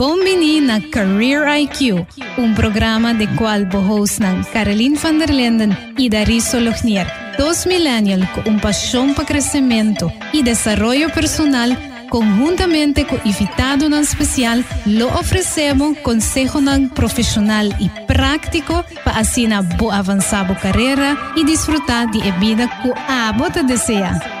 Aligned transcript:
Bombini 0.00 0.62
na 0.62 0.80
Career 0.80 1.46
IQ, 1.60 2.06
un 2.38 2.54
programa 2.54 3.12
de 3.12 3.28
cual 3.36 3.66
bohosnan 3.66 4.46
Caroline 4.50 4.96
van 4.98 5.18
der 5.18 5.28
Linden 5.28 5.76
y 5.98 6.08
Dariso 6.08 6.58
Lojnier, 6.58 7.06
dos 7.36 7.66
millennials 7.66 8.26
con 8.30 8.48
un 8.48 8.60
pasión 8.60 9.12
para 9.12 9.28
crecimiento 9.28 10.10
y 10.32 10.42
desarrollo 10.42 11.10
personal 11.10 11.76
conjuntamente 12.08 13.06
con 13.06 13.20
invitado 13.26 13.90
nan 13.90 14.04
especial, 14.04 14.64
lo 14.86 15.08
ofrecemos 15.08 15.98
consejo 15.98 16.60
profesional 16.94 17.76
y 17.78 17.90
práctico 18.06 18.86
para 19.04 19.18
así 19.18 19.46
na 19.46 19.60
bo 19.60 19.92
avanzar 19.92 20.48
carrera 20.62 21.14
y 21.36 21.44
disfrutar 21.44 22.10
de 22.10 22.32
vida 22.40 22.70
que 22.82 22.90
a 23.06 23.32
bota 23.36 23.62
desea. 23.62 24.39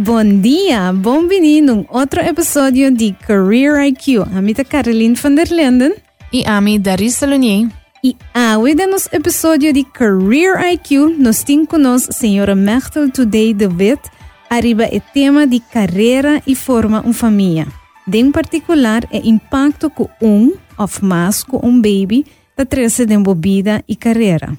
Bom 0.00 0.40
dia, 0.40 0.90
a 0.90 0.92
um 0.92 1.84
outro 1.88 2.20
episódio 2.20 2.88
de 2.88 3.12
Career 3.26 3.84
IQ. 3.84 4.22
A 4.32 4.40
minha 4.40 4.64
Caroline 4.64 5.16
van 5.16 5.34
der 5.34 5.48
Linden. 5.50 5.92
E 6.32 6.44
a 6.46 6.60
minha 6.60 6.78
Darissa 6.78 7.26
Lunier. 7.26 7.68
E 8.04 8.14
hoje 8.56 8.86
nos 8.86 9.12
episódio 9.12 9.72
de 9.72 9.82
Career 9.82 10.72
IQ, 10.72 11.16
nós 11.18 11.42
temos 11.42 11.66
conosco 11.66 12.10
a 12.10 12.14
senhora 12.14 12.54
Mechtel 12.54 13.10
Today 13.10 13.52
de 13.52 13.66
Wit, 13.66 14.02
arriba 14.48 14.84
o 14.84 15.00
tema 15.12 15.48
de 15.48 15.58
carreira 15.58 16.40
e 16.46 16.54
forma 16.54 17.00
uma 17.00 17.12
família. 17.12 17.66
De 18.06 18.18
em 18.18 18.30
particular, 18.30 19.02
o 19.12 19.16
impacto 19.24 19.90
que 19.90 20.06
um 20.22 20.52
ou 20.78 20.88
mais 21.02 21.42
com 21.42 21.58
um 21.66 21.74
baby 21.74 22.24
da 22.56 22.64
trece 22.64 23.04
de 23.04 23.16
vida 23.34 23.82
e 23.88 23.96
carreira. 23.96 24.56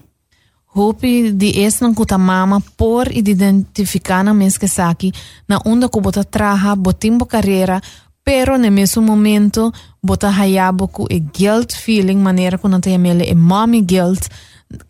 Hopi 0.73 1.32
de 1.32 1.50
es 1.66 1.80
não 1.82 1.96
kuta 1.96 2.18
mama 2.18 2.62
por 2.77 3.12
identificar 3.12 4.24
na 4.24 4.34
mes 4.35 4.55
que 4.55 4.68
saki 4.68 5.12
na 5.48 5.60
onda 5.66 5.90
ko 5.90 5.99
bota 5.99 6.24
traha 6.24 6.76
botimbo 6.76 7.26
carreira 7.26 7.82
pero 8.24 8.55
no 8.55 8.70
mesmo 8.70 9.02
momento 9.02 9.74
bota 10.04 10.30
hayabo 10.30 10.88
ku 10.88 11.08
e 11.10 11.20
guilt 11.20 11.74
feeling 11.74 12.18
maneira 12.18 12.60
ko 12.60 12.68
nanta 12.68 12.90
yamele 12.91 13.26
e 13.26 13.34
mommy 13.34 13.82
guilt 13.82 14.30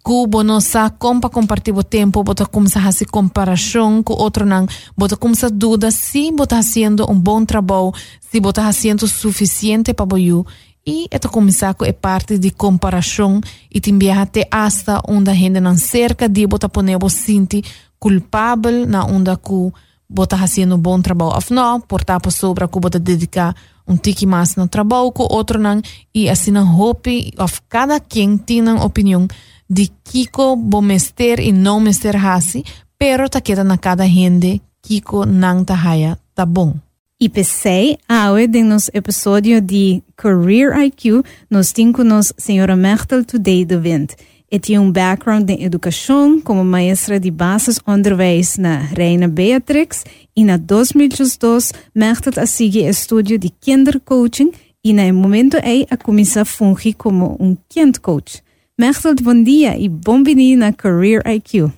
ku 0.04 0.28
bono 0.28 0.60
sa 0.60 0.90
compa 0.90 1.30
compartir 1.30 1.74
o 1.74 1.82
tempo 1.82 2.24
bota 2.24 2.46
começar 2.46 2.86
a 2.86 2.92
se 2.92 3.06
comparação 3.06 4.04
com 4.04 4.16
outro 4.16 4.46
não 4.46 4.68
bota 4.98 5.16
começar 5.16 5.48
a 5.48 5.92
se 5.92 6.30
bota 6.34 6.58
fazendo 6.58 7.10
um 7.10 7.18
bom 7.18 7.46
trabalho 7.46 7.94
se 8.20 8.42
bota 8.42 8.62
fazendo 8.62 9.08
suficiente 9.08 9.94
para 9.94 10.06
boiu 10.06 10.46
e 10.90 11.08
esta 11.12 11.30
começar 11.30 11.76
é 11.82 11.94
parte 11.94 12.40
de 12.40 12.50
comparação 12.50 13.40
e 13.72 13.80
também 13.80 14.12
até 14.12 14.48
hasta 14.50 15.00
onde 15.08 15.30
a 15.30 15.34
gente 15.36 15.60
não 15.60 15.78
cerca 15.78 16.28
de 16.28 16.48
botar 16.48 16.68
poner 16.68 16.98
o 17.00 17.10
sentir 17.10 17.64
culpável 18.00 18.88
na 18.88 19.06
onda 19.06 19.38
que 19.38 19.72
bota 20.10 20.36
fazendo 20.36 20.74
um 20.74 20.80
bom 20.80 21.00
trabalho. 21.00 21.36
Afinal, 21.36 21.80
por 21.80 22.02
estar 22.02 22.20
sobre 22.32 22.68
que 22.68 22.80
bota 22.80 22.98
dedicar 22.98 23.56
um 23.88 23.96
tique 23.96 24.26
mais 24.26 24.56
no 24.56 24.68
trabalho 24.68 25.12
com 25.12 25.28
outro 25.32 25.60
não 25.60 25.80
e 26.12 26.28
assim 26.28 26.50
não 26.50 26.80
hope 26.80 27.34
of 27.38 27.62
cada 27.70 28.00
quem 28.00 28.36
tem 28.36 28.68
opinião 28.70 29.28
de 29.70 29.92
Kiko 30.04 30.56
bom 30.56 30.82
mester 30.82 31.40
e 31.40 31.52
não 31.52 31.80
mester 31.80 32.16
hasi, 32.16 32.64
pero 32.98 33.30
tá 33.30 33.40
queda 33.40 33.64
na 33.64 33.78
cada 33.78 34.08
gente 34.08 34.60
Kiko 34.82 35.24
não 35.24 35.64
tá 35.64 35.76
haya 35.76 36.18
tá 36.34 36.48
bom. 36.48 36.74
E 37.22 37.28
pensei, 37.28 37.98
hoje 38.32 38.64
nos 38.64 38.90
episódio 38.94 39.60
de 39.60 40.02
Career 40.16 40.72
IQ, 40.86 41.22
nós 41.50 41.74
temos 41.74 42.32
a 42.32 42.42
senhora 42.42 42.78
Mertel 42.78 43.26
Today 43.26 43.66
de 43.66 43.76
Wind. 43.76 44.12
E 44.50 44.58
tem 44.58 44.80
um 44.80 44.90
background 44.90 45.50
em 45.50 45.66
educação 45.66 46.40
como 46.40 46.64
maestra 46.64 47.20
de 47.20 47.30
bases 47.30 47.78
onderwijs 47.86 48.58
na 48.58 48.78
Reina 48.78 49.28
Beatrix 49.28 50.06
e 50.34 50.46
na 50.46 50.56
2002 50.56 51.74
Mertel 51.94 52.42
a 52.42 52.46
seguir 52.46 52.88
estúdio 52.88 53.38
de 53.38 53.50
kindercoaching 53.50 54.54
e 54.82 54.94
no 54.94 55.14
momento 55.14 55.58
aí 55.62 55.86
a 55.90 55.98
começar 55.98 56.44
a 56.44 56.46
fungir 56.46 56.96
como 56.96 57.36
um 57.38 57.58
kindcoach. 57.68 58.42
Mertel, 58.78 59.16
bom 59.22 59.44
dia 59.44 59.78
e 59.78 59.90
bem-vindo 59.90 60.60
na 60.60 60.72
Career 60.72 61.22
IQ. 61.28 61.66
Uh, 61.66 61.72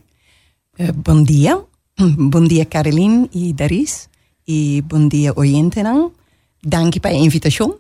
eh, 0.78 0.92
bom 0.92 1.24
dia. 1.24 1.60
Bom 2.00 2.46
dia, 2.46 2.64
Caroline 2.64 3.30
e 3.34 3.52
Daris 3.54 4.11
e 4.52 4.82
bom 4.82 5.08
dia 5.08 5.32
oyente 5.36 5.82
não. 5.82 6.12
Danke 6.62 7.00
para 7.00 7.12
a 7.12 7.16
invitação. 7.16 7.78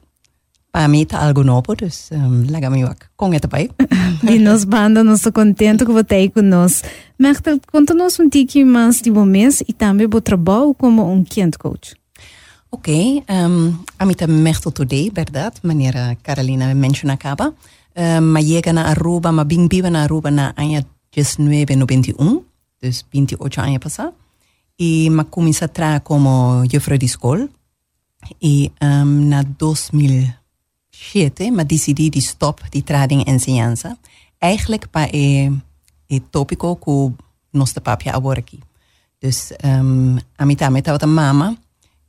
Para 0.71 0.87
mim 0.87 1.01
está 1.01 1.19
algo 1.19 1.43
novo, 1.43 1.75
dus 1.75 2.09
um, 2.13 2.45
lega 2.49 2.69
me 2.69 2.85
ook. 2.85 3.09
Com 3.17 3.33
het 3.33 3.47
pai. 3.47 3.69
e 4.23 4.39
nos 4.39 4.63
banda, 4.63 5.03
nós 5.03 5.19
estamos 5.19 5.35
contentes 5.35 5.85
que 5.85 5.91
você 5.91 6.15
aí 6.15 6.29
conosco. 6.29 6.87
Mertel, 7.19 7.59
conta-nos 7.69 8.17
um 8.19 8.29
pouquinho 8.29 8.67
mais 8.67 9.01
de 9.01 9.11
mês 9.11 9.61
e 9.67 9.73
também 9.73 10.07
o 10.07 10.21
trabalho 10.21 10.73
como 10.73 11.03
um 11.11 11.25
kind 11.25 11.57
coach. 11.57 11.93
Ok, 12.71 13.21
um, 13.29 13.77
a 13.99 14.05
mim 14.05 14.13
também 14.13 14.37
Mertel 14.37 14.71
today, 14.71 15.11
verdade, 15.13 15.57
maneira 15.63 16.17
Carolina 16.23 16.73
menciona 16.73 17.15
acaba. 17.15 17.53
Um, 17.93 18.21
mas 18.31 18.45
chega 18.45 18.71
na 18.71 18.87
Aruba, 18.87 19.29
mas 19.33 19.45
bem 19.45 19.67
viva 19.67 19.89
na 19.89 20.03
Aruba 20.03 20.31
na 20.31 20.53
ano 20.55 20.85
19 21.11 21.75
91, 21.75 22.41
dus 22.81 23.05
28 23.11 23.59
anos 23.59 23.77
passado 23.79 24.20
y 24.81 25.11
me 25.11 25.25
comencé 25.25 25.65
a 25.65 25.67
trabajar 25.67 26.01
como 26.01 26.63
Jeffrey 26.67 26.97
Discol. 26.97 27.51
Y 28.39 28.71
en 28.79 29.55
2007 29.55 31.51
me 31.51 31.65
decidí 31.65 32.09
de 32.09 32.17
stop 32.17 32.61
de 32.71 32.81
trading 32.81 33.23
enseñanza. 33.27 33.99
Eigenlijk 34.39 34.87
para 34.87 35.05
el 35.05 35.13
eh, 35.13 35.51
eh, 36.09 36.19
tópico 36.31 36.79
que 36.79 37.13
nuestro 37.51 37.83
papá 37.83 38.09
aborda 38.11 38.41
Dus 39.21 39.53
um, 39.63 40.17
a 40.35 40.45
mí 40.47 40.55
también 40.55 40.83
estaba 40.83 41.05
mamá 41.05 41.55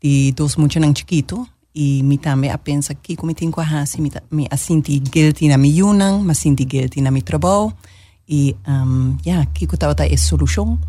de 0.00 0.32
dos 0.34 0.56
muchachos 0.56 0.94
chiquitos 0.94 1.40
y 1.74 2.02
mi 2.02 2.16
también 2.16 2.54
a 2.54 2.56
pensar 2.56 2.96
que 2.96 3.16
como 3.16 3.34
tengo 3.34 3.60
a 3.60 3.82
hacer 3.82 4.00
mi, 4.00 4.10
mi 4.30 4.48
a 4.50 4.56
guilty 4.56 5.48
na 5.48 5.58
mi 5.58 5.74
yunan, 5.74 6.24
me 6.24 6.34
sentir 6.34 6.66
guilty 6.66 7.02
na 7.02 7.10
mi 7.10 7.20
trabajo 7.20 7.74
y 8.26 8.56
um, 8.66 9.18
ya, 9.18 9.42
yeah, 9.42 9.46
que 9.52 9.66
estaba 9.66 9.94
ta 9.94 10.06
es 10.06 10.22
solución 10.22 10.80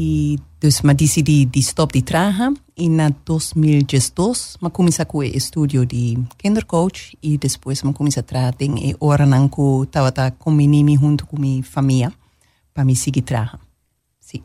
I 0.00 0.38
dus 0.58 0.80
maar 0.80 0.96
die 0.96 1.08
zie 1.08 1.22
die, 1.22 1.50
die 1.50 1.62
stopt 1.62 1.92
die 1.92 2.02
traga. 2.02 2.52
Y 2.74 2.88
na 2.88 3.10
2002 3.24 4.56
ma 4.60 4.70
comienza 4.70 5.04
cu 5.06 5.22
estudio 5.22 5.84
di 5.84 6.16
kindercoach 6.36 7.14
y 7.20 7.38
después 7.38 7.82
ma 7.82 7.92
comienza 7.92 8.22
traten 8.22 8.76
e 8.76 8.88
eh, 8.88 8.94
ora 8.98 9.24
nanku 9.24 9.86
tawata 9.90 10.32
con 10.32 10.54
mi 10.54 10.66
nimi 10.66 10.96
junto 10.96 11.26
con 11.26 11.40
mi 11.40 11.62
familia 11.62 12.12
pa 12.72 12.84
mi 12.84 12.94
sigi 12.94 13.22
traga. 13.22 13.58
Sí. 14.18 14.42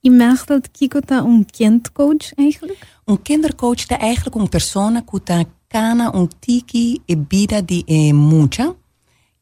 Je 0.00 0.10
merkt 0.10 0.48
dat 0.48 0.70
Kikota 0.70 1.18
een 1.18 1.46
kindcoach 1.50 2.34
eigenlijk? 2.34 2.86
Een 3.04 3.22
kindercoach 3.22 3.78
is 3.78 3.86
eigenlijk 3.86 4.36
een 4.36 4.48
persona 4.48 5.00
kuta 5.00 5.44
kana 5.68 6.12
un 6.14 6.28
tiki 6.38 7.00
e 7.06 7.16
vida 7.28 7.60
di 7.60 7.82
e 7.86 8.12
mucha 8.12 8.74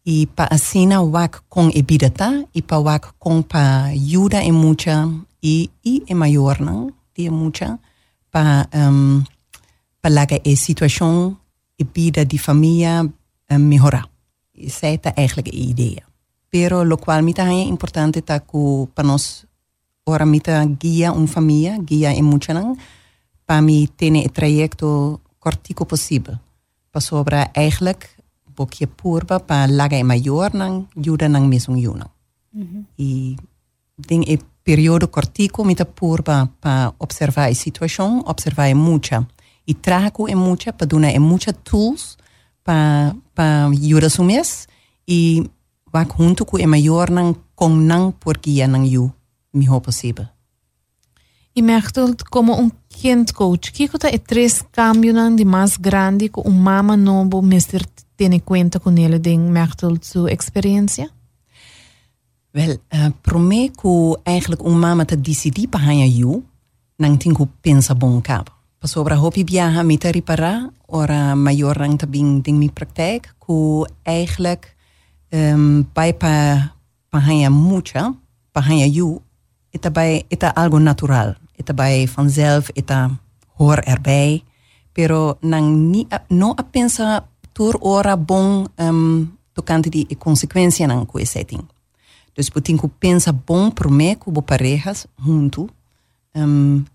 y 0.02 0.26
pa 0.26 0.44
asina 0.44 1.02
wak 1.02 1.42
con 1.48 1.70
e 1.74 1.82
vida 1.82 2.10
ta 2.10 2.30
y 2.52 2.62
pa 2.62 2.78
wak 2.78 3.14
con 3.18 3.42
pa 3.42 3.84
ayuda 3.84 4.40
e 4.42 4.52
mucha 4.52 5.08
y, 5.40 5.70
y 5.82 6.04
en 6.06 6.18
mayor 6.18 6.60
Mayornan 6.60 6.94
tiene 7.12 7.36
mucha 7.36 7.78
para, 8.30 8.68
um, 8.72 9.18
em, 9.18 9.24
para 10.00 10.14
la 10.14 10.26
que 10.26 10.40
es 10.44 10.60
situación 10.60 11.38
y 11.76 11.84
vida 11.84 12.24
de 12.24 12.38
familia 12.38 13.00
em, 13.48 13.62
um, 13.62 13.68
mejorar. 13.68 14.08
Esa 14.54 14.88
es 14.88 15.00
eigenlijk 15.16 15.50
de 15.50 15.56
idea. 15.56 16.06
Pero 16.50 16.84
lo 16.84 16.98
cual 16.98 17.22
me 17.22 17.30
es 17.30 17.66
importante 17.66 18.22
para 18.22 18.42
nosotros 19.04 19.50
ahora 20.06 20.26
me 20.26 20.40
guía 20.78 21.12
una 21.12 21.26
familia, 21.26 21.78
guía 21.78 22.12
en 22.12 22.24
mucha 22.24 22.54
para 23.46 23.62
mí 23.62 23.88
tener 23.88 24.24
el 24.24 24.32
trayecto 24.32 25.20
cortico 25.38 25.86
posible. 25.86 26.38
Para 26.90 27.00
sobre 27.00 27.50
eigenlijk 27.54 28.08
boekje 28.56 28.86
purba 28.86 29.38
para 29.38 29.66
laga 29.66 29.96
en 29.96 30.06
mayor 30.06 30.54
nang 30.54 30.88
juda 30.94 31.28
nang 31.28 31.48
misung 31.48 31.78
yunang. 31.78 32.10
Mm 32.52 32.62
-hmm. 32.62 32.82
Y 32.96 33.36
ding 33.96 34.24
periodo 34.70 35.10
cortico 35.10 35.64
me 35.64 35.74
purba 35.74 36.48
para 36.60 36.94
observar 36.98 37.48
la 37.48 37.54
situación, 37.56 38.22
observar 38.24 38.72
mucha. 38.76 39.26
Y 39.66 39.74
trago 39.74 40.28
en 40.28 40.38
mucha 40.38 40.70
para 40.70 40.86
donar 40.86 41.12
en 41.12 41.22
muchas 41.22 41.56
tools 41.64 42.16
para 42.62 43.16
para 43.34 43.66
ayudar 43.66 44.04
a 44.04 44.10
mes 44.22 44.68
y 45.04 45.50
va 45.92 46.04
junto 46.04 46.44
con 46.46 46.60
el 46.60 46.68
mayor 46.68 47.10
nan 47.10 47.36
con 47.56 47.88
nan 47.88 48.12
porque 48.12 48.54
ya 48.54 48.68
nan 48.68 48.84
yo 48.86 49.12
mi 49.52 49.66
posible. 49.66 50.28
Y 51.52 51.62
me 51.62 51.82
como 52.30 52.56
un 52.56 52.72
kind 52.86 53.28
coach, 53.32 53.70
¿qué 53.72 53.88
cosa 53.88 54.08
es 54.08 54.22
tres 54.22 54.64
cambios 54.70 55.16
de 55.36 55.44
más 55.44 55.80
grande 55.80 56.28
que 56.28 56.40
un 56.44 56.62
mamá 56.62 56.96
nuevo 56.96 57.42
me 57.42 57.58
tiene 58.14 58.40
cuenta 58.40 58.78
con 58.78 58.96
él 58.98 59.20
de 59.20 59.32
su 60.00 60.28
experiencia? 60.28 61.12
Wel, 62.50 62.76
uh, 62.90 63.06
pro 63.20 63.38
me 63.38 63.70
ku 63.70 64.16
eigenlijk 64.22 64.62
un 64.62 64.78
mama 64.78 65.04
te 65.04 65.20
decidi 65.20 65.68
pa 65.68 65.78
hanya 65.78 66.06
yu, 66.06 66.42
nang 66.98 67.14
tingu 67.18 67.46
pensa 67.60 67.94
bon 67.94 68.20
kap. 68.20 68.50
Pas 68.78 68.96
obra 68.96 69.14
hopi 69.14 69.44
biaha 69.44 69.82
mi 69.86 69.98
te 69.98 70.10
ripara, 70.10 70.66
ora 70.86 71.34
major 71.34 71.76
rang 71.76 71.98
te 71.98 72.06
bing 72.06 72.42
ding 72.42 72.58
mi 72.58 72.70
praktijk, 72.70 73.34
ku 73.38 73.86
eigenlijk 74.02 74.74
um, 75.30 75.86
bij 75.92 76.14
pa, 76.14 76.34
pa 77.08 77.18
hanya 77.18 77.50
mucha, 77.50 78.14
pa 78.50 78.60
hanya 78.60 78.86
yu, 78.86 79.22
eta 79.70 79.90
bij 79.90 80.24
eta 80.28 80.50
algo 80.54 80.78
natural. 80.78 81.34
Eta 81.56 81.74
bij 81.74 82.08
vanzelf, 82.08 82.68
eta 82.68 83.10
hoor 83.54 83.78
erbij. 83.78 84.42
Pero 84.92 85.36
nang 85.40 85.90
ni 85.90 86.06
no 86.28 86.54
a 86.58 86.62
pensa 86.62 87.28
tur 87.52 87.76
ora 87.80 88.16
bom 88.16 88.66
um, 88.76 89.38
tocante 89.52 89.88
di 89.88 90.06
consequência 90.18 90.86
nang 90.86 91.06
kue 91.06 91.24
setting. 91.24 91.79
Dus 92.40 92.48
putin 92.48 92.80
ku 92.80 92.88
pensa 92.88 93.36
bom 93.36 93.68
me 93.92 94.16
ku 94.16 94.32
bo 94.32 94.40
parejas 94.40 95.04
junto. 95.20 95.68
Um, 96.32 96.86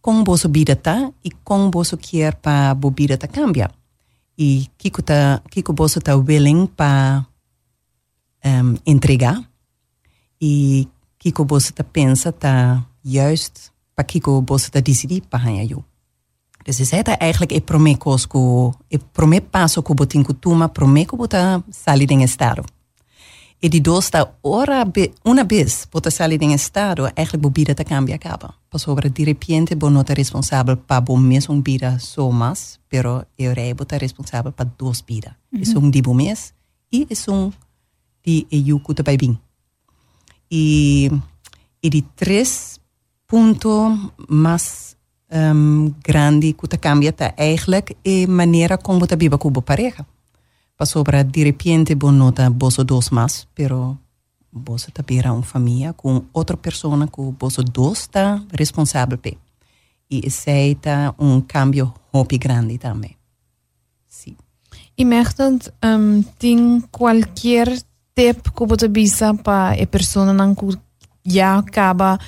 com 0.00 0.22
boso 0.22 0.48
vida 0.48 0.76
tá 0.76 1.10
e 1.24 1.30
com 1.42 1.70
boso 1.70 1.96
quer 1.98 2.36
pa 2.36 2.72
bo 2.72 2.94
vida 2.94 3.18
tá 3.18 3.26
cambia. 3.26 3.68
E 4.38 4.70
kiko 4.78 5.02
tá 5.02 5.42
kiko 5.50 5.72
boso 5.72 5.98
tá 5.98 6.14
willing 6.14 6.68
pa 6.68 7.26
um, 8.46 8.78
entregar 8.86 9.42
e 10.40 10.86
kiko 11.18 11.44
boso 11.44 11.72
tá 11.72 11.82
pensa 11.82 12.30
tá 12.30 12.86
juist 13.02 13.72
pa 13.96 14.04
kiko 14.04 14.40
boso 14.40 14.70
tá 14.70 14.78
decidir 14.78 15.26
pa 15.26 15.36
hanha 15.38 15.64
you. 15.64 15.82
Dus 16.62 16.78
is 16.80 16.90
het 16.90 17.08
eigenlijk 17.08 17.52
e 17.52 17.60
prome 17.60 17.96
kosko, 17.98 18.72
e 18.88 18.98
prome 19.12 19.40
passo 19.40 19.82
ko 19.82 19.94
botin 19.94 20.22
kutuma, 20.22 20.68
prome 20.68 21.04
ko 21.04 21.16
bota 21.16 21.62
sali 21.70 22.06
den 22.06 22.20
estado. 22.20 22.62
E 23.64 23.68
di 23.68 23.80
dosta 23.80 24.38
ora 24.40 24.84
be, 24.84 25.12
una 25.22 25.44
vez 25.44 25.86
bota 25.88 26.10
sali 26.10 26.36
den 26.36 26.50
estado, 26.50 27.06
eigenlijk 27.14 27.42
bo 27.42 27.50
bida 27.50 27.74
ta 27.74 27.84
cambia 27.84 28.18
capa. 28.18 28.58
Over 28.86 29.08
di 29.12 29.22
repente 29.22 29.76
bo 29.76 29.88
nota 29.88 30.14
responsabel 30.14 30.78
pa 30.78 31.00
bo 31.00 31.14
mes 31.14 31.46
un 31.46 31.62
bida 31.62 31.96
so 31.98 32.30
mas, 32.30 32.80
pero 32.88 33.24
e 33.36 33.54
rei 33.54 33.72
bota 33.72 33.96
responsabel 33.96 34.52
pa 34.52 34.64
dos 34.64 35.04
bida. 35.04 35.36
Mm 35.50 35.60
-hmm. 35.60 35.74
E 35.74 35.78
un 35.78 35.90
di 35.90 36.00
bo 36.00 36.12
mes, 36.12 36.52
e 36.90 37.06
es 37.08 37.28
un 37.28 37.52
di 38.20 38.46
e 38.48 38.56
yu 38.56 38.80
kuta 38.80 39.02
bai 39.02 39.16
bin. 39.16 39.38
E, 40.50 41.08
e 41.80 41.88
di 41.88 42.04
tres 42.16 42.80
punto 43.26 43.96
mas 44.28 44.96
um, 45.30 45.94
grande 46.02 46.52
que 46.52 46.78
cambia 46.78 47.12
tá 47.12 47.32
eigenlijk 47.36 47.96
e 48.04 48.26
maneira 48.26 48.76
como 48.76 49.06
tá 49.06 49.14
viva 49.14 49.38
com 49.38 49.52
pareja. 49.52 50.04
Pa 50.82 50.86
sobra 50.86 51.22
de 51.22 51.44
repente 51.44 51.94
bon 51.94 52.10
nota 52.10 52.50
boso 52.50 52.82
dos 52.82 53.10
mas, 53.10 53.46
pero 53.54 53.96
boso 54.50 54.90
tá 54.90 55.00
bira 55.00 55.32
uma 55.32 55.44
família 55.44 55.92
com 55.92 56.24
outra 56.32 56.56
pessoa 56.56 57.06
que 57.06 57.22
boso 57.38 57.62
dos 57.62 58.08
tá 58.08 58.42
responsável 58.52 59.16
pe. 59.16 59.38
E 60.10 60.28
tá 60.74 61.14
um 61.20 61.40
cambio 61.40 61.94
hopi 62.12 62.36
grande 62.36 62.78
também. 62.78 63.16
Sim. 64.08 64.36
E 64.98 65.04
merkt 65.04 65.40
um, 65.84 66.24
tem 66.36 66.80
qualquer 66.90 67.68
tip 68.16 68.50
que 68.50 68.66
você 68.66 68.88
bisa 68.88 69.32
para 69.34 69.80
a 69.80 69.86
pessoa 69.86 70.32
não 70.32 70.52
que 70.52 70.66
já 71.24 71.58
acaba 71.58 72.18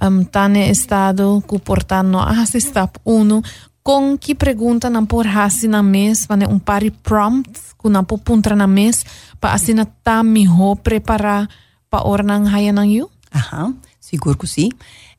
um, 0.00 0.22
tá 0.22 0.48
no 0.48 0.58
estado 0.58 1.42
que 1.48 1.58
portando 1.58 2.20
a 2.20 2.46
step 2.46 2.96
1 3.04 3.42
com 3.82 4.16
que 4.16 4.36
pergunta 4.36 4.88
não 4.88 5.04
por 5.04 5.26
hasi 5.26 5.66
na 5.66 5.82
mes, 5.82 6.26
vane 6.26 6.46
um 6.46 6.60
par 6.60 6.84
de 6.84 6.92
prompts 6.92 7.73
kunang 7.84 8.08
po 8.08 8.16
puntra 8.16 8.56
na 8.56 8.64
mes 8.64 9.04
pa 9.36 9.52
asina 9.52 9.84
ta 9.84 10.24
miho 10.24 10.72
prepara 10.80 11.44
pa 11.92 12.00
ornang 12.00 12.48
hayanang 12.48 12.88
yu? 12.88 13.04
Aha, 13.28 13.76
sigur 14.00 14.40
kusi. 14.40 14.72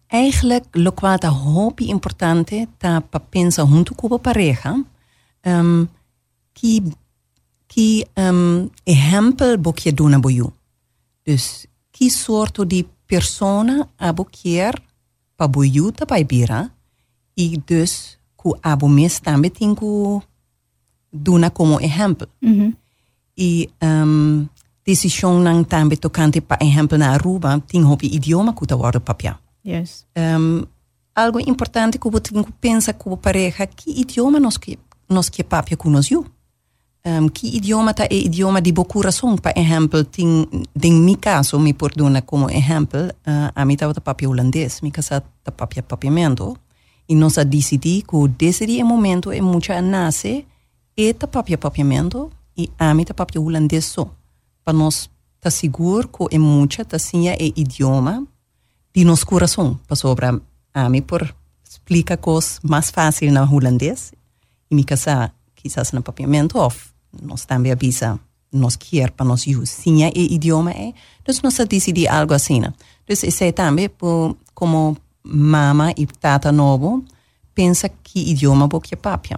Eigenlijk 0.10 0.74
lo 0.82 0.98
quata 0.98 1.30
hopi 1.30 1.94
importante 1.94 2.66
ta 2.82 3.06
pa 3.06 3.22
pensa 3.22 3.62
junto 3.62 3.94
kuba 3.94 4.18
pareja 4.18 4.74
um, 5.46 5.86
ki, 6.54 6.82
ki 7.70 7.88
ehm, 8.18 8.34
um, 8.34 8.72
exempel 8.82 9.62
bokje 9.62 9.94
dona 9.94 10.18
boju. 10.18 10.50
Dus 11.22 11.70
ki 11.94 12.10
sorto 12.10 12.66
di 12.66 12.82
persona 13.06 13.86
abokjer 13.98 14.74
pa 15.38 15.46
boju 15.46 15.92
ta 15.94 16.06
paibira 16.06 16.66
e 17.36 17.54
i 17.54 17.62
dus 17.62 18.18
ku 18.36 18.58
abomestambe 18.62 19.54
ku. 19.78 20.22
Dona 21.16 21.50
como 21.50 21.80
exemplo. 21.80 22.28
E 23.38 23.70
um, 23.82 24.48
decisão 24.86 25.40
nang 25.40 25.66
também 25.66 25.98
tocante 25.98 26.42
pa 26.42 26.58
exemplo 26.62 26.98
na 26.98 27.12
Aruba 27.12 27.60
tem 27.68 27.82
hobby 27.82 28.08
idioma 28.08 28.54
ku 28.54 28.66
ta 28.66 28.76
word 28.76 29.00
papia. 29.00 29.38
Yes. 29.66 30.06
Um, 30.16 30.64
algo 31.16 31.40
importante 31.40 31.98
que 31.98 32.10
você 32.10 32.34
tem 32.34 32.44
que 32.44 32.52
pensar 32.54 32.94
com 32.94 33.14
a 33.14 33.18
pareja, 33.18 33.66
que 33.66 33.90
idioma 34.00 34.40
nós 34.40 34.58
que 34.58 34.78
nós 35.10 35.30
que 35.30 35.44
papia 35.44 35.78
nós 35.86 36.10
you? 36.12 36.26
Um, 37.08 37.30
que 37.30 37.56
idioma 37.58 37.94
tá 37.94 38.06
é 38.06 38.16
idioma 38.16 38.62
de 38.62 38.72
boa 38.72 38.86
coração, 38.86 39.36
por 39.36 39.52
exemplo, 39.56 40.04
tem, 40.06 40.48
em 40.82 40.94
meu 40.94 41.18
caso, 41.18 41.60
me 41.60 41.72
perdona 41.72 42.24
como 42.24 42.50
exemplo, 42.50 43.00
uh, 43.00 43.52
a 43.56 43.64
mim 43.64 43.74
estava 43.74 43.94
papia 44.02 44.28
holandês, 44.28 44.82
me 44.82 44.90
casa 44.90 45.24
papia 45.56 45.84
papiamento, 45.84 46.58
e 47.08 47.14
nós 47.14 47.36
decidi 47.46 48.02
que 48.02 48.28
desde 48.28 48.82
o 48.82 48.86
momento 48.88 49.32
é 49.32 49.38
a 49.38 49.82
nasce, 49.84 50.48
e 50.98 51.14
tá 51.14 51.28
papia 51.28 51.58
papiamento, 51.58 52.32
e 52.58 52.72
a 52.80 52.94
mim 52.94 53.04
tá 53.04 53.14
papia 53.14 53.42
holandês 53.42 53.86
só. 53.86 54.10
Para 54.64 54.74
nós 54.74 55.10
tá 55.40 55.52
seguro 55.52 56.08
que 56.08 56.36
é 56.36 56.40
muito, 56.40 56.84
tá 56.86 56.98
sim 56.98 57.28
é 57.28 57.38
idioma, 57.40 58.26
de 58.96 59.04
nosso 59.04 59.26
coração, 59.26 59.80
para 59.86 59.96
sobra 59.96 60.42
a 60.74 60.90
mim 60.90 61.02
por 61.02 61.36
explica 61.64 62.18
coisas 62.18 62.60
mais 62.64 62.90
fácil 62.90 63.32
na 63.32 63.44
holandês 63.44 64.14
e 64.70 64.76
me 64.76 64.84
casar 64.84 65.34
quizás 65.56 65.92
no 65.92 66.02
papiamento 66.02 66.58
ou 66.58 66.72
nós 67.22 67.46
também 67.46 67.72
avisa 67.72 68.20
nós 68.52 68.76
quer 68.76 69.12
para 69.12 69.26
nós 69.26 69.46
sim 69.66 70.04
é 70.04 70.12
idioma 70.16 70.72
é 70.72 70.94
então 71.22 71.36
nós 71.44 71.68
decidir 71.68 72.08
algo 72.08 72.34
assim 72.34 72.58
então 72.58 72.74
isso 73.08 73.44
é 73.44 73.90
por, 73.90 74.36
como 74.54 74.98
mama 75.24 75.94
e 75.98 76.06
tata 76.06 76.52
novo 76.52 77.04
pensa 77.54 77.90
que 77.90 78.32
idioma 78.32 78.68
vou 78.68 78.82
que 78.82 78.96
papia 78.96 79.38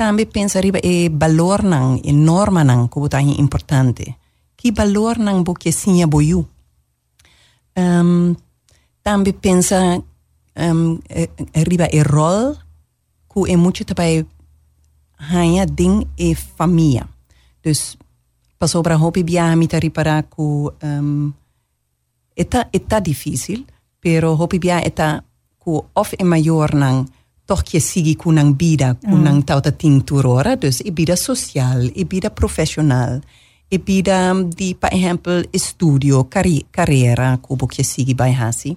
também 0.00 0.24
pensa 0.24 0.62
riba 0.62 0.80
e 0.82 1.10
valor 1.10 1.62
não 1.62 2.00
e 2.02 2.10
norma 2.10 2.64
não 2.64 2.88
que 2.88 2.98
é 3.16 3.20
importante. 3.20 4.16
Que 4.56 4.72
valor 4.72 5.18
não 5.18 5.44
vou 5.44 5.54
que 5.54 5.70
sim 5.70 6.00
é 6.00 6.06
boiu 6.06 6.48
um, 7.76 8.34
também 9.02 9.34
pensa 9.34 10.02
um, 10.56 10.98
arriba 11.52 11.86
e 11.92 12.00
rol 12.00 12.56
que 13.28 13.52
é 13.52 13.56
muito 13.58 13.84
também 13.84 14.24
hanya 15.18 15.66
ding 15.66 16.06
e 16.16 16.34
família. 16.34 17.06
Dus 17.62 17.98
pas 18.58 18.70
sobre 18.70 18.94
a 18.94 18.96
hobby 18.96 19.22
bia 19.22 19.54
mi 19.54 19.68
ta 19.68 19.78
ripara 19.78 20.22
ku 20.22 20.72
um, 20.82 21.30
eta 22.34 22.68
eta 22.72 23.00
difícil, 23.00 23.66
pero 24.00 24.34
hobby 24.34 24.58
bia 24.58 24.80
eta 24.80 25.22
ku 25.58 25.84
of 25.94 26.14
e 26.18 26.24
maior 26.24 26.72
nang 26.74 27.04
tochtje 27.50 27.80
sigi 27.82 28.14
kunang 28.14 28.54
bida, 28.54 28.94
kunang 29.02 29.40
mm. 29.42 29.46
tauta 29.48 29.72
tinturora. 29.72 30.54
Dus 30.56 30.80
ik 30.80 30.94
bida 30.94 31.16
sociaal, 31.16 31.90
ik 31.92 32.08
bida 32.08 32.30
professionaal. 32.30 33.18
Ik 33.68 33.84
bida 33.84 34.32
mm, 34.32 34.54
die, 34.54 34.74
per 34.74 34.92
exempel, 34.92 35.44
studio, 35.52 36.26
carriera, 36.70 37.36
kubokje 37.36 37.84
sigi 37.84 38.14
bij 38.14 38.32
hasi. 38.32 38.76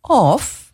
Of, 0.00 0.72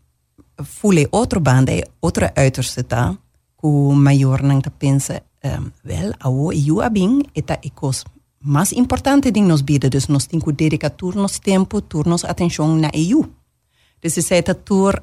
fule 0.56 1.06
otro 1.10 1.40
bande, 1.40 1.86
otro 2.00 2.28
uiterste 2.34 2.86
ta, 2.86 3.16
ku 3.56 3.92
major 3.94 4.42
nang 4.44 4.62
ta 4.62 4.70
pense, 4.78 5.22
um, 5.40 5.72
wel, 5.82 6.14
awo, 6.18 6.50
iu 6.52 6.82
abing, 6.82 7.22
eta 7.32 7.56
ikos 7.60 8.04
mas 8.42 8.72
importante 8.72 9.30
ding 9.30 9.46
nos 9.46 9.62
bida, 9.62 9.88
dus 9.88 10.08
nos 10.08 10.26
tinku 10.26 10.52
dedica 10.52 10.90
turnos 10.90 11.38
tempo, 11.38 11.80
turnos 11.80 12.24
atención 12.24 12.80
na 12.80 12.90
iu. 12.90 13.22
Dus 14.02 14.16
is 14.16 14.28
het 14.28 14.46
dat 14.46 14.64
tour 14.64 15.02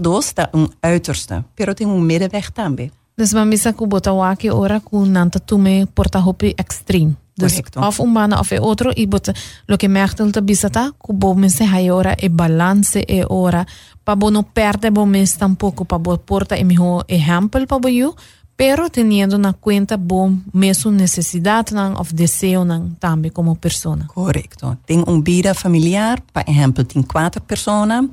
dos 0.00 0.32
ta 0.34 0.48
un 0.52 0.68
uiterste 0.82 1.42
pero 1.54 1.74
tem 1.74 1.88
un 1.88 2.06
middenweg 2.06 2.50
também 2.52 2.90
Dus 3.20 3.34
man 3.34 3.48
misa 3.48 3.72
ku 3.72 3.86
bota 3.86 4.12
waki 4.12 4.50
ora 4.50 4.80
ku 4.80 5.04
nanta 5.04 5.38
tume 5.38 5.86
porta 5.94 6.20
hopi 6.20 6.54
extreme. 6.56 7.12
Dus 7.40 7.52
Correcto. 7.52 7.80
of 7.80 8.00
un 8.00 8.12
bana 8.12 8.38
of 8.38 8.52
e 8.52 8.58
otro 8.60 8.92
i 8.96 9.06
bota 9.06 9.32
lo 9.66 9.76
que 9.76 9.88
me 9.88 10.00
achtel 10.02 10.30
ta 10.32 10.40
bisata 10.40 10.90
ku 10.98 11.12
bo 11.12 11.34
mense 11.34 11.64
hay 11.64 11.90
ora 11.90 12.14
e 12.16 12.28
balance 12.28 13.04
e 13.08 13.24
ora 13.28 13.66
pa 14.04 14.16
bo 14.16 14.30
no 14.30 14.42
perde 14.42 14.90
bo 14.90 15.04
mes 15.04 15.36
tampoco 15.36 15.84
pa 15.84 15.98
bo 15.98 16.16
porta 16.16 16.56
e 16.56 16.64
miho 16.64 17.02
ejemplo 17.08 17.66
pa 17.66 17.78
bo 17.78 17.88
you 17.88 18.14
pero 18.56 18.88
teniendo 18.90 19.38
na 19.38 19.52
cuenta 19.52 19.96
bo 19.96 20.30
mesu 20.52 20.90
necesidad 20.90 21.70
nan 21.72 21.96
of 21.96 22.12
deseo 22.12 22.64
nan 22.64 22.96
tambe 22.98 23.30
como 23.30 23.54
persona. 23.54 24.06
correcto 24.06 24.76
tem 24.86 25.04
un 25.06 25.22
vida 25.22 25.54
familiar 25.54 26.22
por 26.32 26.42
exemplo 26.46 26.84
tem 26.84 27.02
quatro 27.02 27.42
personas 27.42 28.04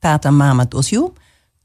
tata 0.00 0.30
mama 0.30 0.64
dos 0.64 0.90
you 0.90 1.14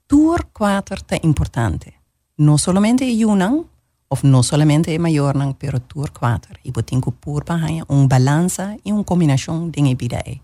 tour 0.08 0.48
quatro 0.54 1.02
ta 1.04 1.16
importante. 1.24 1.94
No 2.38 2.58
solamente 2.58 3.06
não 3.26 3.66
of 4.10 4.26
no 4.26 4.44
solamente 4.44 4.98
maior 5.00 5.36
não 5.36 5.54
pero 5.54 5.80
tour 5.80 6.12
quatro 6.12 6.54
e 6.64 6.72
botin 6.72 7.02
ku 7.02 7.12
pur 7.12 7.44
bahaya 7.44 7.84
un 7.90 8.08
balança 8.08 8.78
e 8.86 8.92
un 8.92 9.04
combinação 9.04 9.70
de 9.70 9.82
é 9.82 10.40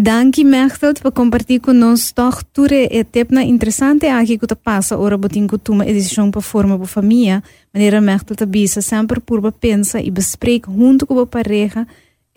Danke 0.00 0.44
Mechtel 0.44 0.94
por 0.94 1.10
compartilhar 1.12 1.60
conosco 1.60 2.14
toch 2.14 2.44
ture 2.52 2.88
e 2.90 3.02
tepna 3.04 3.42
interessante 3.42 4.06
aqui 4.06 4.38
que 4.38 4.46
te 4.46 4.54
passa 4.54 4.96
ora 4.96 5.16
botin 5.16 5.46
que 5.48 5.58
toma 5.58 5.84
a 5.84 5.92
decisão 5.92 6.30
para 6.30 6.40
forma 6.40 6.78
para 6.78 6.86
família 6.86 7.42
maneira 7.72 8.00
Mechtel 8.00 8.36
te 8.36 8.46
bisa 8.46 8.80
sempre 8.82 9.20
por 9.20 9.40
pensa 9.52 10.00
e 10.00 10.10
bespreek 10.10 10.66
junto 10.70 11.06
com 11.06 11.18
a 11.18 11.26
pareja 11.26 11.86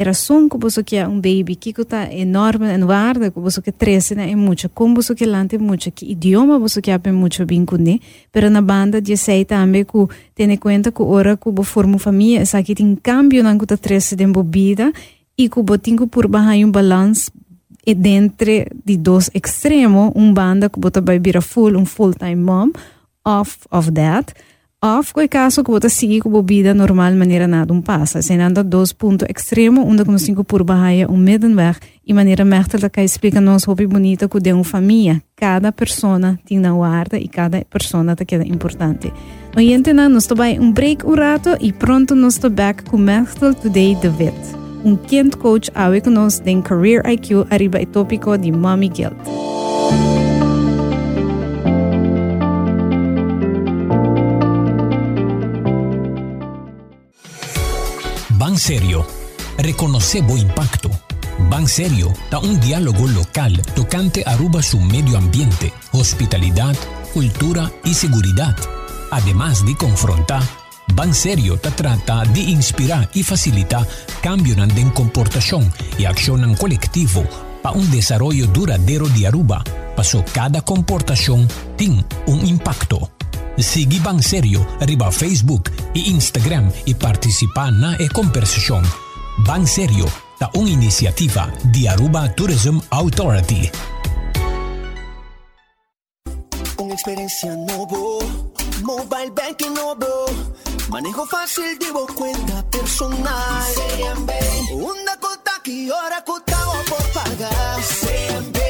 era 0.01 0.13
som 0.13 0.49
que 0.49 0.57
você 0.57 0.83
quer 0.83 1.07
um 1.07 1.15
baby 1.15 1.55
que 1.55 1.69
está 1.79 2.11
enorme 2.11 2.65
em 2.65 2.83
waarde 2.83 3.29
que 3.29 3.39
você 3.39 3.61
quer 3.61 3.73
cresce 3.73 4.13
é 4.15 4.35
muito 4.35 4.67
como 4.69 4.95
você 4.95 5.13
quer 5.13 5.27
lante 5.27 5.57
muito 5.59 5.91
que 5.91 6.11
idioma 6.11 6.57
você 6.57 6.81
quer 6.81 6.99
é 7.03 7.11
muito 7.11 7.45
bem 7.45 7.63
com 7.63 7.77
né 7.77 7.99
pero 8.31 8.49
na 8.49 8.61
banda 8.61 8.99
de 8.99 9.15
sei 9.15 9.45
também 9.45 9.85
que 9.85 9.99
tem 10.33 10.57
conta 10.57 10.91
que 10.91 11.03
ora 11.03 11.37
que 11.37 11.51
você 11.51 11.69
forma 11.69 11.99
família 11.99 12.41
essa 12.41 12.63
que 12.63 12.73
tem 12.73 12.95
cambio 12.95 13.43
na 13.43 13.55
que 13.55 13.63
está 13.63 13.77
cresce 13.77 14.15
de 14.15 14.25
vida 14.45 14.91
e 15.37 15.47
que 15.47 15.61
você 15.61 15.77
tem 15.77 15.95
que 15.95 16.07
por 16.07 16.27
barrar 16.27 16.57
um 16.57 16.71
balanço 16.71 17.31
e 17.85 17.93
de 17.93 18.97
dois 18.97 19.29
extremos 19.33 20.11
um 20.15 20.33
banda 20.33 20.67
que 20.67 20.79
você 20.79 20.99
vai 20.99 21.19
virar 21.19 21.41
full 21.41 21.77
um 21.77 21.85
full 21.85 22.13
time 22.13 22.35
mom 22.35 22.71
off 23.23 23.59
of 23.69 23.91
that 23.91 24.33
Of 24.83 25.13
caso 25.29 25.63
que 25.63 25.69
você 25.69 25.89
seguir 25.91 26.21
com 26.21 26.35
a 26.35 26.41
vida 26.41 26.73
normal 26.73 27.13
maneira 27.13 27.47
nada 27.47 27.71
um 27.71 27.83
passa. 27.83 28.19
Se 28.19 28.33
anda 28.33 28.63
dois 28.63 28.91
pontos 28.91 29.27
extremos, 29.29 29.85
onde 29.85 30.03
como 30.03 30.17
cinco 30.17 30.43
por 30.43 30.63
barraia 30.63 31.07
um 31.07 31.17
middenweg 31.17 31.77
e 32.03 32.11
maneira 32.11 32.43
merda 32.43 32.79
da 32.79 32.89
que 32.89 32.99
explica 33.03 33.39
nos 33.39 33.63
hobby 33.65 33.85
bonita 33.85 34.27
que 34.27 34.39
de 34.39 34.51
uma 34.51 34.63
família. 34.63 35.21
Cada 35.35 35.71
pessoa 35.71 36.39
tem 36.43 36.57
na 36.57 36.73
guarda 36.73 37.19
e 37.19 37.27
cada 37.27 37.63
pessoa 37.63 38.15
tá 38.15 38.25
queda 38.25 38.43
importante. 38.43 39.13
No 39.55 39.61
gente 39.61 39.93
nós 39.93 40.25
também 40.25 40.59
um 40.59 40.71
break 40.71 41.05
um 41.05 41.13
rato 41.13 41.55
e 41.61 41.71
pronto 41.71 42.15
nós 42.15 42.33
estou 42.33 42.49
back 42.49 42.83
com 42.85 42.97
Mertel 42.97 43.53
Today 43.53 43.93
David. 44.01 44.33
Um 44.83 44.95
quente 44.95 45.37
coach 45.37 45.69
awe 45.75 46.01
que 46.01 46.09
nós 46.09 46.39
tem 46.39 46.59
Career 46.59 47.07
IQ 47.07 47.45
arriba 47.51 47.79
e 47.79 47.85
tópico 47.85 48.35
de 48.35 48.51
Mommy 48.51 48.89
Guilt. 48.89 49.13
Ban 58.51 58.59
Serio. 58.59 59.07
Reconoce 59.59 60.19
impacto. 60.19 60.91
Ban 61.49 61.65
Serio 61.69 62.11
da 62.29 62.39
un 62.39 62.59
diálogo 62.59 63.07
local 63.07 63.61
tocante 63.73 64.23
Aruba 64.25 64.61
su 64.61 64.77
medio 64.77 65.17
ambiente, 65.17 65.71
hospitalidad, 65.93 66.75
cultura 67.13 67.71
y 67.85 67.93
seguridad. 67.93 68.53
Además 69.09 69.65
de 69.65 69.77
confrontar, 69.77 70.43
Ban 70.95 71.13
Serio 71.13 71.57
ta 71.61 71.71
trata 71.71 72.25
de 72.25 72.41
inspirar 72.41 73.09
y 73.13 73.23
facilitar 73.23 73.87
cambio 74.21 74.53
en 74.53 74.59
comportación 74.89 75.71
y 75.97 76.03
acción 76.03 76.53
colectivo 76.55 77.23
para 77.63 77.77
un 77.77 77.89
desarrollo 77.89 78.47
duradero 78.47 79.07
de 79.07 79.27
Aruba. 79.27 79.63
Pasó 79.95 80.25
cada 80.33 80.59
comportación 80.59 81.47
tiene 81.77 82.03
un 82.25 82.45
impacto. 82.45 83.11
Siga 83.57 83.99
Bang 83.99 84.21
Serio 84.23 84.65
riba 84.81 85.11
Facebook 85.11 85.71
e 85.93 86.11
Instagram 86.11 86.71
e 86.85 86.95
participa 86.95 87.69
na 87.71 87.95
e 87.99 88.09
conversação. 88.09 88.81
Bang 89.45 89.67
Serio 89.67 90.05
da 90.39 90.49
uma 90.55 90.69
iniciativa 90.69 91.51
de 91.65 91.87
Aruba 91.87 92.27
Tourism 92.29 92.79
Authority. 92.89 93.71
Una 96.79 96.93
experiencia 96.95 97.55
novo, 97.55 98.19
mobile 98.81 99.31
banking 99.31 99.73
novo, 99.73 100.25
manejo 100.89 101.25
fácil, 101.27 101.77
llevo 101.79 102.07
cuenta 102.07 102.65
personal. 102.71 103.63
Una 104.73 105.17
conta 105.17 105.61
que 105.63 105.91
hora 105.91 106.23
cotao 106.23 106.73
por 106.89 107.05
pagar. 107.13 107.79
Una 108.39 108.60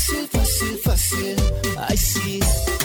fácil, 0.00 0.28
fácil, 0.28 0.78
fácil, 0.78 1.36
fácil. 1.74 1.80
Ay 1.88 2.79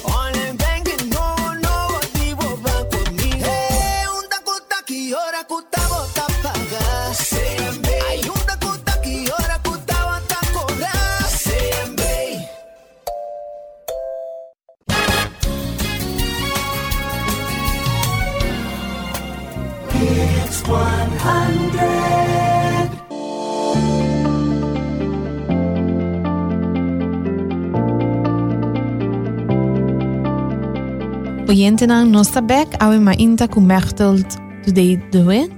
Oyente 31.47 31.85
na 31.85 32.03
nossa 32.03 32.41
back 32.41 32.75
awe 32.81 32.97
mainta 32.99 33.47
ku 33.47 33.61
Mechtelt 33.61 34.25
today 34.65 34.97
do 35.11 35.29
it. 35.29 35.53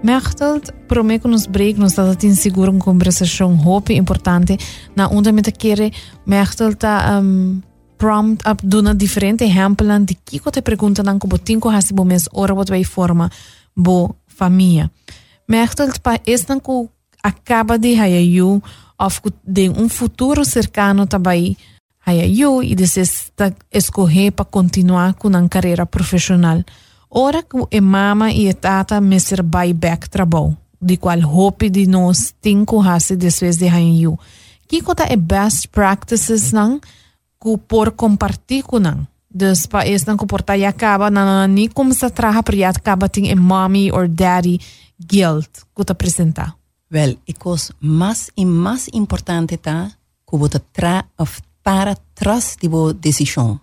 Mechtelt 0.00 0.70
promete 0.86 1.22
que 1.22 1.28
nos 1.28 1.46
break 1.46 1.76
nos 1.76 1.94
dá 1.94 2.14
tin 2.14 2.36
seguro 2.36 2.70
uma 2.70 2.78
conversação 2.78 3.56
hope 3.56 3.92
importante 3.92 4.56
na 4.94 5.08
onde 5.08 5.32
me 5.32 5.42
querer 5.42 5.92
Mechtelt 6.24 6.78
ta 6.78 7.18
um, 7.18 7.60
prompt 7.98 8.46
up 8.46 8.62
duna 8.64 8.94
diferente 8.94 9.44
exemplo 9.44 9.86
de 10.04 10.14
que 10.14 10.38
te 10.52 10.62
pergunta 10.62 11.02
nan 11.02 11.18
ko 11.18 11.26
botin 11.26 11.58
ko 11.58 11.68
hasi 11.68 11.92
bo 11.92 12.04
mes 12.04 12.28
ora 12.32 12.54
bot 12.54 12.70
vai 12.70 12.84
forma 12.84 13.28
bo 13.74 14.14
família. 14.26 14.88
Mechtelt 15.48 16.00
pa 16.00 16.16
estan 16.24 16.60
ko 16.60 16.88
acaba 17.24 17.76
de 17.76 17.96
hayayu 17.96 18.62
of 19.00 19.20
de 19.44 19.68
um 19.68 19.88
futuro 19.88 20.44
cercano 20.44 21.06
tabai 21.06 21.56
hayayu 22.04 22.62
e 22.62 22.74
deseja 22.74 23.52
escolher 23.72 24.32
para 24.32 24.44
continuar 24.44 25.14
com 25.14 25.28
a 25.28 25.48
carreira 25.48 25.86
profissional. 25.86 26.62
Ora 27.10 27.42
que 27.42 27.56
e 27.70 28.48
a 28.48 28.54
tata 28.54 29.00
me 29.00 29.20
ser 29.20 29.42
buyback 29.42 30.10
trabalho, 30.10 30.56
de 30.80 30.96
qual 30.96 31.20
hope 31.20 31.70
de 31.70 31.86
nós 31.86 32.34
cinco 32.42 32.80
hase 32.80 33.16
depois 33.16 33.56
de 33.56 33.68
hayayu. 33.68 34.18
Que 34.66 34.82
kota 34.82 35.04
é 35.04 35.16
best 35.16 35.68
practices 35.68 36.52
nang 36.52 36.80
ku 37.38 37.58
por 37.58 37.92
compartilhar 37.92 38.66
com 38.66 38.78
nang. 38.78 39.06
Dus 39.30 39.66
pa 39.66 39.84
is 39.84 40.04
nang 40.06 40.16
comportar 40.16 40.58
ya 40.58 40.70
acaba 40.70 41.10
na 41.10 41.46
ni 41.46 41.68
como 41.68 41.92
sa 41.94 42.08
traha 42.10 42.42
per 42.42 42.54
ya 42.54 42.70
acaba 42.70 43.08
ting 43.08 43.26
e 43.26 43.34
mommy 43.34 43.90
or 43.90 44.08
daddy 44.08 44.58
guilt 44.98 45.66
ku 45.74 45.84
ta 45.84 45.92
apresentar. 45.92 46.56
Wel, 46.88 47.16
ik 47.26 47.44
was 47.44 47.72
mais 47.80 48.30
e 48.36 48.44
mais 48.44 48.88
importante 48.92 49.56
tá 49.56 49.90
que 50.26 50.60
tra 50.72 51.04
of 51.18 51.40
para 51.64 51.96
trás 52.14 52.56
de 52.60 52.68
boa 52.68 52.92
decisão. 52.92 53.58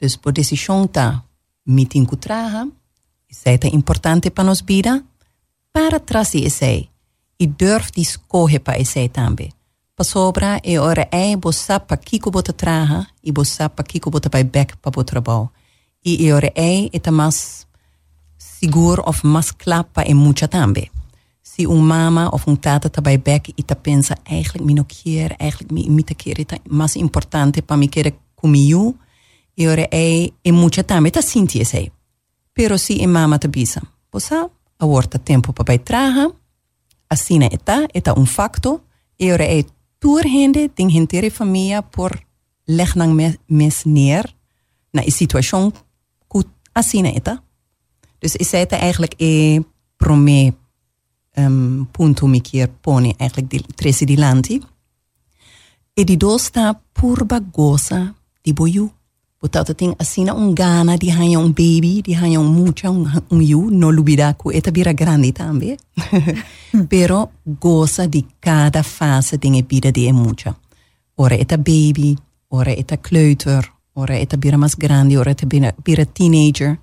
Dus 0.00 0.16
boa 0.16 0.32
decisão 0.32 0.88
tá 0.88 1.22
meeting 1.66 2.06
que 2.06 2.16
traga, 2.16 2.66
isso 3.28 3.48
é 3.48 3.68
importante 3.72 4.30
para 4.30 4.44
nós 4.44 4.62
vida, 4.62 5.04
para 5.72 6.00
trás 6.00 6.30
de 6.30 6.46
isso 6.46 6.64
e 7.38 7.46
durf 7.46 7.92
de 7.92 8.00
escolher 8.00 8.60
para 8.60 8.78
isso 8.78 9.08
também. 9.10 9.52
Para 9.94 10.04
sobra 10.04 10.60
e 10.64 10.78
ora 10.78 11.06
é 11.12 11.36
você 11.36 11.78
para 11.78 11.96
que 11.98 12.18
que 12.18 12.30
você 12.30 12.52
traga 12.52 13.06
e 13.22 13.30
você 13.30 13.68
para 13.68 13.84
que 13.84 14.00
você 14.00 14.28
vai 14.32 14.42
back 14.42 14.76
para 14.78 15.00
o 15.00 15.04
trabalho. 15.04 15.50
E 16.04 16.32
ora 16.32 16.50
é 16.54 16.88
é 16.92 17.10
mais 17.10 17.66
seguro 18.38 19.02
of 19.06 19.26
mais 19.26 19.50
clapa 19.52 20.02
e 20.06 20.14
muita 20.14 20.48
também. 20.48 20.90
Se 21.46 21.68
een 21.68 21.86
mama 21.86 22.28
of 22.28 22.46
een 22.46 22.58
tata 22.58 22.88
erbij 22.92 23.20
back 23.20 23.46
e 23.46 23.74
pensa 23.82 24.16
eigenlijk 24.22 24.64
me 24.64 24.84
eigenlijk 25.36 25.70
me 25.70 25.90
me 25.90 26.02
het 26.06 26.60
mas 26.70 26.94
importante 26.94 27.62
para 27.62 27.80
me 27.80 27.88
querer 27.88 28.14
comigo 28.34 28.94
e 29.54 29.68
ora 29.68 29.86
é 29.90 30.32
é 30.42 30.52
muita 30.52 30.82
também 30.82 31.12
tá 31.12 31.22
sinti 31.22 31.60
esse. 31.60 31.92
Pero 32.52 32.78
se 32.78 33.02
a 33.04 33.06
mama 33.06 33.38
te 33.38 33.48
bisa, 33.48 33.82
posa 34.10 34.50
a 34.78 34.86
horta 34.86 35.18
tempo 35.18 35.52
para 35.52 35.64
vai 35.64 35.78
traga, 35.78 36.32
assim 37.08 37.42
é 37.42 37.56
tá, 37.56 37.86
é 37.92 38.12
um 38.12 38.26
facto. 38.26 38.80
E 39.18 39.30
ora 39.32 39.44
é 39.44 39.64
tour 40.00 40.26
hende 40.26 40.70
ding 40.74 40.90
hintere 40.90 41.30
família 41.30 41.82
por 41.82 42.10
leg 42.66 42.96
nang 42.96 43.14
mes, 43.14 43.38
mes 43.46 43.84
neer. 43.84 44.34
Na 44.92 45.02
een 45.02 45.12
situação 45.12 45.72
que 46.28 46.44
assim 46.72 47.20
tá. 47.20 47.42
Dus 48.18 48.36
is 48.36 48.52
het 48.52 48.72
eigenlijk 48.72 49.14
é 49.20 49.60
prome 49.96 50.54
um, 51.36 51.86
punto 51.90 52.26
mi 52.26 52.40
kier 52.40 52.70
pone 52.80 53.14
eigenlijk 53.16 53.50
di 53.50 53.64
tresi 53.74 54.04
di 54.04 54.16
lanti. 54.16 54.62
E 55.94 56.04
di 56.04 56.16
dosta 56.16 56.80
purba 56.92 57.38
goza 57.38 58.14
di 58.42 58.52
boiu. 58.52 58.90
Botata 59.38 59.74
ting 59.74 59.92
asina 59.96 60.32
un 60.32 60.54
gana 60.54 60.96
di 60.96 61.10
hanya 61.10 61.38
un 61.38 61.52
baby, 61.52 62.00
di 62.00 62.14
hanya 62.14 62.40
un 62.40 62.46
mucha 62.46 62.88
un, 62.88 63.04
un 63.28 63.42
yu, 63.42 63.68
no 63.68 63.90
lubida 63.90 64.34
ku 64.34 64.50
eta 64.50 64.70
bira 64.70 64.92
grande 64.92 65.32
tambe. 65.32 65.76
Pero 66.88 67.30
goza 67.42 68.06
di 68.06 68.24
cada 68.38 68.82
fase 68.82 69.36
dinge 69.36 69.62
bida 69.62 69.90
di 69.90 70.06
e 70.06 70.12
mucha. 70.12 70.56
Ora 71.16 71.34
eta 71.34 71.58
baby, 71.58 72.16
ora 72.48 72.72
eta 72.72 72.96
kleuter, 72.96 73.70
ora 73.92 74.16
eta 74.16 74.36
bira 74.36 74.56
mas 74.56 74.76
grande, 74.76 75.18
ora 75.18 75.30
eta 75.30 75.46
bira, 75.46 75.74
bira 75.84 76.06
teenager. 76.06 76.78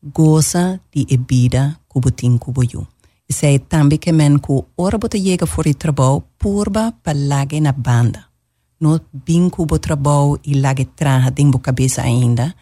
Goza 0.00 0.80
di 0.90 1.04
e 1.08 1.18
bida 1.18 1.78
kubutin 1.86 2.38
kuboyu. 2.38 2.86
Zij 3.28 3.58
também 3.58 3.98
que 3.98 4.12
men 4.12 4.40
ku 4.40 4.64
ora 4.76 4.98
bota 4.98 5.18
chega 5.18 5.46
for 5.46 5.64
het 5.64 5.78
trabalho 5.78 6.22
purba 6.36 6.92
pa 7.02 7.12
lage 7.12 7.60
na 7.60 7.72
banda. 7.72 8.30
No 8.78 8.98
bin 9.10 9.50
ku 9.50 9.66
bo 9.66 9.78
trabalho 9.78 10.38
e 10.42 10.54
lage 10.54 10.86
traha 10.94 11.30
ding 11.30 11.50
bo 11.50 11.58
cabeça 11.58 12.02
ainda, 12.02 12.54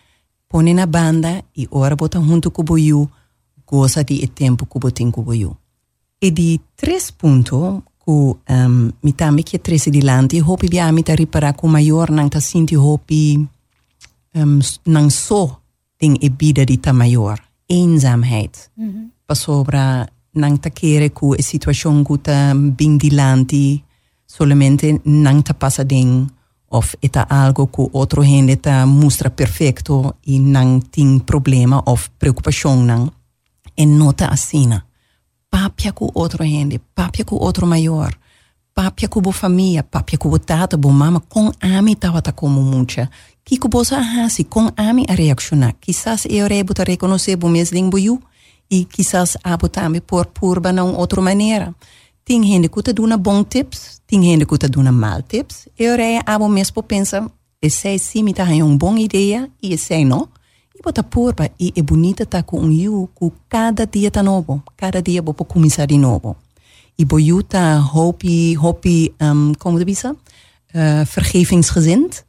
põe 0.48 0.72
na 0.72 0.86
banda 0.86 1.44
e 1.52 1.68
ora 1.70 1.96
bota 1.96 2.18
junto 2.18 2.50
com 2.50 2.78
you, 2.78 3.10
goza 3.66 4.02
de 4.04 4.26
tempo 4.28 4.64
que 4.66 4.78
botin 4.78 5.10
com 5.10 5.34
you. 5.34 5.54
E 6.18 6.30
di 6.30 6.60
três 6.74 7.10
pontos 7.10 7.82
que 8.02 8.10
um, 8.10 8.92
mi 9.02 9.12
tambi 9.12 9.42
que 9.42 9.58
três 9.58 9.84
de 9.84 10.00
lante, 10.00 10.40
hopi 10.40 10.68
bia 10.68 10.90
mi 10.92 11.02
ta 11.02 11.14
riparar 11.14 11.54
com 11.54 11.68
maior 11.68 12.10
nang 12.10 12.30
ta 12.30 12.40
sinti 12.40 12.74
hopi 12.74 13.46
um, 14.34 14.60
nang 14.86 15.10
so 15.10 15.60
ding 16.00 16.16
e 16.22 16.30
bida 16.30 16.64
di 16.64 16.78
ta 16.78 16.92
maior. 16.92 17.38
Eenzaamheid. 17.68 18.70
Mm 18.76 18.90
-hmm. 18.90 19.10
Pa 19.26 19.34
sobra 20.34 20.40
nang 20.40 20.58
ta 20.58 20.70
kere 20.70 21.10
ku 21.10 21.34
e 21.34 21.42
situação 21.42 22.04
ku 22.04 22.18
ta 22.18 22.54
bing 22.54 22.98
di 22.98 23.10
lanti, 23.10 23.82
solamente 24.26 25.00
nang 25.04 25.42
ta 25.42 25.54
passa 25.54 25.84
ding 25.84 26.26
of 26.70 26.96
eta 27.00 27.26
algo 27.28 27.66
que 27.66 27.88
outro 27.92 28.22
gente 28.22 28.56
ta 28.56 28.84
mostra 28.86 29.30
perfeito 29.30 30.16
e 30.26 30.38
não 30.38 30.80
tem 30.80 31.20
problema 31.20 31.82
of 31.86 32.10
preocupação 32.18 32.82
não 32.82 33.12
e 33.76 33.86
nota 33.86 34.26
assina 34.26 34.84
papia 35.50 35.92
com 35.92 36.10
outro 36.14 36.44
gente 36.44 36.80
papia 36.94 37.24
com 37.24 37.36
outro 37.36 37.66
maior 37.66 38.12
papia 38.74 39.08
com 39.08 39.28
a 39.28 39.32
família 39.32 39.84
papia 39.84 40.18
com 40.18 40.28
o 40.28 40.38
tata 40.38 40.76
bo 40.76 40.90
mama 40.90 41.20
com 41.20 41.52
ami 41.60 41.94
tava 41.94 42.20
ta 42.20 42.32
como 42.32 42.60
mucha. 42.60 43.08
Que 43.44 43.58
que 43.58 43.68
bosa 43.68 43.98
hasi 43.98 44.44
com 44.44 44.72
ami 44.74 45.04
a 45.06 45.14
reaccionar. 45.14 45.74
Quizás 45.78 46.26
eu 46.28 46.48
rebo 46.48 46.74
ta 46.74 46.82
reconhecer 46.82 47.36
bo 47.36 47.48
mes 47.48 47.70
ling 47.70 47.90
boyu 47.90 48.18
e 48.74 48.84
quizás 48.84 49.30
abo 49.52 49.68
também 49.68 50.00
por 50.00 50.26
purba 50.26 50.70
não 50.72 50.88
outra 51.02 51.20
maneira 51.20 51.66
tem 52.24 52.42
gente 52.42 52.68
que 52.68 52.80
está 52.80 52.92
dando 52.92 53.18
bons 53.18 53.46
tips, 53.50 54.00
tem 54.06 54.22
gente 54.22 54.46
que 54.46 54.54
está 54.54 54.66
dando 54.66 54.90
mal 54.92 55.22
tips. 55.22 55.68
Eu 55.78 55.94
rei 55.96 56.20
abo 56.24 56.48
mesmo 56.48 56.82
pensa, 56.82 57.30
esse 57.60 57.98
sim 57.98 58.22
me 58.22 58.32
tá 58.32 58.44
uma 58.44 58.76
boa 58.78 58.98
ideia 58.98 59.50
e 59.62 59.74
esse 59.74 60.02
não. 60.04 60.28
E 60.74 60.82
bota 60.82 61.02
porba 61.02 61.50
e 61.60 61.72
é 61.76 61.82
bonita 61.82 62.24
tá 62.24 62.42
com 62.42 62.60
um 62.60 62.72
you 62.72 63.10
que 63.14 63.30
cada 63.48 63.86
dia 63.86 64.10
tá 64.10 64.22
novo, 64.22 64.62
cada 64.74 65.02
dia 65.02 65.20
vou 65.20 65.34
começar 65.34 65.86
de 65.86 65.98
novo. 65.98 66.34
E 66.98 67.04
bo 67.04 67.20
you 67.20 67.42
tá 67.42 67.78
hopi 67.78 68.56
hopi 68.56 69.14
um, 69.20 69.52
como 69.58 69.78
de 69.78 69.84
bisa, 69.84 70.12
uh, 70.12 71.04
vergevingsgezind. 71.04 72.24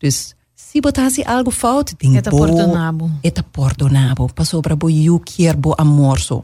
Dus 0.00 0.34
se 0.74 0.80
botasse 0.80 1.22
algo 1.24 1.50
fout, 1.50 1.94
ding 2.00 2.16
Eta 2.16 2.30
perdonabo. 2.30 3.10
Eta 3.22 3.42
perdonabo. 3.42 4.28
Passou 4.34 4.60
para 4.60 4.74
bo 4.74 4.88
you 4.88 5.20
quer 5.20 5.56
bo 5.56 5.72
amorso. 5.78 6.42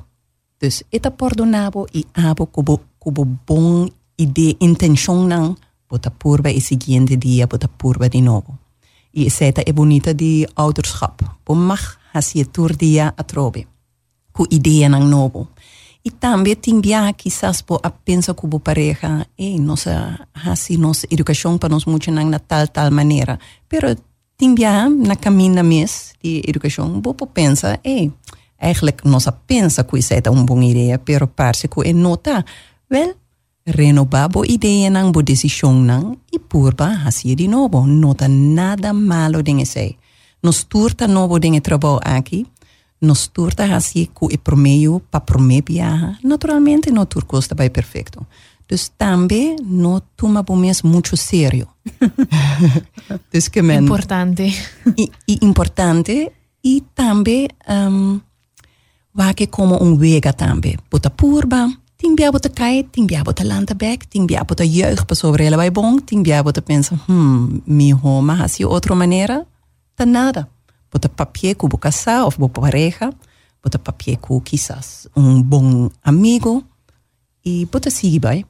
Dus 0.60 0.84
eta 0.92 1.10
perdonabo 1.10 1.86
e 1.92 2.04
abo 2.14 2.46
kubo 2.46 2.80
kubo 2.98 3.24
bom 3.24 3.88
ideia, 4.16 4.56
intenção 4.60 5.26
não, 5.26 5.56
bota 5.88 6.10
purba 6.10 6.50
e 6.50 6.60
seguinte 6.60 7.16
dia, 7.16 7.46
bota 7.46 7.66
purba 7.66 8.08
de 8.08 8.20
novo. 8.20 8.56
E 9.12 9.26
essa 9.26 9.46
é 9.46 9.72
bonita 9.72 10.14
de 10.14 10.46
ouderschap. 10.54 11.24
Bo 11.44 11.54
mag 11.54 11.80
hasi 12.12 12.44
tur 12.44 12.76
dia 12.76 13.12
a 13.16 13.24
trobe. 13.24 13.66
Ku 14.32 14.46
ideia 14.48 14.88
não 14.88 15.04
novo. 15.04 15.48
E 16.04 16.10
também 16.10 16.54
tem 16.54 16.80
bia 16.80 17.12
quizás 17.12 17.62
po 17.62 17.80
a 17.82 17.90
pensa 17.90 18.32
kubo 18.32 18.60
pareja, 18.60 19.26
e 19.36 19.58
nossa 19.58 20.20
hasi 20.32 20.76
nossa 20.76 21.06
educação 21.10 21.58
para 21.58 21.68
nós 21.68 21.84
muito 21.84 22.12
na 22.12 22.38
tal 22.38 22.68
tal 22.68 22.92
maneira. 22.92 23.38
Pero 23.68 23.96
bia 24.48 24.88
na 24.88 25.16
caminho 25.16 25.62
mes 25.64 26.14
de 26.22 26.42
educação, 26.46 27.00
bo 27.00 27.14
po 27.14 27.26
pensa, 27.26 27.78
e 27.84 28.10
eigenlijk 28.58 29.04
nossa 29.04 29.32
pensa 29.32 29.84
que 29.84 29.98
isso 29.98 30.14
é 30.14 30.30
uma 30.30 30.44
boa 30.44 30.64
ideia, 30.64 30.98
pero 30.98 31.26
parece 31.26 31.68
que 31.68 31.88
é 31.88 31.92
nota 31.92 32.44
Wel, 32.90 33.14
renovabo 33.66 34.44
ideia 34.44 34.90
nang 34.90 35.12
bo 35.12 35.22
decisão 35.22 35.78
nang 35.78 36.18
e 36.32 36.40
purba 36.40 36.90
hasia 37.06 37.36
de 37.36 37.46
novo. 37.46 37.86
Nota 37.86 38.26
nada 38.26 38.92
malo 38.92 39.42
dinge 39.42 39.64
sei. 39.64 39.96
Nos 40.42 40.64
turta 40.64 41.06
novo 41.06 41.38
dinge 41.38 41.60
trabalho 41.60 42.00
aqui. 42.02 42.46
Nos 43.00 43.28
turta 43.28 43.62
hasia 43.64 44.08
ku 44.12 44.26
e 44.26 44.36
promeio 44.38 44.98
pa 44.98 45.20
prome 45.20 45.62
viaja. 45.62 46.18
Naturalmente 46.24 46.90
no 46.90 47.06
tur 47.06 47.24
costa 47.26 47.54
vai 47.54 47.70
perfeito. 47.70 48.26
Entonces 48.70 48.92
también 48.96 49.56
no 49.64 50.00
toma 50.00 50.44
por 50.44 50.56
mí 50.56 50.70
mucho 50.84 51.16
serio. 51.16 51.74
Entonces, 53.08 53.50
que 53.50 53.64
me, 53.64 53.74
importante. 53.74 54.54
Y, 54.94 55.10
y, 55.26 55.44
importante 55.44 56.32
y 56.62 56.82
también 56.94 57.48
um, 57.68 58.20
va 59.18 59.34
que 59.34 59.50
como 59.50 59.76
un 59.78 59.98
vega 59.98 60.32
también. 60.32 60.78
Bota 60.88 61.10
purba, 61.10 61.68
ting 61.96 62.14
bia 62.14 62.30
bota 62.30 62.48
kai, 62.48 62.84
ting 62.84 63.08
bia 63.08 63.24
bota 63.24 63.42
lantabek, 63.42 64.06
ting 64.08 64.28
bia 64.28 64.44
bota 64.44 64.64
jeugd 64.64 65.04
pues 65.04 65.18
sobre 65.18 65.48
el 65.48 65.56
baibong, 65.56 66.06
ting 66.06 66.22
bia 66.22 66.40
bota 66.40 66.60
pensa, 66.60 66.94
hmm, 67.08 67.62
mi 67.66 67.92
homa 67.92 68.44
así 68.44 68.62
otra 68.62 68.94
manera, 68.94 69.48
tan 69.96 70.12
nada. 70.12 70.48
Bota 70.92 71.08
papier 71.08 71.56
cubo 71.56 71.76
casa 71.76 72.24
o 72.24 72.30
bota 72.38 72.60
pareja, 72.60 73.10
bota 73.64 73.82
papier 73.82 74.20
cubo 74.20 74.44
quizás 74.44 75.10
un 75.16 75.50
buen 75.50 75.90
amigo 76.04 76.62
y 77.42 77.64
bota 77.64 77.90
sigue 77.90 78.46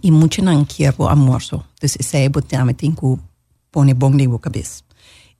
i 0.00 0.10
mucho 0.10 0.42
nan 0.42 0.66
kier 0.66 0.94
po 0.94 1.06
amorso. 1.06 1.64
Dus 1.78 1.92
zij 1.92 2.30
botame 2.30 2.74
tinku 2.74 3.18
pone 3.70 3.94
bong 3.94 4.16
de 4.16 4.38
cabeza. 4.40 4.82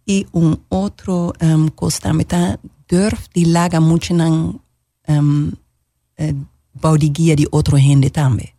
Y 0.04 0.26
un 0.30 0.62
otro 0.68 1.32
em, 1.38 1.52
um, 1.52 1.74
costameta 1.74 2.56
durf 2.86 3.28
die 3.32 3.46
laga 3.46 3.80
mucho 3.80 4.14
nan 4.14 4.32
um, 4.32 4.60
em, 5.06 5.54
eh, 6.14 6.34
baudigia 6.72 7.34
di 7.34 7.46
otro 7.50 7.76
gente 7.76 8.10
tambe. 8.10 8.52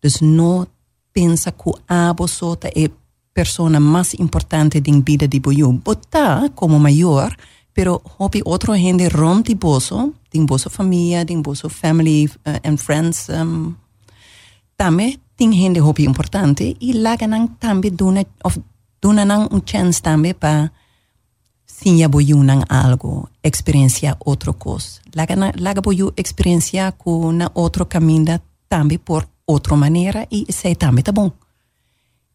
Dus 0.00 0.20
no 0.20 0.66
pensa 1.12 1.52
ku 1.52 1.74
abo 1.86 2.26
sota 2.26 2.68
e 2.74 2.90
persona 3.32 3.80
más 3.80 4.14
importante 4.14 4.80
din 4.80 5.02
vida 5.02 5.26
di 5.26 5.40
boyu. 5.40 5.72
Bota 5.72 6.50
como 6.54 6.78
mayor, 6.78 7.36
pero 7.72 8.02
hopi 8.18 8.40
otro 8.44 8.74
gente 8.74 9.08
rom 9.08 9.42
di 9.42 9.54
boso, 9.54 10.12
din 10.30 10.46
boso 10.46 10.70
familia, 10.70 11.24
din 11.24 11.42
boso 11.42 11.68
family 11.68 12.28
uh, 12.46 12.58
and 12.62 12.78
friends 12.78 13.28
um, 13.28 13.76
ting 15.42 15.52
hindi 15.58 15.80
hobby 15.80 16.04
importante 16.04 16.76
y 16.78 16.92
laga 16.92 17.26
nang 17.26 17.58
tambi 17.58 17.90
duna 17.90 18.22
of 18.44 18.58
duna 19.02 19.24
nang 19.26 19.50
un 19.50 19.64
chance 19.64 19.98
tambi 19.98 20.34
pa 20.34 20.70
sinja 21.66 22.06
boju 22.06 22.38
nang 22.44 22.62
algo 22.70 23.28
experiencia 23.42 24.14
otro 24.22 24.54
cos. 24.54 25.02
Laga 25.18 25.34
na, 25.34 25.50
laga 25.58 25.82
boju 25.82 26.14
experiencia 26.14 26.92
ku 26.92 27.32
na 27.34 27.50
otro 27.54 27.88
caminda 27.88 28.38
tambi 28.68 28.98
por 28.98 29.26
otro 29.44 29.74
manera 29.76 30.26
y 30.30 30.46
sei 30.46 30.76
tambi 30.76 31.02
ta 31.02 31.10
bon. 31.10 31.34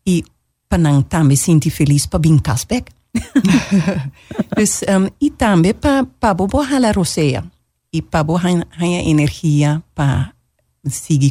Y 0.03 0.23
para 0.67 0.83
panang 0.83 1.07
tambi 1.07 1.37
sinti 1.39 1.69
feliz 1.69 2.07
pa 2.07 2.19
bin 2.19 2.39
kasbek 2.39 2.91
dus 3.13 3.23
um, 3.31 4.11
pues, 4.51 4.83
em, 4.83 5.09
y 5.17 5.31
tambi 5.31 5.73
pa 5.73 6.03
pa 6.03 6.33
bobo 6.33 6.59
hala 6.59 6.91
rosea 6.91 7.43
y 7.89 8.01
pa 8.01 8.23
bo 8.23 8.37
hanya 8.37 8.99
energia 8.99 9.81
pa 9.95 10.36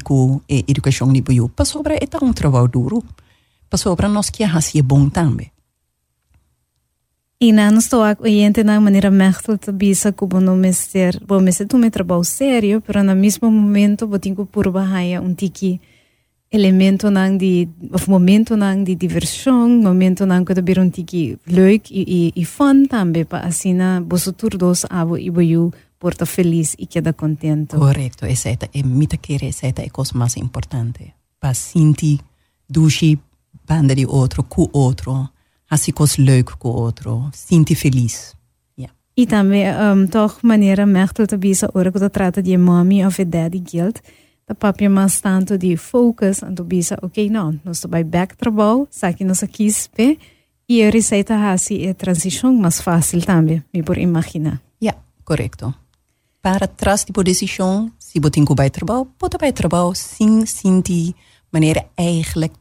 com 0.02 0.40
a 0.50 0.54
educação 0.68 1.12
de 1.12 1.20
boiu. 1.20 1.48
Para 1.48 1.64
sobra 1.64 1.94
é 1.94 2.24
um 2.24 2.32
trabalho 2.32 2.68
duro. 2.68 3.04
Para 3.68 3.78
sobra 3.78 4.08
nós 4.08 4.30
que 4.30 4.42
é 4.44 4.82
bom 4.82 5.08
também. 5.08 5.50
E 7.38 7.52
não 7.52 7.76
estou 7.76 8.02
a 8.02 8.16
oyente 8.18 8.64
na 8.64 8.80
maneira 8.80 9.10
mechtel 9.10 9.58
te 9.58 9.70
bisa 9.70 10.10
como 10.10 10.40
no 10.40 10.56
mester, 10.56 11.20
bom 11.26 11.38
mester 11.38 11.66
tu 11.68 11.76
me 11.76 11.90
trabalho 11.90 12.24
sério, 12.24 12.80
pero 12.80 13.02
no 13.04 13.14
mesmo 13.14 13.50
momento 13.50 14.08
ter 14.18 14.34
que 14.34 14.44
por 14.46 14.70
bahia 14.70 15.20
um 15.20 15.34
tiki 15.34 15.78
elemento 16.50 17.10
nang 17.10 17.36
de 17.36 17.68
of 17.92 18.08
momento 18.08 18.56
nang 18.56 18.84
de 18.84 18.94
diversão, 18.94 19.68
momento 19.68 20.24
nang 20.24 20.46
que 20.46 20.54
também 20.54 20.80
um 20.80 20.88
tiki 20.88 21.36
leuk 21.46 21.90
e 21.92 22.32
e, 22.34 22.40
e 22.40 22.44
fun 22.44 22.86
também 22.86 23.26
para 23.26 23.46
assim 23.46 23.74
na 23.74 24.00
bosso 24.00 24.32
turdos 24.32 24.86
abo 24.88 25.18
e 25.18 25.30
boiu 25.30 25.72
porta 25.98 26.26
feliz 26.26 26.74
e 26.78 26.86
queda 26.86 27.12
contento. 27.12 27.76
Correcto, 27.78 28.24
é 28.24 28.30
a 28.32 28.86
mita 28.86 29.16
que 29.16 29.34
essa 29.44 29.66
é 29.66 29.72
a 29.86 29.90
coisa 29.90 30.12
mais 30.14 30.36
importante. 30.36 31.14
Para 31.40 31.54
sentir 31.54 32.20
dushi 32.68 33.18
banda 33.66 33.94
de 33.94 34.06
outro 34.06 34.42
com 34.42 34.68
outro. 34.72 35.28
assim 35.68 35.92
coisa 35.92 36.22
leuk 36.22 36.56
com 36.58 36.68
o 36.68 36.72
outro, 36.72 37.28
sinta 37.32 37.74
feliz. 37.74 38.36
E 39.18 39.26
também, 39.26 39.64
um, 39.64 40.06
toch 40.06 40.40
maneira 40.42 40.84
mechtel 40.84 41.26
te 41.26 41.38
bisa 41.38 41.70
ora 41.72 41.90
que 41.90 42.10
trata 42.10 42.42
de 42.42 42.58
mommy 42.58 43.02
of 43.02 43.24
daddy 43.24 43.60
guilt, 43.60 43.96
da 44.46 44.54
papia 44.54 44.90
mas 44.90 45.20
tanto 45.22 45.56
de 45.56 45.74
focus, 45.74 46.42
anto 46.42 46.62
bisa, 46.64 46.98
ok, 47.00 47.30
não, 47.30 47.58
nós 47.64 47.80
vai 47.88 48.04
back 48.04 48.36
trabalho, 48.36 48.86
saque 48.90 49.24
nós 49.24 49.42
aqui 49.42 49.70
spe, 49.70 50.18
e 50.68 50.82
a 50.82 50.90
receita 50.90 51.50
assim 51.50 51.86
é 51.86 51.94
transição 51.94 52.52
mais 52.52 52.82
fácil 52.82 53.22
também, 53.22 53.64
me 53.72 53.82
por 53.82 53.96
imaginar. 53.96 54.60
Yeah, 54.82 55.00
correcto. 55.24 55.74
Para 56.46 56.68
trás 56.68 57.04
de 57.04 57.12
decisão, 57.24 57.90
se 57.98 58.20
você 58.20 58.30
tem 58.30 58.44
que 58.44 58.54
vai 58.54 58.70
trabalho, 58.70 59.06
pode 59.18 59.36
vai 59.36 59.52
trabalho 59.52 59.92
sem 59.96 60.46
sentir 60.46 61.12
maneira 61.52 61.84
eigenlijk 61.98 62.54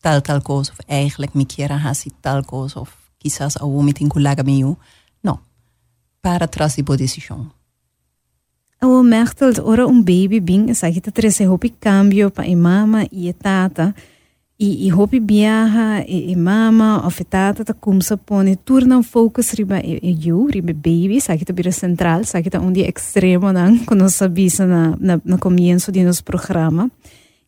tal 0.00 0.22
tal 0.22 0.40
coisa, 0.40 0.72
of 0.72 0.80
eigenlijk 0.88 1.34
me 1.34 1.44
queira 1.44 1.76
hasi 1.76 2.10
tal 2.22 2.42
coisa, 2.42 2.80
of 2.80 2.90
quizás 3.18 3.58
ao 3.58 3.82
me 3.82 3.92
tem 3.92 4.08
colega 4.08 4.42
meu. 4.42 4.78
Não. 5.22 5.38
Para 6.22 6.48
trás 6.48 6.76
boa 6.80 6.96
decisão. 6.96 7.52
O 8.82 9.02
merkte 9.02 9.44
ora 9.60 9.86
um 9.86 10.00
baby 10.00 10.40
bing, 10.40 10.72
sa 10.72 10.90
kita 10.90 11.12
trese 11.12 11.46
hopi 11.46 11.68
cambio 11.68 12.30
pa 12.30 12.42
mama 12.56 13.06
e 13.12 13.30
tata. 13.34 13.94
E, 14.58 14.86
e 14.86 14.90
hopi 14.90 15.20
viaja 15.20 16.00
e, 16.08 16.32
e 16.32 16.34
mama 16.36 17.04
of 17.04 17.22
tata 17.24 17.62
ta 17.62 17.74
kumsa 17.74 18.16
pone 18.16 18.56
turna 18.56 19.02
focus 19.02 19.52
riba 19.52 19.80
e, 19.84 20.00
e 20.02 20.16
you, 20.16 20.48
riba 20.48 20.72
baby, 20.72 21.20
sa 21.20 21.36
kita 21.36 21.52
bira 21.52 21.70
central, 21.70 22.24
sa 22.24 22.40
kita 22.40 22.56
undi 22.56 22.80
extremo 22.80 23.52
nang 23.52 23.84
quando 23.84 24.08
sabisa 24.08 24.64
na, 24.64 24.96
na, 24.96 25.20
na 25.22 25.36
comienzo 25.36 25.92
di 25.92 26.00
nos 26.00 26.22
programa. 26.24 26.88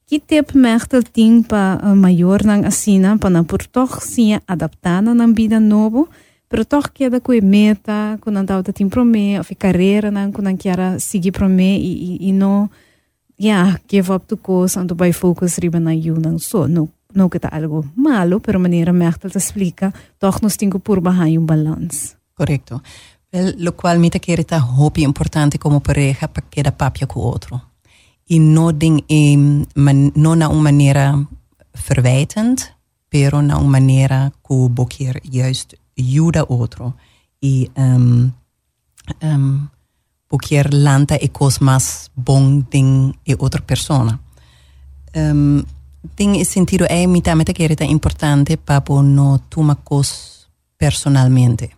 Que 0.04 0.20
tep 0.20 0.52
mechtel 0.52 1.00
ting 1.00 1.40
pa 1.48 1.80
uh, 1.80 1.96
maior 1.96 2.44
nang 2.44 2.68
asina 2.68 3.16
pa 3.16 3.32
na 3.32 3.40
por 3.40 3.64
toch 3.64 4.04
sia 4.04 4.44
adaptada 4.44 5.16
nang 5.16 5.32
vida 5.32 5.56
novo, 5.56 6.12
pero 6.44 6.68
toch 6.68 6.92
queda 6.92 7.24
com 7.24 7.32
meta, 7.40 8.20
com 8.20 8.30
não 8.30 8.44
tava 8.44 8.68
tim 8.68 8.92
prome, 8.92 9.40
of 9.40 9.48
carreira 9.56 10.10
nang 10.10 10.30
com 10.30 10.42
não 10.42 10.56
kiara 10.58 11.00
seguir 11.00 11.32
prome 11.32 11.80
e, 11.80 12.20
e, 12.20 12.28
e 12.28 12.32
no 12.32 12.68
yeah, 13.40 13.80
give 13.88 14.12
up 14.12 14.26
to 14.28 14.36
course 14.36 14.76
and 14.76 14.88
to 14.88 14.94
by 14.94 15.10
focus 15.10 15.56
riba 15.56 15.80
na 15.80 15.96
you 15.96 16.20
nang 16.20 16.36
so 16.36 16.68
no 16.68 16.97
no 17.14 17.28
que 17.30 17.40
tá 17.40 17.48
algo 17.48 17.84
malo, 17.96 18.40
pero 18.40 18.58
maneira 18.60 18.92
Mechtel 18.92 19.32
te 19.32 19.38
explica, 19.38 19.92
toch 20.18 20.42
nos 20.42 20.56
tenho 20.56 20.78
por 20.78 21.00
bajar 21.00 21.28
um 21.28 21.46
balance. 21.46 22.16
Correcto. 22.34 22.82
Well, 23.32 23.54
lo 23.58 23.76
cual 23.76 23.98
mi 23.98 24.10
te 24.10 24.20
quiere 24.20 24.44
ta 24.44 24.60
hobby 24.60 25.02
importante 25.02 25.58
como 25.58 25.80
pareja 25.80 26.28
para 26.28 26.46
que 26.48 26.62
da 26.62 26.70
papia 26.70 27.06
con 27.06 27.22
otro. 27.24 27.62
Y 28.26 28.38
no 28.38 28.72
ding 28.72 29.04
em, 29.08 29.66
man, 29.74 30.12
no 30.14 30.36
na 30.36 30.48
una 30.48 30.62
manera 30.62 31.28
verwijtend, 31.88 32.60
pero 33.08 33.42
na 33.42 33.58
una 33.58 33.68
manera 33.68 34.32
que 34.46 34.54
boquier 34.70 35.20
juist 35.24 35.74
ayuda 35.96 36.44
otro. 36.48 36.96
Y 37.40 37.70
um, 37.76 38.32
um, 39.22 39.68
boquier 40.28 40.72
lanta 40.74 41.16
e 41.16 41.28
cos 41.28 41.60
más 41.60 42.10
bon 42.14 42.66
ding 42.70 43.14
e 43.24 43.34
otra 43.38 43.62
persona. 43.62 44.20
Um, 45.14 45.64
is 46.18 46.48
sentido 46.48 46.86
é 46.88 47.06
mi 47.06 47.22
tamete 47.22 47.54
que 47.54 47.64
era 47.64 47.84
importante 47.84 48.56
para 48.56 48.82
no 49.02 49.38
toma 49.48 49.76
cos 49.76 50.48
personalmente. 50.76 51.76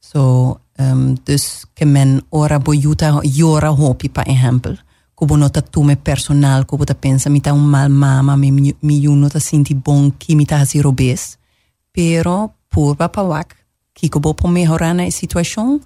So, 0.00 0.60
um, 0.78 1.16
dus 1.24 1.66
que 1.74 1.86
men 1.86 2.22
ora 2.30 2.58
boiuta 2.58 3.20
jora 3.24 3.70
hopi, 3.70 4.08
pa 4.08 4.22
exemplo, 4.22 4.76
como 5.14 5.36
nota 5.36 5.62
tume 5.62 5.96
personal, 5.96 6.66
como 6.66 6.84
ta 6.84 6.94
pensa 6.94 7.30
mi 7.30 7.40
ta 7.40 7.52
un 7.52 7.66
mal 7.66 7.88
mama, 7.88 8.36
mi 8.36 8.50
mi 8.80 9.06
uno 9.06 9.28
ta 9.28 9.40
sinti 9.40 9.74
bon 9.74 10.12
ki 10.12 10.36
mi 10.36 10.46
ta 10.46 10.60
hasi 10.60 10.82
robes, 10.82 11.38
pero 11.92 12.52
purba 12.68 13.08
pa 13.08 13.22
wak, 13.22 13.56
ki 13.94 14.08
ko 14.08 14.20
bo 14.20 14.34
po 14.34 14.48
mejorar 14.48 14.94
na 14.94 15.10
situação, 15.10 15.80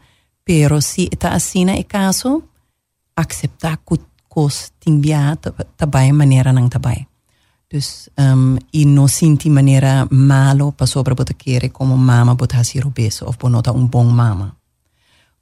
pero 0.44 0.80
si 0.80 1.08
ta 1.08 1.34
asina 1.34 1.76
e 1.76 1.84
caso, 1.84 2.42
accepta 3.14 3.76
kut 3.76 4.00
kos 4.28 4.72
timbia 4.80 5.36
tabay 5.76 6.12
maneira 6.12 6.52
nang 6.52 6.68
tabay. 6.70 7.06
Dus 7.68 8.10
ehm, 8.14 8.32
um, 8.32 8.58
y 8.70 8.86
no 8.86 9.08
sinti 9.08 9.50
manera 9.50 10.06
malo 10.10 10.72
pa 10.72 10.86
sobra 10.86 11.14
bota 11.14 11.34
quiere 11.34 11.70
como 11.70 11.96
mamá 11.96 12.24
mama 12.24 12.34
bota 12.34 12.58
hasi 12.58 12.80
robeso 12.80 13.26
of 13.26 13.36
bonota 13.36 13.72
un 13.72 13.90
bon 13.90 14.14
mama. 14.14 14.56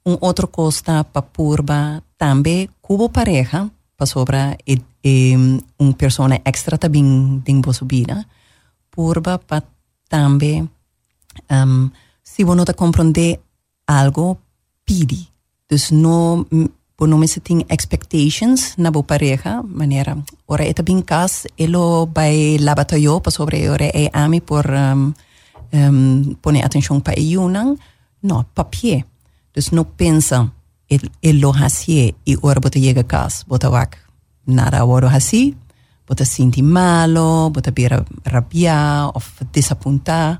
Un 0.03 0.17
otro 0.19 0.51
costa 0.51 1.03
pa 1.03 1.21
purba 1.21 2.03
tambe 2.17 2.69
cubo 2.81 3.09
pareja 3.09 3.69
pa 3.95 4.05
sobra 4.05 4.57
e, 4.65 4.81
e, 5.03 5.35
un 5.77 5.93
persona 5.93 6.35
extra 6.43 6.77
tabin 6.77 7.41
ding 7.43 7.63
bosubina 7.63 8.27
purba 8.89 9.37
pa 9.37 9.63
tambe 10.09 10.67
um, 11.49 11.91
si 12.21 12.43
bonota 12.43 12.73
comprende 12.73 13.39
algo 13.85 14.37
pidi. 14.83 15.29
Dus 15.69 15.91
no 15.91 16.45
bonome 16.97 17.27
se 17.27 17.39
ting 17.39 17.63
expectations 17.69 18.73
na 18.77 18.89
bo 18.89 19.03
pareja 19.03 19.61
manera 19.61 20.17
ora 20.47 20.65
eta 20.65 20.81
bin 20.81 21.03
cas 21.03 21.45
elo 21.57 22.07
by 22.09 22.57
labatayo 22.57 23.21
pa 23.21 23.29
sobre 23.29 23.69
ore 23.69 23.91
e 23.93 24.09
ami 24.13 24.41
por 24.41 24.65
um, 24.65 25.13
um, 25.73 26.35
pone 26.41 26.63
atención 26.63 27.01
pa 27.01 27.13
iunang 27.13 27.77
no 28.21 28.45
papier. 28.53 29.05
Dus 29.53 29.71
no 29.71 29.85
pensa 29.85 30.53
el, 30.89 31.11
el 31.21 31.39
lo 31.39 31.53
y 32.25 32.37
ora 32.41 32.59
bota 32.59 32.79
llega 32.79 33.03
cas 33.03 33.45
bota 33.45 33.69
wak 33.69 33.97
nada 34.45 34.85
oro 34.85 35.07
hasi 35.09 35.55
bota 36.07 36.25
sinti 36.25 36.61
malo 36.61 37.49
bota 37.51 37.71
bira 37.71 38.05
rabia 38.23 39.07
of 39.13 39.41
desapuntar 39.51 40.39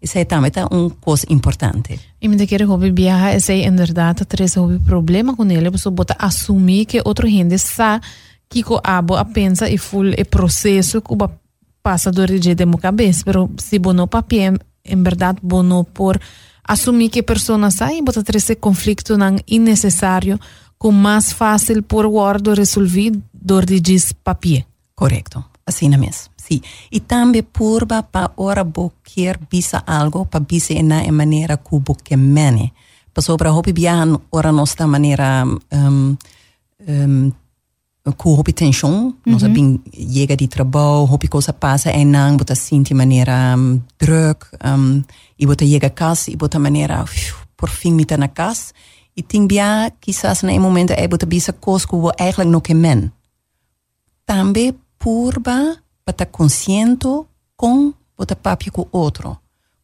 isso 0.00 0.18
é 0.18 0.24
também 0.24 0.50
uma 0.70 0.90
coisa 0.90 1.26
importante. 1.28 1.98
E 2.20 2.28
me 2.28 2.46
quer 2.46 2.62
hobby 2.62 2.92
esse 3.34 3.62
é 3.62 3.70
verdade, 3.70 4.24
três 4.24 4.54
hobby 4.54 4.78
problema 4.78 5.34
com 5.34 5.44
ele, 5.50 5.70
você 5.70 5.90
bota 5.90 6.16
assumir 6.18 6.86
que 6.86 7.02
outro 7.04 7.26
gente 7.26 7.58
sabe 7.58 8.04
que 8.48 8.64
o 8.66 8.80
abo 8.82 9.16
a 9.16 9.24
pensa 9.24 9.68
e 9.68 9.76
full 9.76 10.10
e 10.16 10.24
processo 10.24 11.02
que 11.02 11.14
passa 11.82 12.10
do 12.10 12.26
de 12.26 12.54
demo 12.54 12.78
cabeça, 12.78 13.22
pero 13.24 13.50
se 13.58 13.78
bono 13.78 14.06
papel, 14.06 14.54
em 14.84 15.02
verdade 15.02 15.38
bono 15.42 15.84
por 15.84 16.20
assumir 16.64 17.08
que 17.08 17.20
a 17.20 17.22
pessoa 17.22 17.70
sai, 17.70 18.00
bota 18.02 18.22
três 18.22 18.50
conflito 18.60 19.16
não 19.16 19.36
innecessário, 19.46 20.38
com 20.78 20.92
mais 20.92 21.32
fácil 21.32 21.82
por 21.82 22.06
guardo 22.06 22.54
resolver 22.54 23.12
dor 23.34 23.64
de 23.64 23.80
diz 23.80 24.12
papel. 24.12 24.62
Correto, 24.94 25.44
assim 25.66 25.88
mesmo. 25.88 26.30
si. 26.48 26.62
E 26.90 27.00
tambe 27.00 27.42
porba 27.42 28.02
pa 28.02 28.32
ora 28.36 28.64
boquer 28.64 29.38
bisa 29.50 29.82
algo 29.86 30.24
pa 30.24 30.40
bisa 30.40 30.72
ena 30.74 31.04
e 31.04 31.10
maneira 31.10 31.56
cubo 31.56 31.94
que 31.94 32.16
mene. 32.16 32.72
Pa 33.12 33.20
sobra 33.20 33.52
hopi 33.52 33.72
bian 33.72 34.16
ora 34.30 34.50
nosta 34.50 34.86
maneira 34.86 35.44
um, 35.44 36.16
um, 36.86 37.32
cu 38.16 38.34
hopi 38.34 38.52
tension, 38.52 38.92
mm 38.92 39.12
-hmm. 39.12 39.32
nosa 39.32 39.48
mhm. 39.48 39.54
bin 39.54 39.82
llega 39.92 40.34
di 40.34 40.48
trabau, 40.48 41.06
hopi 41.06 41.28
cosa 41.28 41.52
pasa 41.52 41.90
e 41.90 42.04
nang, 42.04 42.38
bota 42.38 42.54
sinti 42.54 42.94
maneira 42.94 43.54
um, 43.54 43.84
druk, 44.00 44.48
um, 44.64 45.04
i 45.36 45.46
bota 45.46 45.64
llega 45.64 45.90
kas, 45.90 46.28
i 46.28 46.36
bota 46.36 46.58
maneira, 46.58 47.02
uff, 47.02 47.44
por 47.56 47.68
fin 47.68 47.94
mita 47.94 48.16
na 48.16 48.28
kas. 48.28 48.72
e 49.18 49.22
ting 49.22 49.50
bia 49.50 49.90
quizás 49.98 50.46
na 50.46 50.54
e 50.54 50.58
momento 50.62 50.94
e 50.94 51.08
bota 51.10 51.26
bisa 51.26 51.52
ku 51.52 51.74
cu 51.90 52.10
eigenlijk 52.14 52.50
no 52.50 52.60
que 52.60 52.74
men. 52.74 53.10
Tambe 54.24 54.74
purba 54.98 55.82
para 56.08 56.12
estar 56.12 56.26
consciente 56.26 57.06
com 57.54 57.92
bota 58.16 58.34
papia 58.34 58.72
com 58.72 58.86
outro. 58.90 59.36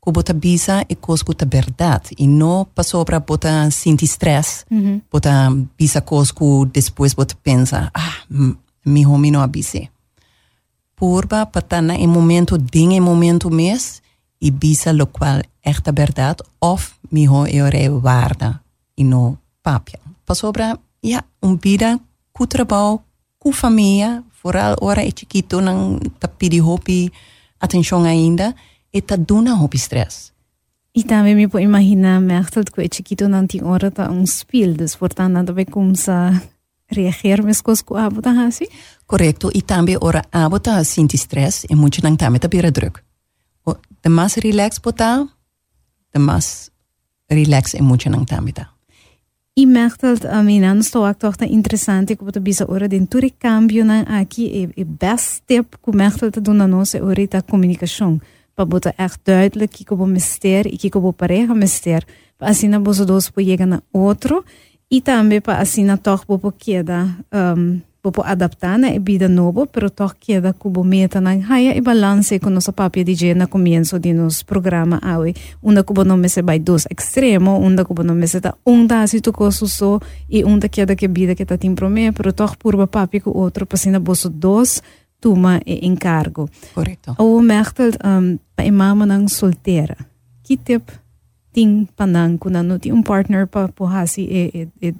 Que 0.03 0.11
bota 0.11 0.33
bisa 0.33 0.85
e 0.89 0.95
coisa 0.95 1.23
que 1.23 1.45
verdade. 1.45 2.15
E 2.19 2.27
não 2.27 2.65
para 2.65 2.83
sobra 2.85 3.21
bota 3.21 3.71
sentir 3.71 4.07
stress. 4.07 4.65
Mm 4.71 4.81
-hmm. 4.81 5.03
Bota 5.11 5.51
bisa 5.79 6.01
coisa 6.01 6.33
que 6.33 6.45
depois 6.73 7.15
bota 7.15 7.35
pensa, 7.43 7.91
ah, 7.95 8.17
mi 8.85 9.07
homem 9.07 9.31
não 9.31 9.43
abise. 9.43 9.91
Purba 10.97 11.47
para 11.47 11.61
estar 11.61 11.91
em 11.91 12.07
momento, 12.07 12.57
em 12.75 13.01
momento 13.01 13.51
mês, 13.51 14.03
e 14.41 14.51
bisa 14.51 14.93
lo 14.93 15.07
qual 15.07 15.41
é 15.63 15.71
a 15.71 15.93
verdade, 15.93 16.43
of 16.61 16.93
mi 17.11 17.29
ho 17.29 17.47
e 17.47 17.61
ore 17.61 17.89
guarda, 17.89 18.61
e 18.97 19.05
não 19.05 19.37
papia. 19.63 20.01
Para 20.25 20.35
sobra, 20.35 20.79
ja, 21.03 21.25
um 21.43 21.57
vida 21.57 21.99
com 22.33 22.47
trabalho, 22.47 23.01
com 23.45 23.53
família, 23.53 24.25
vooral 24.43 24.75
ora 24.81 25.05
e 25.05 25.13
chiquito 25.13 25.61
nang 25.61 26.01
tapidi 26.19 26.63
hopi 26.63 27.13
atenção 27.61 28.03
ainda 28.03 28.57
e 28.91 29.03
tá 29.03 29.17
duna 29.17 29.55
hopi 29.61 29.77
stress. 29.77 30.33
E 30.97 31.03
também 31.05 31.35
me 31.35 31.47
pode 31.47 31.65
imaginar, 31.65 32.21
merkt 32.21 32.73
que 32.73 32.81
é 32.81 32.89
chiquito 32.91 33.29
não 33.29 33.47
tem 33.47 33.63
hora 33.63 33.91
tá 33.91 34.11
um 34.11 34.25
spil, 34.25 34.73
dus 34.73 34.97
portanto 34.97 35.53
como 35.71 35.95
sa 35.95 36.33
reagir 36.89 37.43
mas 37.43 37.61
coisas 37.61 37.83
com 37.83 37.97
a 37.97 38.09
tá 38.11 38.47
assim? 38.47 38.67
Correto, 39.07 39.51
e 39.53 39.61
também 39.61 39.99
ora 40.01 40.25
a 40.33 40.49
tá 40.59 40.83
sinti 40.83 41.17
stress 41.17 41.67
e 41.69 41.75
muito 41.77 42.03
não 42.03 42.17
também 42.17 42.41
tá 42.41 42.49
pira 42.49 42.71
druk. 42.71 43.01
O 43.67 43.75
de 44.03 44.09
mais 44.09 44.35
relax 44.37 44.79
bota, 44.79 45.29
de 46.15 46.19
mais 46.19 46.71
relax 47.29 47.75
e 47.75 47.83
muito 47.83 48.09
não 48.09 48.25
também 48.25 48.55
tá. 48.55 48.74
E 49.57 49.67
merkt 49.67 50.27
a 50.27 50.43
mim 50.43 50.61
não 50.61 50.81
estou 50.81 51.05
a 51.05 51.15
torta 51.15 51.47
interessante 51.47 52.17
que 52.17 52.25
você 52.25 52.41
bisa 52.41 52.67
ora 52.69 52.89
dentro 52.89 53.21
de 53.21 53.85
na 53.85 54.01
aqui 54.21 54.47
e 54.47 54.81
e 54.81 54.85
best 54.85 55.37
step 55.37 55.79
que 55.79 55.97
merkt 55.97 56.33
te 56.33 56.41
doen 56.41 56.55
na 56.55 56.67
nossa 56.67 56.99
comunicação 57.47 58.21
para 58.57 58.65
botar 58.65 58.95
echt 58.99 59.21
duidelijk 59.25 59.73
que 59.73 59.85
como 59.85 60.07
mister 60.07 60.67
e 60.67 60.77
que 60.77 60.91
como 60.91 61.13
pareja 61.13 61.55
mister. 61.55 62.05
Para 62.37 62.51
assim 62.51 62.69
na 62.69 62.81
bozo 62.81 63.07
dos 63.07 63.31
po 63.31 63.41
chegar 63.41 63.67
na 63.67 63.81
outro 63.93 64.45
e 64.91 65.01
também 65.01 65.41
para 65.41 65.61
assim 65.61 65.85
na 65.85 65.97
toch 65.97 66.25
um, 66.29 67.81
Può 68.05 68.23
adaptana 68.23 68.93
e 68.93 69.01
bida 69.01 69.29
novo, 69.29 69.65
pero 69.65 69.89
toque 69.89 70.39
da 70.39 70.53
cubo 70.53 70.83
meta 70.85 71.21
na 71.21 71.31
haya 71.49 71.73
e 71.73 71.81
balance 71.81 72.39
con 72.39 72.53
nosso 72.53 72.73
papia 72.73 73.03
di 73.03 73.15
gena 73.15 73.47
comienzo 73.47 73.97
di 73.99 74.13
nos 74.13 74.45
programa 74.45 75.01
awi. 75.01 75.35
Unda 75.61 75.83
cubo 75.83 76.05
nome 76.05 76.29
se 76.29 76.43
vai 76.43 76.61
dos 76.61 76.85
extremo, 76.91 77.57
unda 77.57 77.83
cubo 77.83 78.03
nome 78.03 78.27
se 78.27 78.41
da 78.41 78.55
unda 78.65 79.01
asi 79.01 79.21
tu 79.21 79.33
coso 79.33 79.67
so 79.67 80.01
e 80.29 80.45
unda 80.45 80.69
que 80.69 80.85
da 80.85 80.95
bida 80.95 81.35
que 81.35 81.47
tá 81.47 81.57
tim 81.57 81.75
prome, 81.75 82.13
pero 82.13 82.31
toque 82.35 82.59
purba 82.59 82.87
papia 82.87 83.23
com 83.23 83.31
outro 83.31 83.65
passina 83.65 83.99
bosso 83.99 84.29
dos 84.29 84.83
tuma 85.19 85.63
e 85.65 85.87
encargo. 85.87 86.51
Correto. 86.75 87.15
Ou 87.17 87.41
mertel 87.41 87.93
um, 88.05 88.39
pa 88.55 88.65
imama 88.65 89.07
ng 89.07 89.29
soltera. 89.29 89.97
Que 90.43 90.59
tip 90.59 90.93
ting 91.55 91.89
panang 91.97 92.37
kunano 92.37 92.79
ti 92.79 92.93
um 92.93 93.03
partner 93.03 93.47
pa 93.47 93.67
pohasi 93.69 94.29
e, 94.29 94.51
e, 94.53 94.89
e 94.89 94.95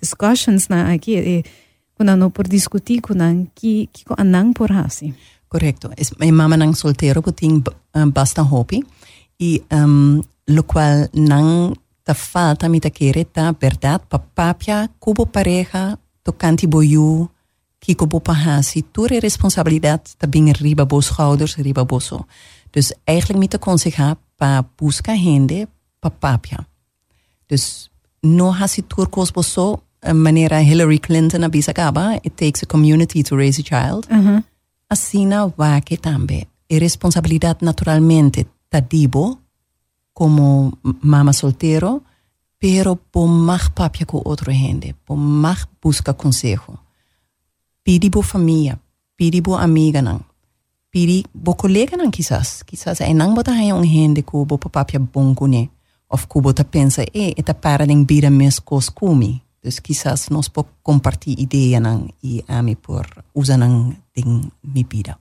discussions 0.00 0.68
na 0.68 0.90
aqui 0.90 1.20
e, 1.20 1.20
e 1.20 1.44
no 2.04 2.30
por 2.30 2.48
discutir 2.48 3.00
kuna 3.00 3.32
ki 3.54 3.88
ki 3.92 4.04
ko 4.04 4.14
anang 4.18 4.54
por 4.54 4.72
hasi. 4.72 5.14
Correcto. 5.48 5.90
Es, 5.96 6.12
mi 6.18 6.30
mamá 6.32 6.56
nang 6.56 6.74
soltero 6.74 7.22
puting 7.22 7.64
uh, 7.94 8.06
basta 8.06 8.42
hopi 8.42 8.84
e 9.38 9.62
um, 9.70 10.22
lo 10.46 10.62
qual 10.62 11.08
nang 11.12 11.74
ta 12.04 12.14
falta 12.14 12.68
mi 12.68 12.80
ta 12.80 12.90
kere 12.90 13.24
ta 13.24 13.52
verdad 13.52 14.00
papapia 14.08 14.88
kubo 14.98 15.26
pareja 15.26 15.98
tocanti 16.22 16.66
boyu 16.66 17.28
ki 17.78 17.94
kubo 17.94 18.20
pahasi 18.20 18.84
ture 18.92 19.20
responsabilidad 19.20 20.00
ta 20.18 20.26
bing 20.26 20.52
riba 20.52 20.86
bo 20.86 21.00
schouders 21.00 21.56
riba 21.56 21.84
boso. 21.84 22.26
Dus 22.70 22.94
eigenlijk 23.04 23.38
met 23.38 23.50
de 23.50 23.58
conseja 23.58 24.16
pa 24.36 24.62
busca 24.76 25.16
gente 25.16 25.68
papapia. 25.98 26.66
Dus 27.46 27.90
no 28.20 28.52
hasi 28.52 28.86
turcos 28.86 29.30
boso 29.32 29.82
manera 30.14 30.62
Hillary 30.62 30.98
Clinton 30.98 31.44
abisa 31.44 31.72
gaba, 31.72 32.20
it 32.24 32.36
takes 32.36 32.62
a 32.62 32.66
community 32.66 33.22
to 33.22 33.36
raise 33.36 33.60
a 33.60 33.64
child. 33.64 34.06
Uhum. 34.10 34.42
Assina 34.88 35.52
que 35.84 35.96
tambe. 35.96 36.48
E 36.68 36.78
responsabilidade 36.78 37.64
naturalmente 37.64 38.46
tadibo 38.68 39.40
como 40.12 40.78
mama 41.02 41.32
soltero, 41.32 42.02
pero 42.58 42.96
por 42.96 43.28
más 43.28 43.68
papia 43.70 44.06
com 44.06 44.22
outro 44.24 44.52
gente, 44.52 44.94
por 45.04 45.16
más 45.16 45.66
busca 45.82 46.14
consejo. 46.14 46.78
Pidi 47.82 48.08
bo 48.08 48.22
família, 48.22 48.78
pidi 49.16 49.40
bo 49.40 49.56
amiga 49.56 50.02
não. 50.02 50.20
Pidi 50.90 51.24
bo 51.34 51.54
colega 51.54 51.96
não 51.96 52.10
quizás. 52.10 52.62
Quizás 52.62 53.00
é 53.00 53.12
não 53.14 53.34
botar 53.34 53.52
aí 53.52 53.72
um 53.72 53.82
gente 53.82 54.22
que 54.22 54.44
bo 54.44 54.58
papia 54.58 55.00
kune. 55.34 55.70
Of 56.12 56.26
que 56.26 56.40
bota 56.40 56.64
pensa, 56.64 57.04
e 57.14 57.34
eta 57.36 57.54
para 57.54 57.86
den 57.86 58.04
bira 58.04 58.30
mes 58.30 58.58
kos 58.58 58.88
kumi. 58.90 59.40
Dus 59.62 59.78
quizás 59.80 60.30
nós 60.30 60.48
podemos 60.48 60.76
compartilhar 60.82 61.40
ideia 61.40 61.80
não 61.80 62.08
e 62.22 62.42
a 62.48 62.62
mim 62.62 62.76
por 62.76 63.06
usar 63.34 63.58
tem 64.12 64.50
mi 64.62 64.86
vida. 64.88 65.18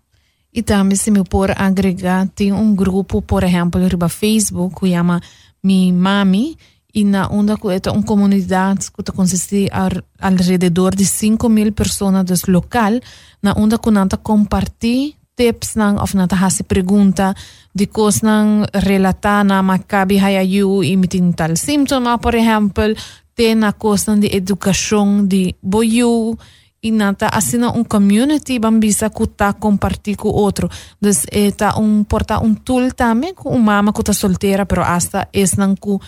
E 0.52 0.64
também 0.64 0.96
se 0.96 1.12
me 1.12 1.24
por 1.24 1.52
agregar, 1.52 2.28
tem 2.30 2.52
um 2.52 2.74
grupo, 2.74 3.22
por 3.22 3.44
exemplo, 3.44 3.82
no 3.82 4.10
Facebook, 4.10 4.80
que 4.80 4.92
chama 4.92 5.22
Mi 5.62 5.92
Mami, 5.92 6.58
e 6.94 7.04
na 7.04 7.28
onda 7.28 7.54
é 7.54 7.92
uma 7.92 8.02
comunidade 8.02 8.92
que 8.92 9.12
consiste 9.12 9.70
ao, 9.72 9.92
alrededor 10.20 10.96
de 10.96 11.06
5 11.06 11.48
mil 11.50 11.72
pessoas 11.72 12.26
do 12.26 12.52
local, 12.52 13.00
na 13.44 13.54
onda 13.54 13.78
que 13.78 13.92
nanta 13.92 14.18
compartilha 14.18 15.20
tips 15.40 15.80
nang 15.80 15.96
of 16.04 16.18
nata 16.20 16.36
hasi 16.36 16.68
pergunta 16.68 17.32
de 17.72 17.88
coisas 17.88 18.28
nang 18.28 18.68
relatar 18.76 19.48
na 19.48 19.64
makabi 19.64 20.20
hayayu 20.20 20.84
e 20.84 21.00
mitin 21.00 21.32
tal 21.32 21.56
simptoma, 21.56 22.20
por 22.20 22.36
exemplo, 22.36 22.92
tem 23.40 23.56
na 23.56 23.72
questão 23.72 24.20
de 24.20 24.28
educação 24.36 25.26
de 25.26 25.56
boiú 25.64 26.38
e 26.84 26.92
nata 26.92 27.30
assina 27.30 27.72
um 27.72 27.86
community 27.86 28.60
bambisa 28.60 29.10
que 29.10 29.26
tá 29.28 29.54
compartilhar 29.54 30.18
com 30.18 30.28
outro. 30.28 30.70
É 31.32 31.50
tá 31.52 31.80
um 31.80 32.04
porta 32.04 32.38
um 32.44 32.54
tool 32.54 32.92
também 32.92 33.34
com 33.34 33.48
uma 33.56 33.76
mama 33.78 33.94
que 33.94 34.04
tá 34.04 34.12
solteira, 34.12 34.66
pero 34.66 34.84
hasta 34.84 35.30
es 35.32 35.56
não 35.56 35.74
que 35.74 35.90
um, 35.90 36.02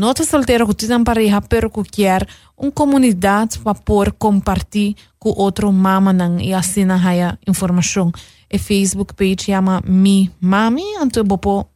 não 0.00 0.12
tá 0.12 0.24
solteira 0.24 0.66
que 0.66 0.74
tem 0.74 1.04
pareja, 1.04 1.40
pero 1.42 1.70
que 1.70 1.84
quer 1.84 2.26
uma 2.56 2.72
comunidade 2.72 3.60
para 3.60 3.74
por 3.76 4.10
compartilhar 4.14 4.96
com 5.16 5.30
outro 5.30 5.72
mama 5.72 6.12
nang 6.12 6.42
e 6.42 6.52
assina 6.52 6.96
haya 6.96 7.38
informação. 7.46 8.10
E 8.50 8.58
Facebook 8.58 9.14
page 9.14 9.44
chama 9.44 9.80
Mi 9.86 10.28
Mami, 10.40 10.82
então 11.00 11.22
vou 11.24 11.70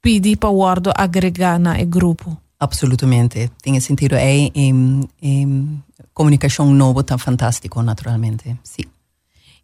pedir 0.00 0.36
para 0.36 0.50
o 0.50 0.62
agregar 0.96 1.58
na 1.58 1.82
grupo. 1.82 2.45
Absolutamente. 2.58 3.50
Tiene 3.62 3.80
sentido. 3.80 4.16
Es 4.16 4.50
ehm, 4.54 5.02
ehm, 5.20 5.82
comunicación 6.12 6.76
nueva 6.76 7.02
tan 7.02 7.18
fantástico, 7.18 7.82
naturalmente. 7.82 8.58
Sí. 8.62 8.88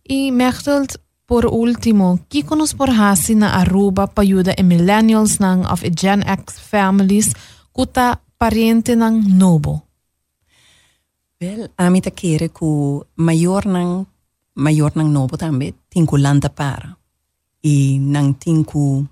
Y 0.05 0.29
e 0.29 0.33
Mechtelt, 0.33 0.97
por 1.27 1.47
último, 1.47 2.21
¿qué 2.29 2.45
nos 2.57 2.75
por 2.75 2.91
na 2.91 3.61
Aruba 3.61 4.07
para 4.09 4.25
ayudar 4.25 4.55
a 4.59 4.61
e 4.61 4.65
millennials 4.65 5.41
nan 5.41 5.65
of 5.65 5.83
e 5.85 5.91
Gen 5.95 6.23
X 6.27 6.61
families 6.61 7.33
kuta 7.73 8.21
pariente 8.37 8.97
nan 8.97 9.39
novo? 9.39 9.87
Well, 11.41 11.71
a 11.77 11.91
mí 11.91 12.01
te 12.01 12.13
quiere 12.13 12.51
que 12.51 13.01
mayor 13.17 13.67
nan 13.67 14.07
mayor 14.55 14.97
nan 14.97 15.13
novo 15.13 15.39
también 15.39 15.75
tinku 15.89 16.17
landa 16.19 16.49
para 16.49 16.99
y 17.63 17.99
nan 17.99 18.35
tinku 18.35 19.09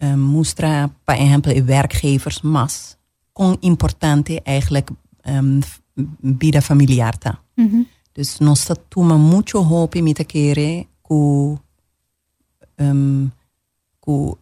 uh, 0.00 0.16
mustra, 0.16 0.90
por 1.04 1.16
ejemplo, 1.16 1.52
werkgevers 1.52 2.42
mas 2.44 2.96
quão 3.32 3.58
importante 3.62 4.40
eigenlijk 4.44 4.90
um, 5.26 5.60
vida 6.38 6.60
familiar 6.60 7.16
tá. 7.18 7.38
Uhum. 7.56 7.86
Dus 8.14 8.40
nós 8.40 8.68
toma 8.88 9.16
muito 9.16 9.58
hope 9.58 10.02
met 10.02 10.20
a 10.20 10.24
kere 10.24 10.86
ku 11.02 11.58
um, 12.78 13.30
ku 14.00 14.38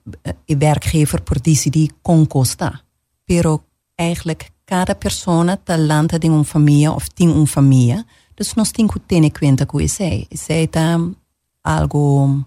e 0.47 0.57
werkgever 0.57 1.23
por 1.23 1.41
decidir 1.41 1.91
com 2.03 2.27
costa. 2.27 2.81
Pero 3.25 3.65
eigenlijk 3.97 4.53
cada 4.65 4.95
persona 4.95 5.57
talanta 5.57 6.19
de 6.19 6.29
uma 6.29 6.45
família 6.45 6.93
of 6.93 7.11
tem 7.11 7.29
uma 7.29 7.47
família. 7.47 8.05
Dus 8.37 8.55
nós 8.55 8.73
temos 8.73 8.95
que 8.95 9.01
ter 9.01 9.23
em 9.23 9.31
conta 9.31 9.67
com 9.67 9.81
isso. 9.81 10.03
Isso 10.31 10.53
é 10.53 10.69
algo 11.63 12.45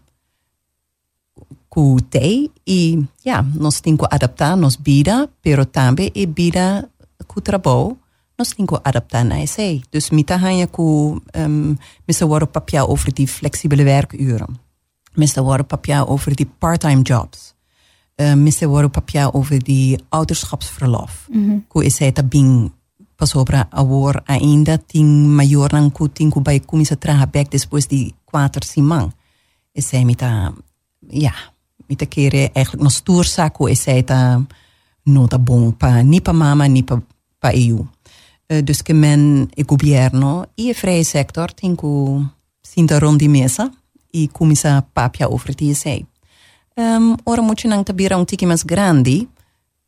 Cutei 1.74 2.52
y 2.66 3.00
ja, 3.26 3.42
nos 3.42 3.82
tengo 3.82 4.06
adaptarnos 4.12 4.78
vida, 4.84 5.28
pero 5.42 5.66
también 5.66 6.12
e 6.14 6.28
vida 6.28 6.88
ku 7.26 7.42
trabou, 7.42 7.98
nos 8.38 8.54
tengo 8.54 8.80
adaptar 8.84 9.26
na 9.26 9.42
ese. 9.42 9.82
Dus 9.92 10.12
mita 10.12 10.38
hanja 10.38 10.68
ku 10.68 11.20
ehm, 11.34 11.72
um, 11.72 11.78
missa 12.06 12.28
papia 12.46 12.86
over 12.86 13.12
die 13.12 13.28
flexibele 13.28 13.84
werkuren. 13.84 14.60
Missa 15.16 15.42
worden 15.42 15.66
papia 15.66 16.04
over 16.04 16.36
die 16.36 16.46
part-time 16.46 17.02
jobs. 17.02 17.56
Ehm, 18.18 18.38
uh, 18.38 18.44
missa 18.44 18.68
papia 18.90 19.30
over 19.34 19.64
die 19.64 19.98
ouderschapsverlof. 20.10 21.28
Mm 21.32 21.50
-hmm. 21.50 21.68
Ku 21.68 21.82
ese 21.82 22.12
tabing 22.12 22.72
pasopra 23.16 23.68
awor 23.72 24.22
ainda 24.26 24.78
ting 24.78 25.28
mayor 25.28 25.72
nang 25.72 25.92
ku 25.92 26.08
ting 26.08 26.32
ku 26.32 26.42
bay 26.42 26.60
kumisa 26.60 26.96
traha 26.96 27.26
back 27.26 27.50
después 27.50 27.88
di 27.88 28.14
quater 28.26 28.64
simang. 28.64 29.12
Ese 29.74 30.06
mita, 30.06 30.54
ja 31.10 31.34
mita 31.88 32.06
kere 32.06 32.52
eigenlijk 32.54 32.84
nos 32.84 33.02
toursaco 33.02 33.68
esse 33.70 33.92
é 33.92 34.04
ta 34.04 34.42
não 35.06 35.28
tá 35.28 35.38
bom 35.38 35.72
pa 35.72 36.02
ni 36.04 36.22
pa 36.22 36.34
mama 36.34 36.68
ni 36.68 36.84
pa 36.84 37.02
pa 37.40 37.52
eu. 37.54 37.88
Uh, 38.52 38.62
dus 38.62 38.82
que 38.82 38.94
men 38.94 39.50
e 39.56 39.64
governo 39.64 40.46
e 40.58 40.70
a 40.70 40.74
vrije 40.74 41.04
sector 41.04 41.52
tem 41.52 41.76
sinta 42.62 43.00
rond 43.00 43.20
die 43.20 43.30
mesa 43.30 43.72
e 44.14 44.28
começa 44.28 44.84
papia 44.94 45.28
die 45.58 45.76
sei. 45.76 46.06
Um, 46.78 47.18
ora 47.26 47.42
muito 47.42 47.68
nang 47.68 47.84
tabira 47.84 48.18
um 48.18 48.26
tiki 48.26 48.46
mais 48.46 48.64
grande, 48.64 49.28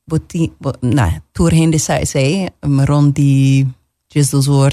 boti, 0.08 0.54
bo, 0.60 0.72
na, 0.82 1.22
tur 1.34 1.52
hende 1.52 1.80
sai 1.80 2.06
sei, 2.06 2.50
um, 2.64 2.86
rond 2.86 3.16
die 3.16 3.68
Jesus 4.14 4.48
or, 4.48 4.72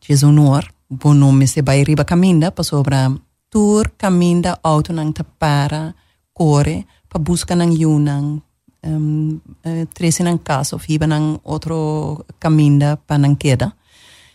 Jesus 0.00 0.32
nor, 0.32 0.68
bo 0.90 1.14
nome 1.14 1.46
se 1.46 1.62
vai 1.62 1.82
riba 1.82 2.04
caminda, 2.04 2.50
pa 2.50 2.62
sobra 2.62 3.10
tur 3.50 3.90
caminda 3.96 4.58
auto 4.62 4.92
nang 4.92 5.12
tapara, 5.12 5.94
core, 5.94 6.03
kore, 6.34 6.84
pabuska 7.06 7.54
ng 7.54 7.72
yunang, 7.78 8.42
um, 8.82 9.40
uh, 9.64 9.70
eh, 9.70 9.86
trece 9.86 10.26
ng 10.26 10.42
caso, 10.42 10.76
hiba 10.82 11.06
ng 11.06 11.46
otro 11.46 12.26
caminda 12.42 12.98
pa 12.98 13.16
ng. 13.16 13.38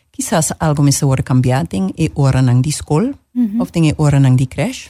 Quizás 0.09 0.55
algo 0.59 0.83
me 0.83 0.91
se 0.91 1.05
ora 1.05 1.23
cambiating 1.23 1.93
e 1.95 2.11
ora 2.15 2.41
ng 2.41 2.59
di 2.63 2.71
school, 2.71 3.13
mhm. 3.35 3.61
of 3.61 3.71
ting 3.71 3.87
e 3.87 3.93
ora 3.99 4.19
ng 4.19 4.35
di 4.35 4.47
crash. 4.47 4.89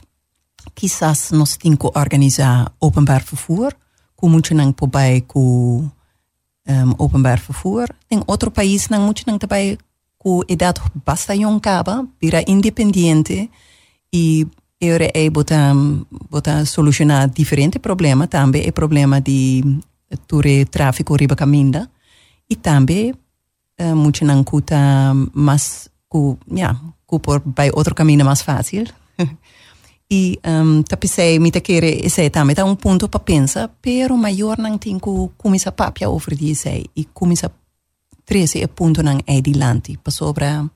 Quizás 0.74 1.30
nos 1.34 1.58
tinko 1.58 1.90
organiza 1.94 2.72
openbaar 2.78 3.22
vervoer, 3.22 3.74
ku 4.14 4.28
moet 4.28 4.50
nang 4.52 4.74
pobay 4.74 5.22
ku 5.26 5.86
um, 6.66 6.90
openbaar 6.98 7.38
vervoer. 7.38 7.90
Ting 8.08 8.22
otro 8.26 8.50
país 8.50 8.90
nang 8.90 9.06
moet 9.06 9.22
nang 9.26 9.38
tabay 9.38 9.78
ku 10.18 10.44
edad 10.46 10.76
basta 11.06 11.32
yon 11.32 11.60
kaba, 11.60 12.04
bira 12.20 12.44
independiente, 12.44 13.48
y 14.12 14.46
eu 14.80 14.96
é 15.12 15.30
botar 15.30 15.74
botar 16.30 16.64
solucionar 16.64 17.28
diferente 17.28 17.78
problema 17.78 18.26
também 18.26 18.66
é 18.66 18.72
problema 18.72 19.20
de 19.20 19.62
ture 20.26 20.64
tráfico 20.64 21.14
riba 21.14 21.36
caminda 21.36 21.90
e 22.48 22.56
também 22.56 23.12
uh, 23.80 23.94
muito 23.94 24.24
não 24.24 24.42
cuta 24.42 24.76
mas 25.34 25.90
cu 26.08 26.38
ja 26.48 26.74
cu 27.06 27.20
por 27.20 27.40
by 27.40 27.70
outro 27.74 27.94
caminho 27.94 28.24
mais 28.24 28.42
e 30.10 30.40
um, 30.44 30.82
tapisei 30.82 31.38
mita 31.38 31.60
querer 31.60 32.04
esse 32.04 32.30
também 32.30 32.56
tá 32.56 32.64
um 32.64 32.74
ponto 32.74 33.06
para 33.08 33.20
pensar 33.20 33.70
pero 33.82 34.16
maior 34.16 34.58
não 34.58 34.78
tem 34.78 34.98
que 34.98 35.10
começar 35.36 35.72
papia 35.72 36.08
over 36.08 36.34
die 36.34 36.54
sei 36.54 36.86
e 36.96 37.04
começar 37.04 37.52
treze 38.24 38.62
é 38.62 38.66
ponto 38.66 39.02
não 39.02 39.18
é 39.26 39.40
dilante 39.42 39.98
para 39.98 40.10
sobra 40.10 40.70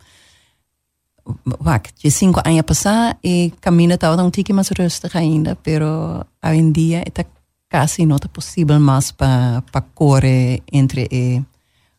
Wacht, 1.60 1.94
je 2.02 2.10
cinco 2.10 2.40
anos 2.44 2.62
passar 2.62 3.16
e 3.22 3.52
caminha 3.60 3.94
estava 3.94 4.22
um 4.22 4.30
tique 4.30 4.52
mais 4.52 4.70
rustig 4.70 5.16
ainda, 5.16 5.56
pero 5.56 6.26
hoje 6.44 6.58
em 6.58 6.72
dia 6.72 7.02
é 7.02 7.24
quase 7.70 8.04
não 8.06 8.16
é 8.16 8.28
possível 8.28 8.78
mais 8.78 9.12
para 9.12 9.62
para 9.72 9.80
correr 9.94 10.62
entre 10.70 11.08
e 11.10 11.42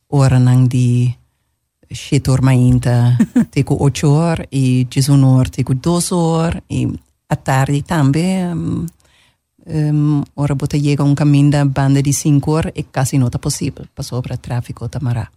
hora 0.10 0.40
nang 0.40 0.68
di 0.68 1.16
setor 1.92 2.42
mainta 2.42 3.18
teco 3.52 3.76
ocho 3.80 4.10
horas 4.14 4.48
e 4.52 4.86
desunor 4.86 5.50
teco 5.50 5.74
dos 5.74 6.12
horas 6.12 6.62
e 6.70 6.88
a 7.28 7.36
tarde 7.36 7.82
também, 7.82 8.46
um, 8.54 8.86
um, 9.68 10.24
ora 10.36 10.54
bota 10.56 10.78
chega 10.78 11.04
um 11.04 11.16
caminho 11.16 11.52
da 11.52 11.66
banda 11.66 12.02
de 12.02 12.14
5 12.14 12.52
horas 12.52 12.72
e 12.76 12.84
quase 12.84 13.18
não 13.18 13.28
está 13.28 13.40
possível, 13.40 13.86
passou 13.96 14.22
para 14.22 14.38
tráfico 14.38 14.88
tamará. 14.88 15.30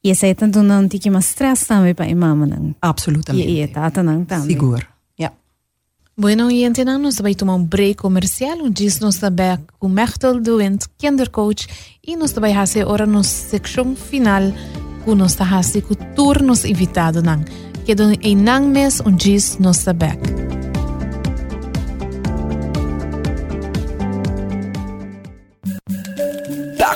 je 0.00 0.14
zei 0.14 0.34
toen 0.34 0.88
tikje 0.88 1.10
maar 1.10 1.22
stress 1.22 1.66
we 1.66 2.14
mama 2.14 2.46
dan. 2.46 2.74
Absolutamente. 2.78 3.50
Y 3.50 3.70
tata 3.70 4.02
dan 4.02 4.24
dan. 4.26 4.46
Bueno, 6.20 6.50
gente, 6.50 6.84
tomar 7.34 7.54
um 7.54 7.64
break 7.64 8.02
comercial, 8.02 8.60
um 8.60 8.70
diz 8.70 9.00
nos 9.00 9.16
também 9.16 9.56
com 9.78 9.88
Mechtel 9.88 10.42
Duent, 10.42 10.86
kindercoach, 10.98 11.66
e 12.06 12.14
nos 12.14 12.32
também 12.32 12.54
fazer 12.54 12.84
ora 12.84 13.06
nos 13.06 13.26
secção 13.26 13.96
final, 13.96 14.52
com 15.04 15.14
nos 15.14 15.34
tá 15.34 15.46
fazer 15.46 15.80
tour 16.14 16.42
nos 16.42 16.64
invitado. 16.64 17.22
Que 17.86 17.94
don 17.94 18.12
em 18.20 18.36
nan 18.36 18.68
mes 18.68 19.00
um 19.00 19.16
diz 19.16 19.56
nos. 19.58 20.59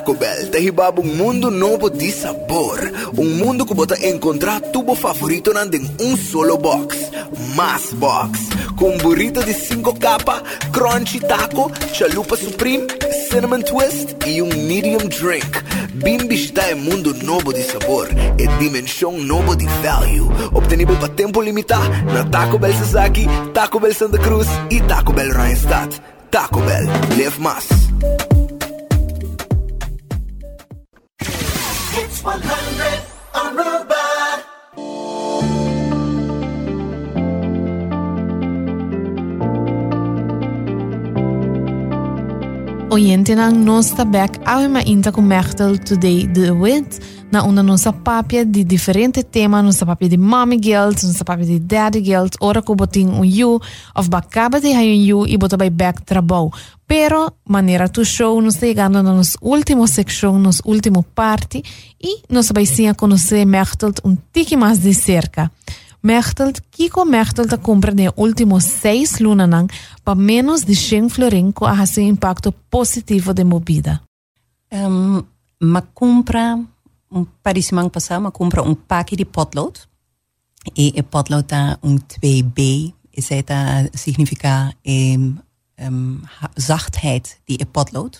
Taco 0.05 0.21
Bell 0.21 0.51
te 0.51 0.61
hibaba 0.61 1.01
un 1.01 1.17
mundo 1.17 1.51
nuevo 1.51 1.89
de 1.89 2.13
sabor. 2.13 2.93
Un 3.17 3.39
mundo 3.39 3.65
que 3.65 3.73
bota 3.73 3.95
encontrar 4.03 4.61
tu 4.71 4.85
favorito 4.95 5.51
en 5.59 5.91
un 5.99 6.19
solo 6.19 6.59
box. 6.59 7.11
Más 7.57 7.99
box. 7.99 8.39
Con 8.77 8.99
burrito 8.99 9.41
de 9.41 9.55
5 9.55 9.95
capas, 9.99 10.43
crunchy 10.73 11.21
taco, 11.21 11.73
chalupa 11.95 12.37
supreme, 12.37 12.87
cinnamon 13.31 13.63
twist 13.63 14.13
y 14.27 14.43
un 14.43 14.51
medium 14.69 15.09
drink. 15.09 15.65
Bimbi 15.95 16.35
está 16.35 16.69
en 16.69 16.85
mundo 16.85 17.15
nuevo 17.23 17.51
de 17.51 17.63
sabor. 17.63 18.11
E 18.37 18.47
dimensión 18.59 19.27
nuevo 19.27 19.57
de 19.57 19.65
value. 19.83 20.29
Obtenible 20.53 20.97
para 20.97 21.17
tempo 21.17 21.41
limitado 21.41 21.89
na 22.13 22.31
Taco 22.31 22.59
Bell 22.59 22.75
Sasaki, 22.75 23.27
Taco 23.55 23.81
Bell 23.81 23.95
Santa 23.95 24.19
Cruz 24.19 24.49
y 24.69 24.81
Taco 24.81 25.15
Bell 25.15 25.33
Randstad. 25.33 25.89
Taco 26.29 26.61
Bell, 26.61 26.91
live 27.17 27.39
más. 27.39 27.69
100 32.25 33.05
on 33.35 33.55
Road 33.55 33.84
nós 42.97 43.91
também 43.91 44.23
ao 44.45 44.61
uma 44.61 44.81
inta 44.83 45.11
com 45.11 45.21
Mechtel 45.21 45.77
Today 45.79 46.29
The 46.29 46.53
Wit 46.53 47.01
na 47.29 47.43
uma 47.43 47.61
nossa 47.61 47.93
papia 47.93 48.45
de 48.45 48.63
diferente 48.63 49.25
tema, 49.25 49.61
nossa 49.61 49.85
papia 49.85 50.09
de 50.09 50.17
mommy 50.17 50.57
guilt, 50.57 51.03
nossa 51.03 51.25
papia 51.25 51.45
de 51.45 51.59
daddy 51.59 52.01
guilt, 52.01 52.37
ora 52.41 52.63
que 52.63 52.73
botin 52.73 53.09
um 53.09 53.25
you, 53.25 53.61
of 53.97 54.09
bacaba 54.09 54.61
de 54.61 54.73
hai 54.73 54.93
um 54.93 55.03
you 55.03 55.27
e 55.27 55.37
bota 55.37 55.57
by 55.57 55.71
back 55.71 56.03
trabalho. 56.03 56.53
Pero, 56.87 57.33
maneira 57.45 57.89
tu 57.89 58.05
show, 58.05 58.41
nos 58.41 58.55
chegando 58.55 59.03
na 59.03 59.13
nossa 59.13 59.37
última 59.43 59.89
seção, 59.89 60.39
nossa 60.39 60.63
última 60.65 61.03
parte, 61.03 61.65
e 62.01 62.23
vai 62.53 62.65
sim 62.65 62.95
conhecer 62.95 63.45
Mechtel 63.45 63.93
um 64.05 64.17
tique 64.33 64.57
mais 64.57 64.79
de 64.79 64.95
cerca. 64.95 65.51
Mechtel, 66.05 66.53
Kiko 66.71 67.07
Mechtel 67.07 67.49
ta 67.49 67.57
compra 67.57 67.95
de 67.95 68.13
últimos 68.17 68.65
seis 68.65 69.21
lunas 69.21 69.49
para 70.05 70.15
menos 70.15 70.63
de 70.63 70.75
100 70.75 71.09
florin 71.09 71.51
com 71.51 71.65
a 71.65 71.83
impacto 71.97 72.53
positivo 72.53 73.33
de 73.33 73.43
movida. 73.43 74.03
Um, 74.71 75.25
ma 75.59 75.81
compra, 75.81 76.61
um, 77.11 77.27
parece 77.43 77.71
que 77.71 77.91
passado, 77.91 78.21
ma 78.21 78.31
compra 78.31 78.63
um 78.63 78.75
pack 78.75 79.17
de 79.17 79.25
potlood. 79.25 79.81
E 80.77 80.93
o 80.95 81.03
potlood 81.05 81.47
tá 81.47 81.79
um 81.83 81.97
2B. 81.97 82.93
Isso 83.17 83.43
tá, 83.43 83.89
significa 83.95 84.75
um, 84.87 85.39
um, 85.81 86.21
zachtheid 86.61 87.25
de 87.49 87.57
e 87.61 87.65
potlood. 87.65 88.19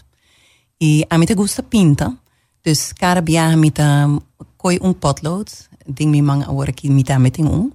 E 0.81 1.05
a 1.11 1.19
mim 1.19 1.27
gusta 1.37 1.63
pinta. 1.63 2.17
Dus 2.65 2.95
cada 2.95 3.21
viagem 3.21 3.59
me 3.59 3.71
tá 3.71 4.09
coi 4.57 4.79
um 4.81 4.95
potlood. 4.95 5.53
Ding 5.87 6.11
mi 6.11 6.23
mang 6.23 6.43
agora 6.43 6.73
que 6.73 6.89
me 6.91 7.03
tá 7.03 7.19
meting 7.19 7.47
um. 7.47 7.71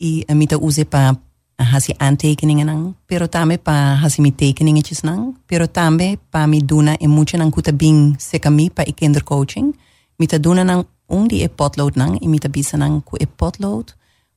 Mim 0.00 0.46
tá 0.46 0.56
use 0.56 0.84
para 0.84 1.16
hasi 1.58 1.94
aantekeningen 1.98 2.66
nang, 2.66 2.94
pero 3.06 3.28
também 3.28 3.58
para 3.58 3.94
hasi 4.02 4.22
mi 4.22 4.32
tekeningetjes 4.32 5.04
nang, 5.04 5.34
pero 5.46 5.68
também 5.68 6.18
para 6.30 6.46
mi 6.46 6.60
duna 6.60 6.96
e 7.00 7.06
mucho 7.06 7.36
nang 7.38 7.50
kuta 7.50 7.72
bing 7.72 8.16
se 8.18 8.38
kami 8.38 8.70
pa 8.70 8.82
e 8.82 8.92
kindercoaching. 8.92 9.72
Mi 10.18 10.26
ta 10.26 10.38
duna 10.38 10.64
nang 10.64 10.84
um 11.08 11.28
di 11.28 11.42
e 11.42 11.48
potlood 11.48 11.96
nang, 11.96 12.18
e 12.20 12.26
mi 12.26 12.38
ta 12.38 12.48
bisa 12.48 12.76
nang 12.76 13.02
ku 13.04 13.16
e 13.20 13.26
potlood, 13.26 13.94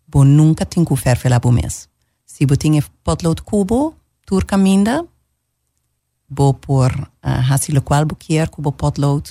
bo 0.08 0.24
nunca 0.24 0.66
tin 0.66 0.86
ku 0.86 0.96
ferfe 0.96 1.30
la 1.30 1.40
mes. 1.52 1.88
Si 2.26 2.46
bo 2.46 2.56
ting 2.56 2.76
e 2.76 2.82
potlood 3.04 3.42
kubo, 3.44 3.96
tur 4.26 4.46
caminda, 4.46 5.06
bo 6.28 6.54
por 6.54 6.92
uh, 7.24 7.42
hasi 7.50 7.72
lo 7.72 7.82
qual 7.82 8.06
bo 8.06 8.16
kier 8.16 8.50
ku 8.50 8.62
bo 8.62 8.72
potlood, 8.72 9.26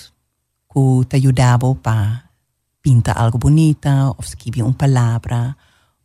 ku 0.69 1.05
te 1.09 1.17
ayudabo 1.17 1.75
pa 1.75 2.25
pinta 2.85 3.13
algo 3.13 3.39
bonita, 3.39 4.11
of 4.11 4.27
scrivi 4.27 4.61
un 4.61 4.75
palabra, 4.75 5.57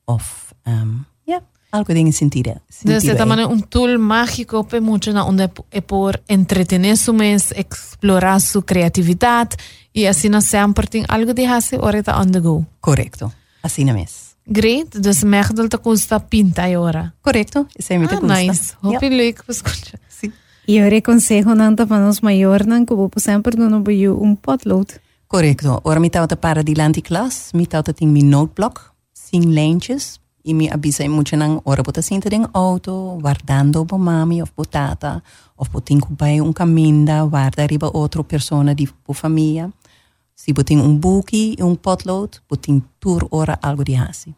of 0.05 0.53
um, 0.65 1.03
yeah, 1.25 1.43
algo 1.71 1.93
de 1.93 2.11
sentido. 2.13 2.61
De 2.83 2.95
esta 2.95 3.25
manera, 3.25 3.49
un 3.49 3.63
tool 3.63 3.99
mágico 3.99 4.63
para 4.63 4.79
mucho 4.79 5.11
donde 5.11 5.51
es 5.71 5.83
por 5.83 6.23
entretener 6.29 6.95
su 6.95 7.11
mes, 7.13 7.51
explorar 7.57 8.39
su 8.39 8.61
creatividad 8.63 9.49
y 9.91 10.05
así 10.05 10.29
no 10.29 10.39
siempre 10.39 10.87
tiene 10.87 11.05
algo 11.09 11.33
de 11.33 11.47
hacer 11.47 11.81
ahorita 11.81 12.17
on 12.17 12.31
the 12.31 12.39
go. 12.39 12.65
Correcto, 12.79 13.33
así 13.61 13.83
no 13.83 13.93
es. 13.97 14.37
Great, 14.45 14.95
dus 14.95 15.25
mechtel 15.25 15.67
te 15.67 15.77
custa 15.77 16.17
pinta 16.27 16.63
ahora. 16.63 17.13
Correcto, 17.21 17.67
ese 17.75 17.99
me 17.99 18.07
te 18.07 18.15
Ah, 18.15 18.19
gusta. 18.21 18.35
nice. 18.41 18.73
Hope 18.81 19.05
you 19.09 19.17
like 19.17 19.41
escucha. 19.49 19.99
Sí. 20.07 20.31
E 20.65 20.77
eu 20.77 20.97
aconselho 20.97 21.53
nanta 21.55 21.85
para 21.85 22.01
nos 22.05 22.21
maior 22.21 22.65
não 22.65 22.85
que 22.85 22.95
vou 22.95 23.11
sempre 23.17 23.57
no 23.57 23.81
boio 23.81 24.17
um 24.23 24.33
potlood. 24.35 24.87
Correcto. 25.29 25.79
Ora 25.83 25.99
mi 25.99 26.09
tauta 26.09 26.35
para 26.35 26.63
di 26.63 26.73
lanti 26.73 27.01
class, 27.01 27.51
mi 27.53 27.67
tauta 27.67 27.93
ting 27.93 28.11
mi 28.11 28.23
noteblock, 28.23 28.93
sin 29.11 29.53
lijntjes. 29.53 30.19
E 30.41 30.53
mi 30.53 30.67
avisa 30.67 31.03
e 31.03 31.07
mucho 31.07 31.35
nang 31.35 31.59
ora 31.65 31.83
bota 31.83 32.01
sinta 32.01 32.29
ding 32.29 32.47
auto, 32.51 33.15
guardando 33.21 33.85
bo 33.85 33.97
mami 33.97 34.41
of 34.41 34.51
bo 34.55 34.63
tata, 34.63 35.21
of 35.55 35.69
bo 35.69 35.81
ting 35.81 36.01
bij 36.17 36.39
un 36.39 36.51
caminda, 36.51 37.21
guarda 37.29 37.67
riba 37.67 37.87
outro 37.93 38.23
persona 38.23 38.73
di 38.73 38.89
bo 39.05 39.13
famiglia. 39.13 39.69
Si 40.33 40.51
bo 40.51 40.63
ting 40.63 40.81
un 40.81 40.97
buki 40.97 41.53
e 41.53 41.61
un 41.61 41.75
potlood, 41.75 42.41
bo 42.47 42.55
ting 42.55 42.81
tur 42.97 43.27
ora 43.29 43.59
algo 43.61 43.83
di 43.83 43.95
hasi. 43.95 44.33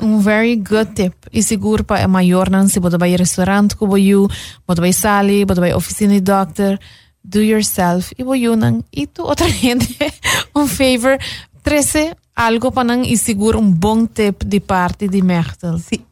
Um 0.00 0.20
very 0.20 0.62
good 0.62 0.92
tip. 0.92 1.26
E 1.32 1.42
seguro 1.42 1.82
para 1.82 2.04
a 2.04 2.08
maior 2.08 2.50
não 2.50 2.68
se 2.68 2.78
pode 2.78 2.96
vai 2.98 3.16
restaurante 3.16 3.74
com 3.74 3.96
you, 3.96 4.28
pode 4.64 4.80
vai 4.80 4.92
sali, 4.92 5.44
pode 5.44 5.58
vai 5.58 5.72
oficina 5.72 6.12
de 6.12 6.20
doctor, 6.20 6.78
do 7.24 7.40
yourself 7.40 8.14
e 8.18 8.24
boyu 8.24 8.56
nang 8.56 8.84
e 8.92 9.06
tu 9.06 9.22
outra 9.22 9.48
gente 9.52 9.96
um 10.54 10.66
favor, 10.66 11.18
trece 11.62 12.14
algo 12.34 12.70
para 12.72 12.84
nang 12.84 13.02
e 13.06 13.16
seguro 13.16 13.58
um 13.58 13.70
bom 13.70 14.06
tip 14.06 14.44
de 14.44 14.60
parte 14.60 15.08
de. 15.08 15.20
Si. 15.78 16.06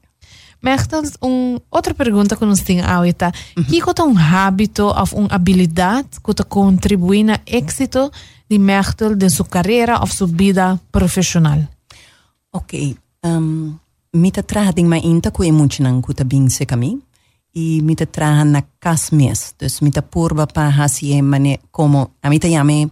Mechtel, 0.63 1.03
um, 1.23 1.59
outra 1.71 1.95
pergunta 1.95 2.37
que 2.37 2.45
nos 2.45 2.61
tem 2.61 2.81
ahorita. 2.81 3.31
Que 3.69 3.79
é 3.79 4.03
um 4.03 4.19
hábito 4.19 4.85
ou 4.87 5.21
uma 5.21 5.29
habilidade 5.31 6.19
que 6.25 6.45
contribui 6.45 7.23
na 7.23 7.39
êxito 7.47 8.11
de 8.49 8.59
Mechtel 8.59 9.15
de 9.15 9.31
sua 9.31 9.47
carreira 9.47 10.01
ou 10.01 10.07
sua 10.07 10.27
vida 10.27 10.81
profissional? 10.91 11.61
Ok. 12.53 12.97
Um, 13.25 13.79
mi 14.13 14.31
te 14.31 14.43
traha 14.43 14.73
ding 14.73 14.89
ma 14.89 14.97
inta 14.97 15.31
ku 15.31 15.45
e 15.45 15.53
mucho 15.53 15.83
nang 15.83 16.01
ku 16.01 16.15
ta 16.15 16.25
bing 16.25 16.49
se 16.49 16.65
kami. 16.65 16.99
E 17.57 17.81
mi 17.81 17.95
te 17.97 18.05
traha 18.05 18.45
na 18.45 18.61
kas 18.79 19.11
mes. 19.17 19.55
Dus 19.57 19.81
mi 19.81 19.91
te 19.91 20.03
purba 20.03 20.45
pa 20.47 20.69
hasi 20.69 21.15
e 21.17 21.23
mane 21.23 21.57
como, 21.71 22.11
a 22.21 22.29
mi 22.29 22.39
te 22.39 22.51
jame 22.53 22.91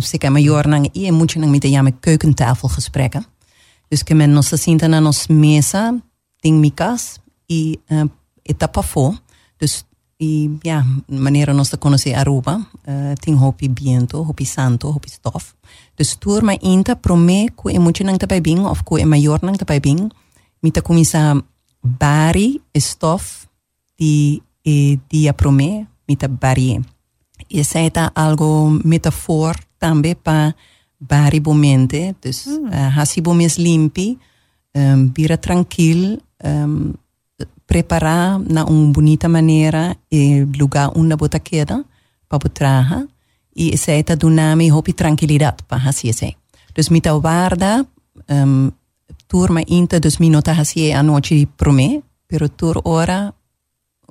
se 0.00 0.18
ka 0.18 0.30
major 0.30 0.66
nang 0.66 0.88
e 0.92 1.12
mucho 1.12 1.38
mi 1.38 1.60
te 1.60 1.70
jame 1.70 1.92
keukentafelgesprekken. 2.00 3.24
Dus 3.88 4.02
que 4.02 4.14
men 4.14 4.32
nos 4.32 4.50
sinta 4.56 4.88
na 4.88 5.00
nos 5.00 5.28
mesa 5.28 5.94
ding 6.42 6.58
mi 6.58 6.70
kas 6.70 7.20
uh, 7.90 8.04
etapa 8.42 8.82
fo. 8.82 9.14
Dus 9.58 9.84
e 10.18 10.48
ja, 10.62 10.84
maniera 11.06 11.52
nos 11.52 11.70
te 11.70 11.78
conhecer 11.78 12.16
Aruba, 12.16 12.58
uh, 12.88 13.12
ting 13.20 13.38
hopi 13.38 13.68
biento, 13.70 14.24
hopi 14.24 14.44
santo, 14.44 14.90
hopi 14.92 15.08
stof. 15.08 15.54
Dus 15.94 16.16
tour 16.18 16.42
ma 16.42 16.52
inta 16.60 16.96
prome 16.96 17.48
ku 17.54 17.70
e 17.70 17.78
mucho 17.78 18.04
nang 18.04 18.18
tapay 18.18 18.40
bing 18.40 18.66
of 18.66 18.82
ku 18.82 18.98
e 18.98 19.04
mayor 19.04 19.38
nang 19.42 19.56
tapay 19.56 19.80
bing, 19.80 20.10
mi 20.62 20.70
ta 20.70 20.80
kumisa 20.80 21.34
bari 21.82 22.60
stof 22.74 23.46
de, 23.98 24.42
eh, 24.64 24.98
de 25.10 25.32
promé, 25.32 25.86
mita 26.06 26.28
bari. 26.28 26.80
Y 27.48 27.62
se 27.64 27.86
está 27.86 28.06
algo 28.14 28.70
metafor 28.84 29.56
también 29.78 30.16
para 30.22 30.56
bari 30.98 31.40
mente, 31.40 32.14
dus 32.20 32.46
mm. 32.46 32.68
uh, 32.68 33.00
hasi 33.00 33.22
es 33.40 33.58
limpi, 33.58 34.18
um, 34.72 35.12
vira 35.12 35.36
tranquil, 35.36 36.22
em, 36.38 36.64
um, 36.64 36.94
preparar 37.66 38.40
na 38.40 38.64
un 38.64 38.92
bonita 38.92 39.28
manera 39.28 39.96
eh, 40.10 40.38
el 40.38 40.52
lugar 40.58 40.90
una 40.94 41.16
bota 41.16 41.38
queda 41.38 41.84
para 42.28 42.38
botraja 42.38 43.06
y 43.54 43.76
se 43.76 43.98
está 43.98 44.16
dunami 44.16 44.70
hopi 44.70 44.92
tranquilidad 44.92 45.56
para 45.66 45.88
hasi 45.88 46.10
ese. 46.10 46.36
Dus 46.74 46.90
mita 46.90 47.14
warda, 47.14 47.86
um, 48.28 48.34
em, 48.36 48.70
turma 49.26 49.62
inte, 49.66 50.00
dus 50.00 50.18
minota 50.20 50.52
hasi 50.52 50.92
anoche 50.92 51.46
promé, 51.56 52.02
pero 52.26 52.48
tur 52.48 52.80
ora 52.84 53.34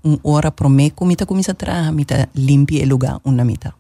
un 0.04 0.20
ora 0.24 0.52
pro 0.52 0.70
me, 0.70 0.92
kumita 0.92 1.26
kumisa 1.26 1.54
traha, 1.54 1.92
mita 1.92 2.28
limpi 2.34 2.82
el 2.82 2.90
lugar 2.90 3.20
una 3.24 3.44
mita. 3.44 3.74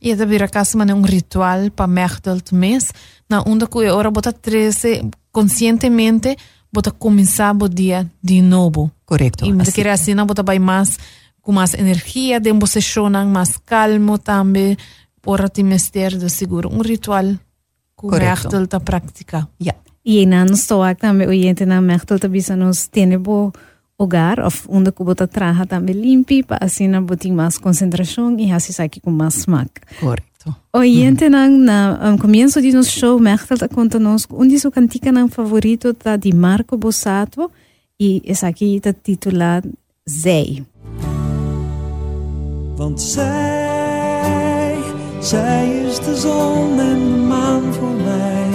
E 0.00 0.16
da 0.16 0.24
vira 0.24 0.48
casa 0.48 0.76
mane 0.76 0.92
um 0.92 1.04
ritual 1.04 1.70
pa 1.70 1.86
merdelt 1.86 2.50
mes, 2.52 2.92
na 3.28 3.42
onda 3.46 3.66
que 3.66 3.88
ora 3.90 4.10
bota 4.10 4.32
trece 4.32 5.02
conscientemente 5.30 6.36
bota 6.72 6.90
começar 6.90 7.54
o 7.54 7.68
dia 7.68 8.10
de 8.20 8.42
novo. 8.42 8.90
Correcto. 9.04 9.44
E 9.44 9.52
me 9.52 9.62
así. 9.62 9.72
querer 9.72 9.90
assim, 9.90 10.14
na 10.14 10.24
bota 10.24 10.42
vai 10.42 10.58
mais 10.58 10.98
com 11.40 11.52
mais 11.52 11.74
energia, 11.74 12.40
de 12.40 12.52
você 12.52 12.80
chonan 12.80 13.26
mais 13.26 13.56
calmo 13.58 14.18
também, 14.18 14.76
ora 15.24 15.48
te 15.48 15.62
mester 15.62 16.16
de 16.18 16.28
seguro. 16.30 16.68
Um 16.72 16.82
ritual 16.82 17.36
Correcto. 17.94 18.48
merdelt 18.48 18.74
a 18.74 18.80
prática. 18.80 19.48
Ja, 19.60 19.74
E 20.04 20.26
na 20.26 20.44
nos 20.44 20.66
toak 20.66 21.00
também 21.00 21.28
oyente 21.28 21.64
na 21.64 21.80
mechtel 21.80 22.18
tabisa 22.18 22.56
nos 22.56 22.88
tiene 22.88 23.18
bo 23.18 23.52
hogar 24.02 24.40
of 24.40 24.66
onde 24.68 24.90
que 24.92 25.04
bota 25.04 25.26
traja 25.26 25.66
também 25.66 25.94
limpi 25.94 26.42
pa 26.42 26.58
assim 26.60 26.88
na 26.88 27.00
botin 27.00 27.32
mais 27.32 27.58
concentração 27.58 28.36
e 28.38 28.52
assim 28.52 28.72
sai 28.72 28.88
com 29.02 29.10
mais 29.10 29.34
smack. 29.36 29.70
correcto. 30.00 30.54
Oyente 30.72 31.28
na 31.28 31.48
na 31.48 32.10
um, 32.10 32.18
comienzo 32.18 32.60
de 32.60 32.72
nos 32.72 32.88
show 32.90 33.18
mechtel 33.18 33.58
ta 33.58 33.68
conta 33.68 33.98
nos 33.98 34.26
onde 34.30 34.58
su 34.58 34.70
cantica 34.70 35.12
na 35.12 35.28
favorito 35.28 35.94
ta 35.94 36.16
di 36.16 36.32
Marco 36.32 36.76
Bossato 36.76 37.50
e 37.98 38.22
essa 38.26 38.48
aqui 38.48 38.80
ta 38.80 38.92
titular 38.92 39.62
Zay. 40.04 40.64
Want 42.76 43.00
zij, 43.00 44.78
zij 45.20 45.84
is 45.86 45.98
de 45.98 46.16
zon 46.16 46.80
en 46.80 46.98
de 46.98 47.16
maan 47.28 47.72
voor 47.72 47.94
mij. 47.94 48.48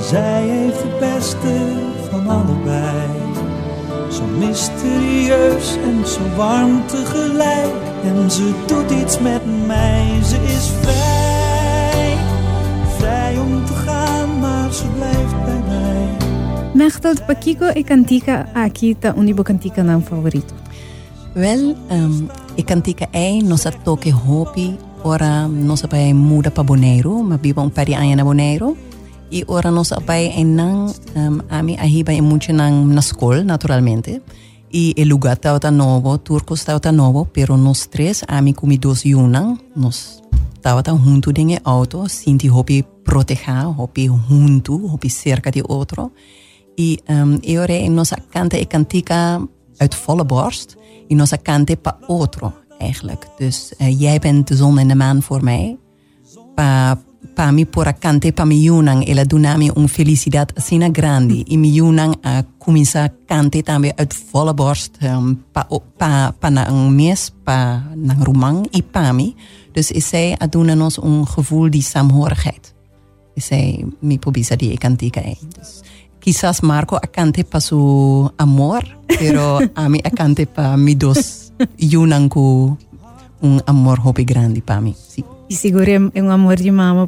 Zij 0.00 0.42
heeft 0.42 0.82
het 0.82 0.98
beste 0.98 1.72
van 2.10 2.28
allebei. 2.28 3.25
Zo 4.10 4.22
mysterieus 4.38 5.76
en 5.76 6.06
zo 6.06 6.20
warm 6.36 6.86
tegelijk. 6.86 7.72
En 8.04 8.30
ze 8.30 8.52
doet 8.66 8.90
iets 8.90 9.18
met 9.18 9.66
mij. 9.66 10.18
Ze 10.24 10.36
is 10.42 10.70
vrij, 10.80 12.16
vrij 12.98 13.38
om 13.38 13.64
te 13.64 13.72
gaan, 13.72 14.38
maar 14.38 14.72
ze 14.72 14.84
blijft 14.98 15.44
bij 15.44 15.62
mij. 15.68 16.06
Mechtel 16.74 17.14
pa 17.26 17.34
Kiko 17.34 17.66
e 17.66 17.82
cantica 17.82 18.46
aqui 18.52 18.98
ta 18.98 19.12
onde 19.16 19.34
bo 19.34 19.42
cantica 19.42 20.00
favorito. 20.00 20.54
Wel, 21.32 21.76
um, 21.90 22.28
e 22.54 22.64
cantica 22.64 23.06
ei 23.10 23.42
nossa 23.42 23.70
toque 23.82 24.10
hopi, 24.10 24.76
ora 25.02 25.46
nossa 25.46 25.86
pai 25.86 26.14
muda 26.14 26.50
pa 26.50 26.62
Bonaire, 26.64 27.22
ma 27.22 27.36
biba 27.36 27.62
un 27.62 27.70
pari 27.70 28.14
na 28.14 28.24
Bonaire. 28.24 28.85
Y 29.30 29.44
ora 29.46 29.70
nos 29.70 29.92
Pai 30.04 30.32
en 30.36 30.56
nan, 30.56 30.92
um, 31.16 31.40
ami 31.50 31.72
mí 31.72 31.78
ahiba 31.78 32.12
y 32.12 32.20
mucho 32.22 32.52
nan 32.52 32.94
nascol, 32.94 33.44
naturalmente. 33.44 34.22
Y 34.70 34.94
el 34.96 35.08
lugar 35.08 35.40
está 35.42 35.70
novo 35.70 36.18
turco 36.18 36.54
está 36.54 36.92
novo 36.92 37.28
pero 37.32 37.56
nos 37.56 37.88
tres, 37.88 38.24
ami 38.28 38.54
mí 38.62 38.78
dos 38.78 39.04
y 39.04 39.14
una, 39.14 39.58
nos 39.74 40.22
estaban 40.54 40.98
juntos 40.98 41.32
en 41.36 41.50
el 41.50 41.60
auto, 41.64 42.08
sinti 42.08 42.48
hopi 42.48 42.84
proteja, 43.04 43.68
hopi 43.68 44.08
junto, 44.08 44.74
hopi 44.74 45.10
cerca 45.10 45.50
di 45.50 45.62
otro. 45.66 46.12
Y 46.76 47.00
um, 47.08 47.38
e 47.42 47.58
ore 47.58 47.88
nos 47.88 48.14
canta 48.30 48.58
e 48.58 48.66
cantica 48.66 49.40
uit 49.80 49.94
volle 50.06 50.24
borst. 50.24 50.76
Y 51.08 51.14
nos 51.14 51.34
cante 51.42 51.76
pa 51.76 51.98
otro, 52.06 52.52
eigenlijk. 52.78 53.26
Dus 53.38 53.72
uh, 53.78 54.00
jij 54.00 54.18
bent 54.18 54.48
de 54.48 54.56
zon 54.56 54.78
en 54.78 54.88
de 54.88 54.94
maan 54.94 55.22
voor 55.22 55.44
mij. 55.44 55.78
Pa 56.54 56.98
pa 57.36 57.52
mi 57.52 57.66
pora 57.66 57.92
cante 57.92 58.32
pa 58.32 58.44
mi 58.48 58.56
yunang 58.64 59.04
ela 59.04 59.24
dunami 59.24 59.70
un 59.76 59.88
felicidad 59.88 60.56
sina 60.56 60.88
grandi. 60.88 61.44
E 61.52 61.56
mi 61.56 61.68
yunang 61.68 62.16
a 62.24 62.44
comienza 62.58 63.12
cante 63.28 63.62
tambe 63.62 63.92
uit 63.92 64.14
volle 64.32 64.54
borst. 64.54 64.96
Um, 65.02 65.44
pa, 65.52 65.68
pa, 65.96 66.32
pa 66.32 66.48
na 66.48 66.68
een 66.68 66.94
mes, 66.94 67.30
pa 67.44 67.84
na 67.94 68.14
een 68.14 68.24
romang 68.24 68.66
e 68.72 68.82
pa 68.82 69.12
mi. 69.12 69.34
Dus 69.72 69.90
is 69.90 70.08
zij 70.08 70.36
a 70.42 70.46
doen 70.46 70.82
ons 70.82 70.96
een 71.02 71.26
gevoel 71.26 71.70
die 71.70 71.82
saamhorigheid. 71.82 72.74
Is 73.34 73.46
zij 73.46 73.84
mi 74.00 74.18
pobisa 74.18 74.56
di 74.56 74.70
e 74.72 74.76
cantica 74.76 75.20
e. 75.20 75.36
Dus, 75.58 75.82
quizás 76.18 76.60
Marco 76.60 76.96
acante 76.96 77.44
pa 77.44 77.60
su 77.60 78.30
amor, 78.36 78.82
pero 79.06 79.60
a 79.74 79.88
mí 79.88 80.00
acante 80.02 80.46
pa 80.46 80.76
mi 80.76 80.96
dos 80.96 81.52
yunang 81.76 82.28
ku 82.28 82.76
un 83.40 83.60
amor 83.64 83.98
hobby 83.98 84.24
grande 84.24 84.62
pa 84.62 84.80
mí. 84.80 84.94
Sí, 84.96 85.22
E 85.48 85.54
seguro 85.54 85.88
é 85.88 86.22
um 86.22 86.30
amor 86.30 86.56
de 86.56 86.70
mama 86.70 87.06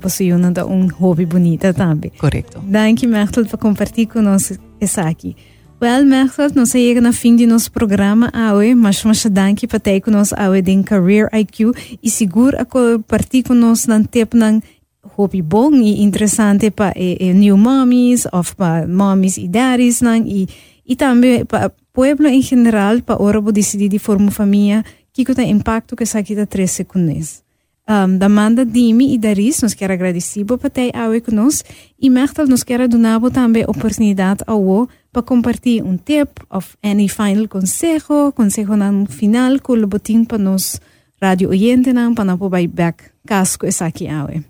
da 0.53 0.65
um 0.65 0.87
hobby 0.87 1.27
bonita 1.27 1.75
também. 1.75 2.13
correcto. 2.19 2.61
Dank 2.61 3.01
je 3.01 3.07
Mechtel 3.07 3.47
por 3.47 3.59
compartilhar 3.59 4.07
conosco 4.07 4.55
essa 4.81 5.03
aqui. 5.03 5.35
Well, 5.83 6.05
Mechtel, 6.05 6.51
nós 6.55 6.71
chegamos 6.71 7.03
no 7.03 7.13
fim 7.13 7.35
de 7.35 7.47
nosso 7.47 7.71
programa 7.73 8.31
hoje, 8.55 8.75
mas 8.77 9.03
mas 9.05 9.25
dank 9.27 9.67
por 9.67 9.81
ter 9.81 10.01
conosco 10.01 10.37
hoje 10.41 10.71
em 10.71 10.83
Career 10.85 11.29
IQ 11.33 11.73
e 12.01 12.09
seguro 12.09 12.57
a 12.61 12.65
compartilhar 12.65 13.45
conosco 13.45 13.91
num 13.91 14.05
tempo 14.05 14.37
num 14.37 14.61
hobby 15.03 15.43
bom 15.43 15.73
e 15.75 16.03
interessante 16.03 16.71
para 16.71 16.93
e, 16.97 17.17
e 17.21 17.33
new 17.33 17.57
mommies 17.57 18.27
of 18.33 18.55
para 18.55 18.87
mommies 18.87 19.37
e 19.37 19.49
daddies 19.49 20.01
nang 20.01 20.29
e 20.29 20.49
e 20.87 20.95
também 20.97 21.45
para 21.45 21.73
pueblo 21.93 22.29
em 22.29 22.41
geral 22.41 23.03
para 23.03 23.21
ora 23.21 23.41
decidir 23.53 23.89
de 23.89 23.99
formar 23.99 24.31
família 24.31 24.85
que 25.13 25.25
tem 25.35 25.51
impacto 25.51 25.97
que 25.97 26.05
essa 26.05 26.21
aqui 26.21 26.35
três 26.47 26.71
segundos. 26.71 27.48
Um, 27.91 28.19
da 28.19 28.29
Manda 28.29 28.67
Dimi 28.67 29.15
e 29.15 29.19
Daris, 29.19 29.63
nos 29.63 29.73
quer 29.73 29.91
agradecer 29.91 30.45
por 30.45 30.59
ter 30.69 30.95
aue 30.95 31.23
conosco 31.23 31.67
e 31.99 32.11
Mechtel 32.11 32.47
nos 32.47 32.63
quer 32.63 32.87
donar 32.87 33.19
também 33.31 33.65
a 33.65 33.71
oportunidade 33.71 34.45
ao 34.47 34.87
para 35.11 35.23
compartilhar 35.23 35.87
um 35.87 35.97
tip 35.97 36.29
of 36.51 36.77
any 36.83 37.09
final 37.09 37.49
consejo, 37.49 38.31
consejo 38.33 38.75
final, 39.09 39.59
com 39.61 39.73
o 39.73 39.87
botim 39.87 40.23
para 40.23 40.37
nos 40.37 40.79
radio 41.19 41.49
oyente 41.49 41.91
não 41.95 42.15
para 42.15 42.27
não 42.27 42.37
poder 42.37 42.69
back 42.69 43.05
casco 43.27 43.65
essa 43.65 43.87
aqui 43.87 44.07
aue. 44.07 44.45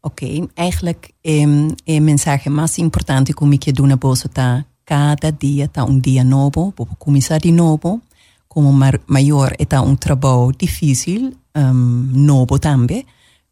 Ok, 0.00 0.48
eigenlijk 0.54 1.12
um, 1.26 1.74
é 1.84 1.98
mensagem 1.98 2.52
mais 2.52 2.78
importante 2.78 3.32
que 3.32 3.44
me 3.44 3.58
que 3.58 3.72
duna 3.72 3.96
bolsa 3.96 4.28
tá 4.28 4.64
cada 4.84 5.32
dia 5.32 5.66
tá 5.66 5.84
um 5.84 5.98
dia 5.98 6.22
novo, 6.22 6.72
vou 6.76 6.86
começar 6.96 7.38
de 7.38 7.50
novo. 7.50 8.00
Como 8.48 8.72
maior 9.08 9.52
é 9.58 9.64
tá 9.64 9.82
um 9.82 9.96
trabalho 9.96 10.52
difícil, 10.56 11.32
um, 11.56 12.10
novo 12.12 12.58
também, 12.58 13.04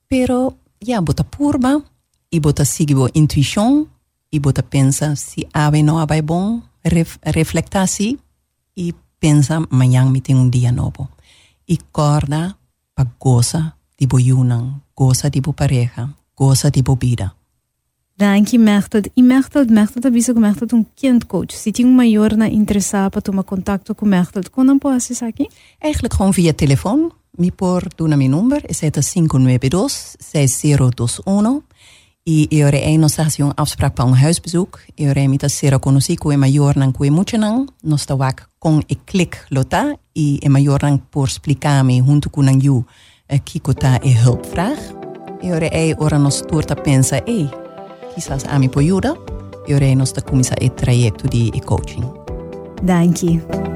pero 0.09 0.55
ja, 0.82 1.00
bota 1.00 1.24
purba 1.24 1.82
e 2.30 2.38
bota 2.38 2.64
seguir 2.64 2.96
a 2.96 3.11
intuição 3.14 3.86
e 4.30 4.38
bota 4.38 4.62
pensa 4.62 5.16
se 5.16 5.46
ave 5.52 5.82
não 5.82 5.98
ave 5.98 6.20
bom, 6.22 6.61
ref, 6.84 7.16
reflectar-se 7.24 8.18
e 8.76 8.94
pensa 9.18 9.57
amanhã 9.70 10.05
me 10.05 10.20
tem 10.20 10.36
um 10.36 10.50
dia 10.50 10.70
novo. 10.70 11.09
E 11.66 11.78
corda 11.90 12.57
pa 12.94 13.07
goza 13.18 13.72
de 13.98 14.07
bo 14.07 14.18
yunang, 14.18 14.82
goza 14.94 15.30
de 15.30 15.40
pareja, 15.40 16.11
goza 16.36 16.70
de 16.70 16.82
vida. 17.00 17.34
Dank 18.16 18.50
je 18.50 18.59
Mechtel. 18.59 19.02
E 19.16 19.22
Mechtel, 19.22 19.66
Mechtel 19.68 20.07
avisa 20.07 20.32
que 20.32 20.38
Mechtel 20.38 20.68
é 20.70 20.74
um 20.76 20.84
kind 20.94 21.24
coach. 21.24 21.57
Se 21.57 21.72
tem 21.72 21.84
um 21.84 21.92
maior 21.92 22.36
na 22.36 22.46
para 23.11 23.20
tomar 23.20 23.42
contato 23.42 23.92
com 23.92 24.07
Mechtel, 24.07 24.44
como 24.52 24.66
não 24.66 24.78
pode 24.78 24.98
acessar 24.98 25.28
aqui? 25.28 25.48
Eigenlijk 25.80 26.14
gewoon 26.14 26.32
via 26.32 26.55
telefoon. 26.55 27.11
mi 27.37 27.51
portuna 27.51 28.16
mi 28.16 28.28
number 28.28 28.64
es 28.68 28.82
592-6021. 28.82 31.62
Y 32.26 32.49
eu 32.51 32.70
rei 32.70 32.97
nos 32.97 33.18
een 33.18 33.53
afspraak 33.57 33.95
para 33.95 34.09
un 34.09 34.14
huisbezoek. 34.14 34.78
Eu 34.97 35.12
rei 35.12 35.28
mita 35.28 35.49
sera 35.49 35.78
conosi 35.78 36.16
e 36.32 36.37
mayor 36.37 36.74
jornan 36.74 36.93
que 36.93 37.11
mucho 37.11 37.37
nan. 37.37 37.68
Nos 37.82 38.07
tawak 38.07 38.49
con 38.59 38.82
e 38.89 38.97
klik 38.97 39.37
lota. 39.51 39.99
Eh, 40.14 40.14
e 40.14 40.39
e 40.41 40.49
mayor 40.49 40.80
jornan 40.80 40.99
por 41.11 41.28
splikami 41.28 42.01
junto 42.01 42.30
con 42.30 42.49
an 42.49 42.62
you. 42.62 42.87
Kikota 43.45 44.01
e 44.03 44.16
hulpvraag. 44.24 44.78
Eu 45.43 45.59
rei 45.59 45.95
ora 45.99 46.18
nos 46.18 46.43
turta 46.47 46.74
pensa 46.74 47.18
e. 47.26 47.47
Quizás 48.14 48.47
a 48.47 48.59
mi 48.59 48.68
poiuda. 48.68 49.14
Eu 49.66 49.78
rei 49.78 49.95
nos 49.95 50.12
ta 50.12 50.22
kumisa 50.22 50.55
e 50.61 50.70
trajecto 50.70 51.28
di 51.28 51.51
e 51.55 51.61
coaching. 51.61 52.05
Dankie. 52.82 53.74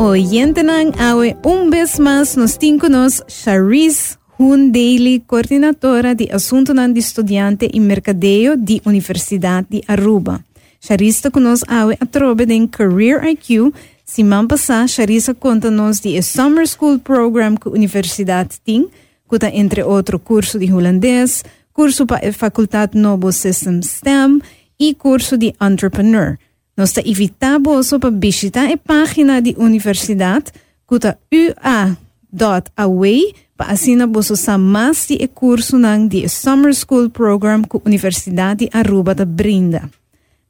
Je. 0.00 0.04
Oyente 0.04 0.62
nang 0.62 0.92
awe 0.98 1.36
un 1.44 1.70
vez 1.70 1.98
más 1.98 2.36
nos 2.36 2.56
tinconos 2.56 3.22
Charis 3.28 4.18
Hun 4.38 4.72
Daily, 4.72 5.20
coordinadora 5.26 6.14
de 6.14 6.28
assunto 6.32 6.72
nan 6.72 6.94
de 6.94 7.00
estudiante 7.00 7.68
e 7.70 7.78
mercadeo 7.78 8.56
de 8.56 8.80
Universidade 8.86 9.66
de 9.68 9.82
Aruba. 9.86 10.42
Charista 10.80 11.30
conosco 11.30 11.66
awe 11.70 11.94
a 12.00 12.06
trobe 12.06 12.46
den 12.46 12.66
Career 12.66 13.22
IQ. 13.28 13.74
Si 14.06 14.24
man 14.24 14.48
passa, 14.48 14.88
Charissa 14.88 15.34
conta-nos 15.34 16.00
de 16.00 16.22
Summer 16.22 16.66
School 16.66 16.98
Program 16.98 17.54
que 17.54 17.68
a 17.68 17.72
Universidade 17.72 18.58
tem, 18.64 18.88
que 19.28 19.46
entre 19.52 19.82
outro 19.82 20.18
curso 20.18 20.58
de 20.58 20.72
holandês, 20.72 21.44
curso 21.74 22.06
para 22.06 22.26
a 22.26 22.32
Faculdade 22.32 22.96
Novo 22.96 23.30
System 23.30 23.82
STEM 23.82 24.40
e 24.78 24.94
curso 24.94 25.36
de 25.36 25.54
Entrepreneur. 25.60 26.38
Nós 26.80 26.96
invitamos 27.04 27.90
para 27.90 28.08
visitar 28.08 28.72
a 28.72 28.74
página 28.78 29.38
da 29.42 29.50
universidade, 29.58 30.46
que 30.88 30.96
é 31.06 31.94
ua.away, 32.32 33.34
Pa 33.54 33.66
asina 33.66 34.06
boso 34.06 34.34
sa 34.34 34.56
mas 34.56 35.06
di 35.06 35.16
e 35.20 35.28
curso 35.28 35.76
di 36.08 36.26
Summer 36.26 36.72
School 36.72 37.10
Program 37.10 37.60
ku 37.68 37.82
Universidade 37.84 38.70
Aruba 38.72 39.14
da 39.14 39.26
brinda. 39.26 39.90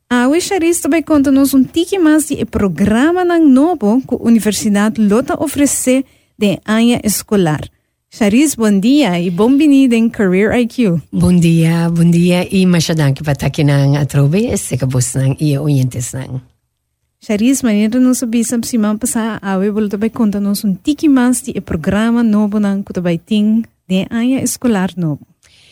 A 0.08 0.30
Charis 0.38 0.78
também 0.78 1.02
conta-nos 1.02 1.52
um 1.52 1.64
tique 1.64 1.98
mais 1.98 2.28
de 2.28 2.44
programa 2.44 3.24
novo 3.40 4.00
que 4.00 4.14
a 4.14 4.22
Universidade 4.22 5.02
Lota 5.02 5.34
oferece 5.42 6.04
de 6.38 6.60
anha 6.64 7.00
escolar. 7.02 7.62
Charis, 8.12 8.56
bom 8.56 8.80
dia 8.80 9.20
e 9.20 9.30
bem-vindo 9.30 9.94
em 9.94 10.10
Career 10.10 10.50
IQ. 10.66 11.00
Bom 11.12 11.30
dia, 11.30 11.88
bom 11.88 12.10
dia 12.10 12.42
e 12.42 12.66
masyadang 12.66 13.14
kipataki 13.14 13.62
ng 13.62 13.94
atrobe, 13.94 14.50
sekabos 14.58 15.14
ng 15.14 15.38
iya 15.38 15.62
oyentes 15.62 16.10
ng. 16.18 16.42
Charis, 17.22 17.62
maneira 17.62 18.02
sabia 18.10 18.42
se 18.42 18.58
semana 18.66 18.98
passada 18.98 19.38
a 19.38 19.62
we 19.62 19.70
volta 19.70 19.96
vai 19.96 20.10
contar 20.10 20.42
nos 20.42 20.66
um 20.66 20.74
tique 20.74 21.06
mais 21.06 21.40
de 21.46 21.54
programa 21.62 22.26
novo 22.26 22.58
nang 22.58 22.82
que 22.82 22.98
vai 22.98 23.16
ter 23.16 23.62
de 23.86 24.10
anha 24.10 24.42
escolar 24.42 24.90
novo. 24.98 25.22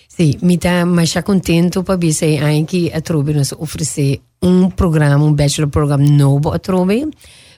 Sim, 0.07 0.39
me 0.41 0.55
está 0.55 0.87
mais 0.87 1.19
contento 1.27 1.83
para 1.83 1.99
ver 1.99 2.15
se 2.15 2.39
aí 2.39 2.63
que 2.63 2.95
a 2.95 3.01
Trobe 3.01 3.35
nos 3.35 3.51
oferecer 3.51 4.23
um 4.41 4.71
programa, 4.71 5.25
um 5.25 5.35
bachelor 5.35 5.71
program 5.71 6.07
novo 6.07 6.55
a 6.55 6.61
Trobe, 6.61 7.11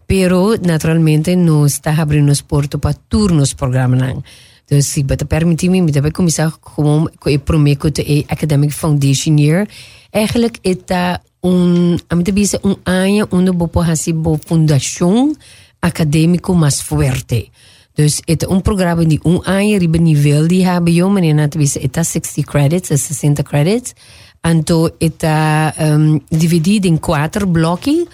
pero 0.06 0.56
naturalmente 0.56 1.36
nos 1.36 1.74
está 1.74 1.92
abrindo 2.00 2.32
os 2.32 2.40
portos 2.40 2.80
para 2.80 2.96
turnos 2.96 3.52
programa 3.52 3.94
não. 3.94 4.24
Dus 4.70 4.96
ik 4.96 5.26
permitir 5.26 5.70
me, 5.70 5.90
daarbij 5.90 6.10
kom 6.10 6.26
ik 6.26 6.58
gewoon, 6.60 7.10
ik 7.22 7.44
prometo 7.44 7.90
de 7.90 8.24
academic 8.26 8.72
foundation 8.72 9.36
hier. 9.36 9.68
Eigenlijk 10.10 10.58
is 10.60 10.76
dat 10.84 11.20
een, 11.40 12.00
a 12.12 12.14
mí 12.14 12.22
te 12.22 12.32
dice 12.32 12.58
un 12.62 12.76
año 12.84 13.26
uno 13.30 13.52
bopo 13.52 13.84
bo 14.14 14.38
fundación 14.46 15.36
académico 15.78 16.54
más 16.54 16.82
fuerte. 16.82 17.48
Dus 17.94 18.22
het 18.24 18.50
een 18.50 18.62
programma 18.62 19.04
die 19.04 19.20
een 19.22 19.42
año 19.44 19.78
riben 19.78 20.02
nivel 20.02 20.46
die 20.46 20.64
hebben 20.64 21.12
meneer 21.12 21.34
na 21.34 21.48
te 21.48 21.58
dice, 21.58 21.80
het 21.80 22.06
60 22.06 22.44
credits, 22.44 22.88
60 22.88 23.42
credits. 23.42 23.92
En 24.40 24.64
to 24.64 24.88
het 24.98 25.22
um, 25.22 25.30
ehm, 25.76 26.18
dividid 26.28 26.84
in 26.84 27.00
quattro 27.00 27.46
blokken. 27.46 28.06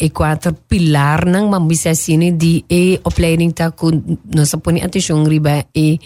E 0.00 0.10
quatro 0.10 0.52
pilar 0.66 1.26
nang 1.26 1.48
mambisa 1.48 1.94
sini 1.94 2.36
di 2.36 2.64
e 2.66 2.98
opleiding 3.02 3.54
ta 3.54 3.70
kun 3.70 4.18
nossa 4.34 4.58
poni 4.58 4.82
atenção 4.82 5.22
riba 5.22 5.64
e 5.74 5.98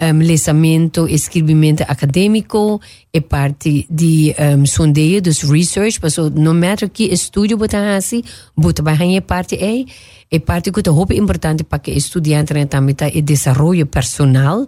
um, 0.00 0.18
lesamento 0.18 1.08
e 1.08 1.14
escrevimento 1.14 1.82
acadêmico 1.86 2.80
e 3.12 3.20
parte 3.20 3.86
de 3.88 4.34
um, 4.38 4.66
sondeio 4.66 5.22
dos 5.22 5.42
research, 5.42 6.00
passo 6.00 6.30
no 6.30 6.52
matter 6.52 6.90
que 6.90 7.04
estudo 7.04 7.56
botar 7.56 7.96
assim, 7.96 8.22
bota 8.56 8.82
vai 8.82 9.20
parte 9.20 9.56
é 9.56 9.84
e 10.30 10.40
parte 10.40 10.72
que 10.72 10.80
é 10.80 10.92
muito 10.92 11.12
importante 11.14 11.64
para 11.64 11.78
que 11.78 11.92
estudante 11.92 12.66
também 12.66 12.94
tá 12.94 13.08
e 13.08 13.22
desenvolvimento 13.22 13.86
personal 13.90 14.66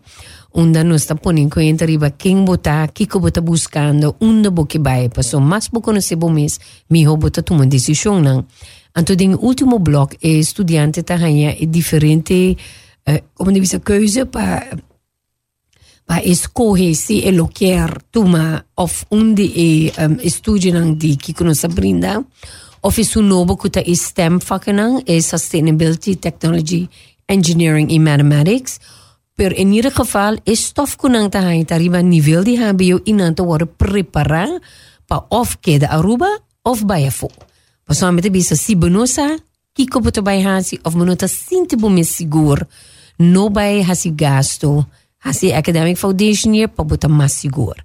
onda 0.56 0.82
no 0.82 0.94
está 0.94 1.14
poniendo 1.14 1.60
en 1.60 1.76
arriba 1.82 2.10
quien 2.10 2.46
bota, 2.46 2.88
qué 2.88 3.06
bota 3.12 3.42
buscando, 3.42 4.16
onda 4.18 4.48
boque 4.48 4.78
vai, 4.78 5.10
pasó 5.10 5.38
más 5.38 5.68
poco 5.68 5.92
no 5.92 6.00
se 6.00 6.14
este 6.14 6.16
bomes, 6.16 6.60
mi 6.88 7.00
hijo 7.02 7.16
bota 7.16 7.42
toma 7.42 7.66
decisión 7.66 8.22
nan. 8.22 8.46
Anto 8.94 9.14
den 9.14 9.36
último 9.38 9.78
blok 9.78 10.14
e 10.14 10.30
eh, 10.30 10.38
estudiante 10.38 11.02
ta 11.02 11.18
hanya 11.18 11.50
e 11.50 11.64
eh, 11.64 11.66
diferente, 11.66 12.56
eh, 13.04 13.22
como 13.34 13.52
de 13.52 13.60
visa 13.60 13.78
keuze 13.78 14.24
pa, 14.24 14.64
pa 16.06 16.18
escoge 16.24 16.94
si 16.94 17.20
e 17.20 17.32
lo 17.32 17.48
quer 17.48 18.02
tuma 18.10 18.64
of 18.76 19.04
undi 19.10 19.52
e 19.54 19.86
eh, 19.88 20.06
um, 20.06 20.12
em, 20.12 20.18
estudie 20.22 20.72
nan 20.72 20.96
di 20.96 21.16
ki 21.16 21.34
kono 21.34 21.52
sa 21.52 21.68
brinda, 21.68 22.24
of 22.80 22.98
is 22.98 23.14
un 23.16 23.28
nobo 23.28 23.56
kuta 23.56 23.80
e 23.80 23.94
STEM 23.94 24.40
fakken 24.40 24.76
nan, 24.76 25.02
e 25.04 25.20
sustainability, 25.20 26.16
technology, 26.16 26.88
engineering 27.28 27.90
e 27.90 27.98
mathematics, 27.98 28.80
Per 29.36 29.52
in 29.52 29.72
ieder 29.72 29.92
geval 29.92 30.38
is 30.48 30.64
stof 30.64 30.96
kunang 30.96 31.28
tahan 31.28 31.66
tarima 31.68 32.00
ni 32.00 32.22
wil 32.24 32.40
di 32.40 32.56
HBO 32.56 33.04
inan 33.04 33.36
to 33.36 33.44
wore 33.44 33.68
prepara 33.68 34.48
pa 35.04 35.26
of 35.28 35.60
ke 35.60 35.76
de 35.76 35.84
Aruba 35.84 36.40
of 36.64 36.80
bayafo. 36.88 37.28
Pasal 37.84 38.16
mete 38.16 38.32
bisa 38.32 38.56
si 38.56 38.80
benosa 38.80 39.36
kiko 39.76 40.00
puto 40.00 40.24
of 40.24 40.94
menota 40.96 41.28
sinti 41.28 41.76
bumi 41.76 42.00
sigur 42.00 42.64
no 43.18 43.50
bay 43.50 43.82
hasi 43.82 44.10
gasto 44.16 44.86
hasi 45.18 45.52
academic 45.52 45.98
foundation 45.98 46.54
year 46.54 46.68
pa 46.68 46.82
buta 46.82 47.08
mas 47.08 47.36
sigur. 47.36 47.76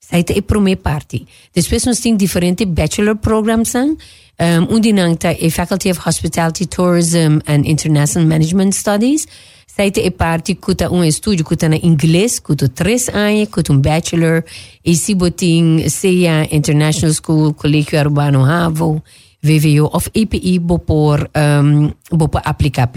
Saita 0.00 0.32
e 0.32 0.40
prome 0.40 0.76
party. 0.76 1.26
Después 1.52 1.84
nos 1.84 2.00
ting 2.00 2.16
diferente 2.16 2.64
bachelor 2.64 3.14
programs 3.16 3.74
an 3.74 3.98
um, 4.38 4.66
undinangta 4.70 5.32
e 5.32 5.46
eh, 5.46 5.50
faculty 5.50 5.90
of 5.90 5.98
hospitality 5.98 6.66
tourism 6.66 7.40
and 7.46 7.66
international 7.66 8.26
management 8.26 8.72
studies. 8.72 9.28
É 9.76 10.06
a 10.06 10.10
parte 10.12 10.54
tem 10.54 10.88
um 10.88 11.02
estudo 11.02 11.44
tem 11.56 11.74
em 11.74 11.86
inglês, 11.86 12.40
tem 12.40 12.68
três 12.68 13.08
anos, 13.08 13.48
tem 13.48 13.76
um 13.76 13.80
bachelor. 13.80 14.44
E 14.84 14.94
se 14.94 15.14
botem 15.14 15.88
CEA 15.88 16.48
International 16.52 17.12
School, 17.12 17.54
Colégio 17.54 17.98
Urbano 17.98 18.44
Havo, 18.44 19.02
VVO 19.42 19.90
of 19.92 20.08
API 20.14 20.58
bo 20.58 20.78
por 20.78 21.28
um, 21.36 21.92
bo 22.10 22.28
por 22.28 22.40
aplicar 22.44 22.88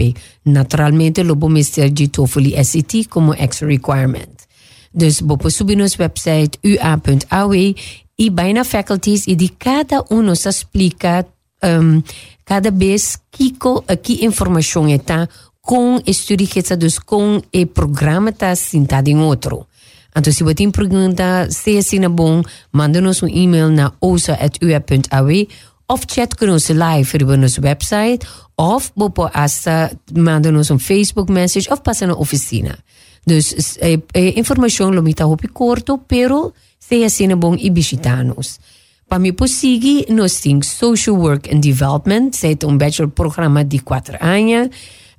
Naturalmente, 0.44 1.22
lo 1.22 1.34
bo 1.34 1.48
mister 1.48 1.90
de 1.90 2.08
TOEFL 2.08 2.46
e 2.46 3.04
como 3.04 3.34
extra 3.34 3.68
requirement. 3.68 4.46
Dus 4.94 5.20
bo 5.20 5.36
por 5.36 5.50
subir 5.50 5.76
nos 5.76 5.98
website 5.98 6.58
ua.aw 6.64 7.52
e 8.18 8.30
bijna 8.30 8.64
faculties 8.64 9.26
e 9.26 9.36
de 9.36 9.48
cada 9.48 10.04
um 10.10 10.34
se 10.34 10.48
explica 10.48 11.26
um, 11.62 12.02
cada 12.44 12.70
vez 12.70 13.18
que, 13.30 13.52
que 14.02 14.24
informação 14.24 14.88
está 14.88 15.28
com 15.68 16.00
estudiantes 16.06 16.74
dus 16.78 16.98
com 16.98 17.42
o 17.52 17.66
programa 17.66 18.30
está 18.30 18.56
sentado 18.56 19.08
em 19.08 19.18
outro. 19.20 19.66
Então, 20.16 20.32
se 20.32 20.42
você 20.42 20.54
tem 20.54 20.70
pergunta, 20.70 21.46
se 21.50 21.76
é 21.76 21.78
assim 21.78 22.00
bom, 22.08 22.42
manda-nos 22.72 23.22
um 23.22 23.28
e-mail 23.28 23.68
na 23.68 23.92
ousa.ua.aw 24.00 25.46
of 25.90 26.06
chat 26.08 26.32
ons 26.42 26.70
live 26.70 27.18
via 27.18 27.36
onze 27.36 27.60
website 27.60 28.26
of 28.56 28.90
bopo 28.96 29.28
asta 29.34 29.92
manda 30.16 30.50
nos 30.50 30.70
een 30.70 30.78
Facebook 30.78 31.30
message 31.30 31.70
of 31.70 31.82
passa 31.82 32.06
na 32.06 32.14
oficina. 32.14 32.78
Dus 33.26 33.76
eh, 33.82 34.00
eh, 34.14 34.38
informação 34.38 34.90
lo 34.90 35.02
mita 35.02 35.26
hopi 35.26 35.48
corto, 35.48 35.98
pero 35.98 36.54
se 36.78 37.04
assim 37.04 37.28
bom 37.36 37.54
e 37.54 37.68
visitanos. 37.68 38.58
Para 39.06 39.18
me 39.18 39.32
possigi, 39.32 40.06
nós 40.08 40.40
temos 40.40 40.66
Social 40.68 41.16
Work 41.16 41.54
and 41.54 41.60
Development, 41.60 42.30
é 42.42 42.66
um 42.66 42.78
bachelor 42.78 43.10
programa 43.10 43.62
de 43.62 43.80
quatro 43.80 44.16
anos. 44.18 44.70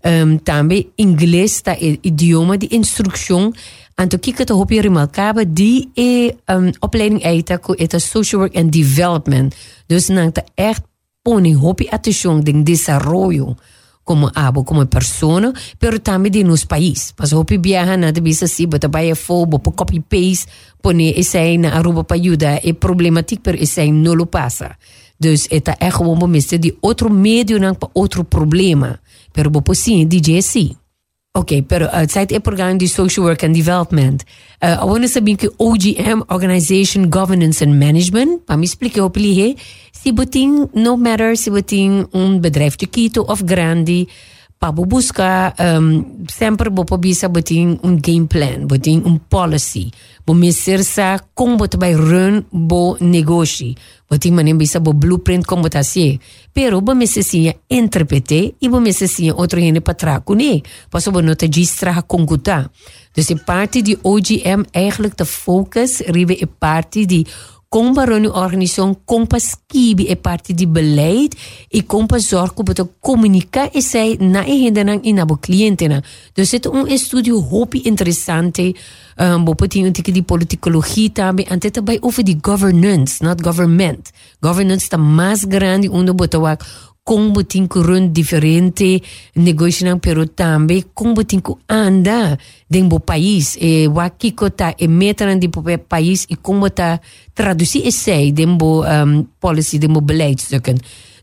Um, 0.06 0.38
também 0.38 0.90
inglês, 0.98 1.62
tá, 1.62 1.76
idioma 1.80 2.58
de 2.58 2.70
instrução 2.72 3.52
Anto 4.00 4.18
kika 4.18 4.46
te 4.46 4.54
hopi 4.54 4.80
remarkaba 4.80 5.44
die 5.44 5.90
e 5.94 6.32
um, 6.48 6.72
opleiding 6.80 7.20
eita 7.20 7.58
ko 7.60 7.76
eta 7.76 8.00
social 8.00 8.40
work 8.40 8.56
and 8.56 8.72
development. 8.72 9.52
Dus 9.92 10.08
nang 10.08 10.32
te 10.32 10.40
echt 10.56 10.86
poni 11.22 11.52
hopi 11.52 11.90
atención 11.92 12.40
de 12.40 12.54
desarrollo 12.64 13.58
como 14.06 14.32
abo, 14.34 14.64
como 14.64 14.86
persona, 14.86 15.52
pero 15.78 16.00
também 16.00 16.32
de 16.32 16.46
nos 16.46 16.64
país. 16.64 17.12
Pas 17.12 17.34
hopi 17.34 17.58
viaja 17.58 17.98
na 17.98 18.12
de 18.12 18.22
bisa 18.22 18.48
si, 18.48 18.66
bota 18.66 18.88
baya 18.88 19.16
fo, 19.16 19.46
bopo 19.46 19.72
copy 19.72 20.00
paste, 20.00 20.48
pone 20.82 21.12
isay 21.20 21.58
na 21.58 21.76
aruba 21.76 22.06
pa 22.06 22.16
ayuda, 22.16 22.58
e 22.64 22.74
problematiek 22.74 23.42
per 23.44 23.62
isay 23.62 23.92
no 23.92 24.16
lo 24.16 24.26
passa. 24.26 24.78
Dus 25.20 25.46
eta 25.52 25.76
é 25.78 25.92
gewoon 25.92 26.18
bemiste 26.18 26.58
de 26.58 26.74
outro 26.80 27.10
meio 27.10 27.60
nang 27.60 27.76
pa 27.76 27.90
outro 27.94 28.24
problema. 28.24 29.02
Pero 29.34 29.50
bopo 29.50 29.74
sim, 29.76 30.06
DJ 30.06 30.42
sim. 30.42 30.76
Ok, 31.36 31.64
pero 31.68 31.88
programa 32.42 32.76
de 32.76 32.88
Social 32.88 33.24
Work 33.26 33.46
and 33.46 33.54
Development. 33.54 34.24
Uh, 34.62 34.82
I 34.82 34.84
want 34.84 35.04
to 35.04 35.08
OGM, 35.60 36.24
Organization, 36.32 37.10
Governance 37.10 37.64
and 37.64 37.78
Management, 37.78 38.46
para 38.46 38.58
me 38.58 38.66
explicar 38.66 39.04
o 39.04 39.12
que 39.12 39.56
se 39.92 40.12
botin, 40.12 40.70
no 40.74 40.98
matter 40.98 41.38
se 41.38 41.52
botin 41.52 42.08
um 42.14 42.40
bedrijf 42.40 42.76
chiquito 42.80 43.26
of 43.28 43.44
grande, 43.44 44.08
Pabo 44.60 44.84
busca 44.84 45.56
um, 45.56 46.26
sempre 46.28 46.68
bo 46.70 46.84
pobisa 46.84 47.30
botin 47.32 47.78
un 47.82 47.96
game 47.96 48.28
plan, 48.28 48.68
botin 48.68 49.00
un 49.08 49.16
policy. 49.16 49.88
Bo 50.28 50.36
meser 50.36 50.84
sa 50.84 51.16
kong 51.16 51.56
bot 51.56 51.78
bay 51.80 51.96
run 51.96 52.44
bo 52.52 52.98
negoci. 53.00 53.72
Botin 54.12 54.36
manen 54.36 54.60
bisa 54.60 54.82
bo 54.84 54.92
blueprint 54.92 55.48
kong 55.48 55.64
bot 55.64 55.80
asye. 55.80 56.20
Pero 56.52 56.82
bo 56.84 56.92
meser 56.92 57.24
sinya 57.24 57.56
interprete 57.72 58.42
i 58.60 58.68
bo 58.68 58.84
meser 58.84 59.08
sinya 59.08 59.38
otro 59.40 59.64
hene 59.64 59.80
patraku 59.80 60.36
ne. 60.36 60.60
Paso 60.92 61.16
bo 61.16 61.24
nota 61.24 61.48
gistra 61.48 61.96
ha 61.96 62.04
konguta. 62.04 62.66
Dus 63.16 63.32
een 63.32 63.40
party 63.40 63.82
die 63.82 63.98
OGM 64.04 64.68
eigenlijk 64.76 65.16
te 65.16 65.26
focus 65.26 66.02
rive 66.12 66.36
een 66.42 66.52
parte 66.60 67.06
die 67.06 67.24
Compa 67.70 68.08
een 68.08 68.32
organisatie, 68.32 68.98
compa 69.06 69.38
skibi 69.38 70.08
e 70.08 70.16
parte 70.16 70.54
di 70.54 70.68
beleid 70.68 71.36
e 71.68 71.86
compa 71.86 72.18
zorgo 72.18 72.64
para 72.64 72.88
comunicar 73.00 73.70
e 73.72 73.82
sei 73.82 74.18
na 74.20 74.44
e 74.44 74.58
hinderang 74.66 75.04
in 75.04 75.20
abo 75.20 75.38
clientena. 75.38 76.04
Dus 76.34 76.52
het 76.52 76.66
un 76.66 76.88
estudio 76.88 77.38
hopi 77.38 77.82
interessante 77.82 78.74
um, 79.18 79.44
bo 79.44 79.54
pati 79.54 79.84
un 79.84 79.92
tiki 79.92 80.12
di 80.12 80.24
politicologie 80.24 81.12
tabi 81.12 81.46
ante 81.50 81.70
tabai 81.72 81.98
over 82.02 82.24
di 82.24 82.38
governance, 82.42 83.24
not 83.24 83.42
government. 83.42 84.10
Governance 84.40 84.88
ta 84.88 84.98
mas 84.98 85.46
grande 85.46 85.90
undo 85.90 86.16
botawak 86.16 86.66
como 87.10 87.44
tem 87.44 87.66
que 87.66 87.80
run 87.80 88.12
diferente 88.14 89.02
negócio 89.34 89.98
pero 89.98 90.28
também 90.28 90.86
como 90.94 91.24
tem 91.24 91.40
que 91.40 91.56
andar 91.68 92.38
dentro 92.70 92.90
do 92.90 93.00
país. 93.00 93.58
E 93.60 93.88
o 93.88 93.96
que 94.16 94.32
tá 94.52 94.76
e 94.78 94.88
meter 94.88 95.26
dentro 95.40 95.64
do 95.64 95.80
país 95.80 96.28
e 96.30 96.36
como 96.36 96.70
tá 96.70 97.02
traduzir 97.34 97.88
esse 97.88 98.32
dentro 98.32 98.58
do 98.58 98.84
um, 98.84 99.26
policy 99.40 99.80
dentro 99.80 99.96
do 99.96 100.02
beleid 100.02 100.40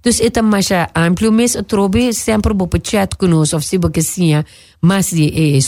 Dus 0.03 0.18
het 0.18 0.37
is 0.37 0.70
amplo, 0.93 1.32
mas 1.32 1.55
eu 1.55 1.64
trouxe 1.64 2.12
sempre 2.12 2.55
vou 2.55 2.68
chat 2.80 3.16
conosco, 3.16 3.61
se 3.61 3.76
você 3.76 4.03
sim, 4.03 4.45
mas 4.80 5.11
de 5.11 5.26
eh, 5.34 5.61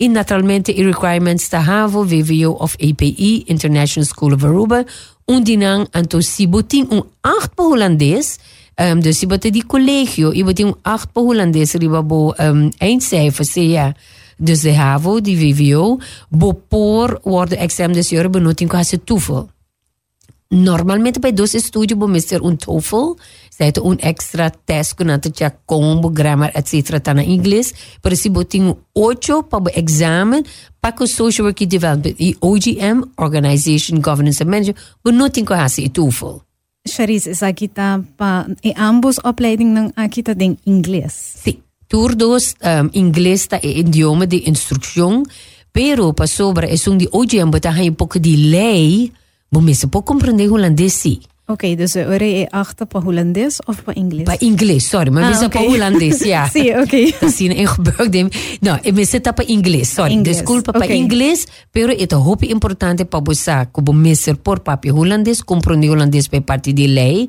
e 0.00 0.08
naturalmente 0.08 0.72
e 0.72 0.82
requirements 0.82 1.48
da 1.48 1.60
HAVO, 1.60 2.04
VVO 2.04 2.56
of 2.60 2.76
API, 2.80 3.44
International 3.46 4.04
School 4.06 4.34
of 4.34 4.44
Aruba, 4.44 4.84
onde 5.28 5.56
não, 5.56 5.86
então 5.94 6.20
se 6.20 6.46
você 6.46 6.82
um 6.90 7.02
para 7.22 7.64
holandês, 7.64 8.40
Um, 8.76 9.00
dus 9.00 9.20
je 9.20 9.26
bent 9.26 9.42
die 9.42 9.66
collegio, 9.66 10.28
ehm, 10.28 10.36
je 10.36 10.44
bent 10.44 10.56
die 10.56 10.74
acht 10.82 11.12
per 11.12 11.22
Hollandees, 11.22 11.72
ribabo 11.72 12.34
um, 12.40 12.70
eindcijfers, 12.78 13.54
ja. 13.54 13.94
Dus 14.36 14.60
de 14.60 14.74
HAVO, 14.74 15.20
die 15.20 15.38
VVO, 15.38 15.98
bopoor 16.28 17.20
de 17.48 17.56
examen 17.56 17.94
dus 17.94 18.08
jaren 18.08 18.30
benoting 18.30 18.72
als 18.72 18.88
ze 18.88 19.04
toeval. 19.04 19.48
Normalmente 20.48 21.20
bij 21.20 21.32
deze 21.32 21.58
studie 21.58 21.96
bij 21.96 22.08
Mr. 22.08 22.44
Untoffel, 22.44 23.18
zij 23.56 23.70
een 23.82 24.00
extra 24.00 24.50
test 24.64 24.94
kunnen 24.94 25.20
checken, 25.22 25.58
combo, 25.64 26.10
grammar, 26.14 26.50
et 26.50 26.68
cetera, 26.68 26.98
dan 26.98 27.18
in 27.18 27.44
Engels. 27.44 27.72
Precies, 28.00 28.30
ocho, 28.92 29.46
8 29.48 29.62
per 29.62 29.72
examen, 29.72 30.44
pakken 30.80 31.06
social 31.06 31.46
work 31.46 31.70
development, 31.70 32.36
OGM, 32.38 33.02
Organization 33.14 34.04
Governance 34.04 34.42
and 34.42 34.50
Management, 34.50 34.96
benoting 35.02 35.50
als 35.50 35.74
ze 35.74 35.90
toeval. 35.90 36.42
Charisse, 36.84 37.30
es 37.30 37.42
agita 37.42 38.04
pa 38.16 38.46
e 38.62 38.76
ambos 38.76 39.16
opleiding 39.24 39.72
ng 39.72 39.88
agita 39.96 40.34
ding 40.36 40.56
Ingles. 40.64 41.40
Sí. 41.40 41.62
Turdos 41.88 42.56
um, 42.60 42.90
Ingles 42.92 43.48
ta 43.48 43.56
e 43.62 43.80
idioma 43.80 44.26
de 44.26 44.44
instrucción, 44.44 45.24
pero 45.72 46.12
pa 46.12 46.26
sobra 46.26 46.66
es 46.68 46.86
un 46.86 46.98
di 46.98 47.08
oye 47.12 47.40
en 47.40 47.50
bataja 47.50 47.82
un 47.82 47.96
poco 47.96 48.18
de 48.18 48.36
ley, 48.36 49.12
bo 49.50 49.60
me 49.60 49.72
po 49.90 50.04
comprender 50.04 50.50
holandés 50.50 50.92
sí. 50.92 51.20
Oké, 51.46 51.74
dus 51.76 51.94
ore 51.94 52.24
e 52.24 52.46
achter 52.50 52.86
pa 52.86 53.00
Hollandees 53.00 53.60
of 53.66 53.82
pa 53.84 53.92
Engels? 53.92 54.22
Pa 54.22 54.36
Engels, 54.38 54.88
sorry, 54.88 55.10
maar 55.12 55.30
we 55.30 55.36
zijn 55.36 55.50
pa 55.50 55.58
Hollandees, 55.58 56.22
ja. 56.22 56.48
Sim, 56.48 56.80
oké. 56.80 57.10
Dat 57.20 57.30
is 57.30 57.40
in 57.40 57.68
gebeurd. 57.68 58.12
No, 58.60 58.78
we 58.82 59.04
zitten 59.04 59.34
pa 59.34 59.42
Engels, 59.42 59.92
sorry. 59.92 60.12
Inglês. 60.12 60.36
Desculpa 60.36 60.72
pa 60.72 60.78
Okay. 60.84 60.96
Engels, 60.96 61.46
pero 61.70 61.92
é 61.92 62.14
hopi 62.14 62.46
importante 62.46 63.04
pa 63.04 63.20
você, 63.20 63.68
como 63.72 63.92
messer 63.92 64.36
por 64.36 64.60
papi 64.60 64.90
holandês, 64.90 65.42
compreender 65.42 65.90
holandês 65.90 66.28
pa 66.28 66.40
parte 66.40 66.72
de 66.72 66.86
lei, 66.86 67.28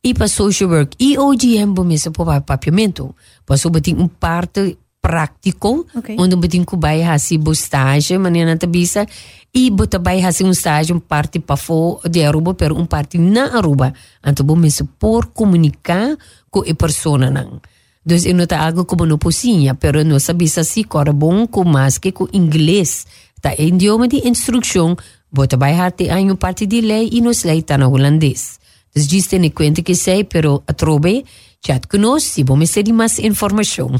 e 0.00 0.14
pa 0.14 0.28
social 0.28 0.70
work, 0.70 0.94
e 0.98 1.18
OGM, 1.18 1.74
bo 1.74 1.82
messer 1.82 2.12
por 2.12 2.40
papiamento. 2.42 3.14
Pa 3.44 3.56
so 3.56 3.70
beting 3.70 3.98
um 3.98 4.08
parte 4.08 4.78
prático, 5.06 5.86
Ok. 5.94 6.16
onde 6.18 6.34
beting 6.36 6.64
ko 6.64 6.76
bay 6.76 7.02
hasi 7.02 7.38
bo 7.38 7.52
stage, 7.52 8.18
maneira 8.18 8.50
na 8.50 8.56
tabisa, 8.56 9.06
e 9.54 9.70
bota 9.70 9.98
bay 9.98 10.20
hasi 10.20 10.42
um 10.42 10.50
stage, 10.52 10.92
um 10.92 10.98
parte 10.98 11.38
pa 11.38 11.56
fo 11.56 12.00
de 12.10 12.24
Aruba, 12.24 12.54
pero 12.54 12.74
um 12.76 12.84
parte 12.84 13.18
na 13.18 13.56
Aruba. 13.56 13.94
Anto 14.22 14.42
bo 14.42 14.56
messer 14.56 14.86
por 14.98 15.26
comunicar 15.26 16.16
com 16.50 16.60
a 16.60 16.74
persona 16.74 17.30
nang. 17.30 17.60
Dus 18.04 18.24
eu 18.24 18.34
não 18.34 18.46
tá 18.46 18.60
algo 18.60 18.84
como 18.84 19.04
no 19.04 19.18
pocinha, 19.18 19.74
pero 19.74 20.04
não 20.04 20.18
sabia 20.18 20.62
se 20.62 20.84
cora 20.84 21.12
bom 21.12 21.46
com 21.46 21.64
mais 21.64 21.98
que 21.98 22.12
com 22.12 22.28
inglês. 22.32 23.06
Tá 23.40 23.52
idioma 23.58 24.06
de 24.08 24.28
instrução, 24.28 24.96
bota 25.30 25.56
vai 25.56 25.72
harte 25.74 26.08
a 26.10 26.18
uma 26.20 26.36
parte 26.36 26.66
de 26.66 26.80
lei 26.80 27.08
e 27.12 27.20
nos 27.20 27.42
lei 27.44 27.62
tá 27.62 27.76
na 27.78 27.88
holandês. 27.88 28.58
Dus 28.94 29.06
diz 29.06 29.26
tem 29.26 29.50
conta 29.50 29.82
que 29.82 29.94
sei, 29.94 30.24
pero 30.24 30.62
a 30.66 30.72
trobe, 30.72 31.24
chat 31.64 31.86
conosco, 31.88 32.30
se 32.30 32.44
bom 32.44 32.56
me 32.56 32.66
ser 32.66 32.92
mais 32.92 33.18
informação. 33.18 33.90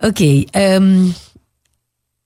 Oké, 0.00 0.44
okay, 0.46 1.14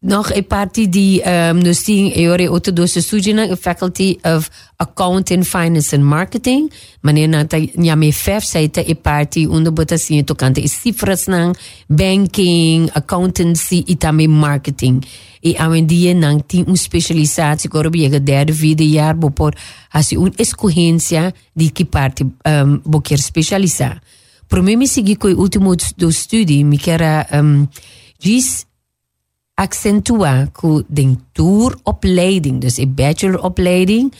nog 0.05 0.33
een 0.33 0.47
partij 0.47 0.89
die 0.89 1.31
um, 1.31 1.63
dus 1.63 1.85
die 1.85 2.13
eore 2.13 2.47
auto 2.47 2.87
sujina 2.87 3.57
faculty 3.57 4.19
of 4.23 4.51
accounting 4.77 5.45
finance 5.45 5.97
and 5.97 6.05
marketing. 6.05 6.73
Mane 7.01 7.27
na 7.27 7.45
ta 7.47 7.59
nyame 7.75 8.13
fef 8.13 8.45
saita 8.45 8.85
e 8.85 8.95
party 8.95 9.47
undo 9.47 9.73
bota 9.73 9.97
sin 9.97 10.25
to 10.25 10.35
kante 10.35 10.69
cifras 10.69 11.27
nang 11.27 11.57
banking 11.87 12.91
accountancy 12.93 13.83
itame 13.87 14.29
marketing. 14.29 15.05
E 15.41 15.55
awen 15.57 15.87
die 15.87 16.15
nang 16.15 16.43
ti 16.47 16.65
un 16.67 16.77
specialisatie 16.77 17.71
korbi 17.71 18.05
e 18.05 18.23
derde 18.23 18.53
vierde 18.53 18.89
jaar 18.89 19.19
bopor 19.19 19.55
hasi 19.89 20.17
un 20.17 20.33
escogencia 20.37 21.33
di 21.53 21.73
ki 21.73 21.85
party 21.85 22.23
um, 22.23 22.33
ehm, 22.43 22.79
boker 22.85 23.19
specialisa 23.19 24.01
mim 24.63 24.77
me 24.77 24.87
seguir 24.87 25.17
com 25.17 25.29
o 25.29 25.41
último 25.41 25.75
do 25.97 26.09
estudo, 26.09 26.53
me 26.65 26.79
quer 26.79 27.01
um, 27.33 27.67
diz 28.19 28.67
accentuar 29.57 30.51
que 30.53 30.85
den 30.89 31.19
touropleiding, 31.33 32.61
dus 32.61 32.79
een 32.79 32.95
bacheloropleiding, 32.95 34.13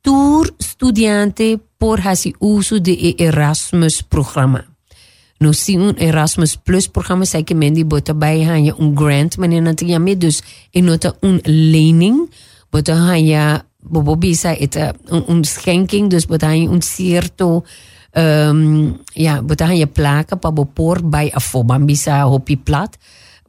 tour 0.00 0.50
estudante 0.58 1.60
por 1.76 2.00
hasi 2.00 2.34
uso 2.38 2.80
de 2.80 3.14
Erasmus 3.18 4.02
programma. 4.02 4.64
No 5.38 5.52
sim 5.52 5.80
un 5.80 5.94
Erasmus 5.98 6.56
Plus 6.56 6.88
programma 6.88 7.24
sei 7.24 7.44
que 7.44 7.54
mendi 7.54 7.84
bota 7.84 8.14
bij 8.14 8.42
hanya 8.42 8.74
un 8.74 8.94
grant 8.94 9.36
meneer 9.38 9.62
na 9.62 9.74
tinha 9.74 9.98
me 9.98 10.16
dus 10.16 10.42
e 10.72 10.82
nota 10.82 11.14
un 11.22 11.38
lening 11.44 12.26
bota 12.72 12.94
hanya 12.94 13.64
bobo 13.78 14.16
bisa 14.16 14.50
eta 14.52 14.94
un, 15.10 15.22
un 15.28 15.44
schenking 15.44 16.10
dus 16.10 16.26
bota 16.26 16.48
hanya 16.50 16.70
un 16.70 16.82
certo 16.82 17.62
Ehm, 18.18 18.50
um, 18.50 18.60
ya 19.14 19.38
butahan 19.38 19.78
ya 19.78 19.86
plaka 19.86 20.34
pabopor 20.34 21.06
by 21.06 21.30
afo 21.30 21.62
bambisa 21.62 22.26
hopi 22.26 22.58
plat. 22.58 22.98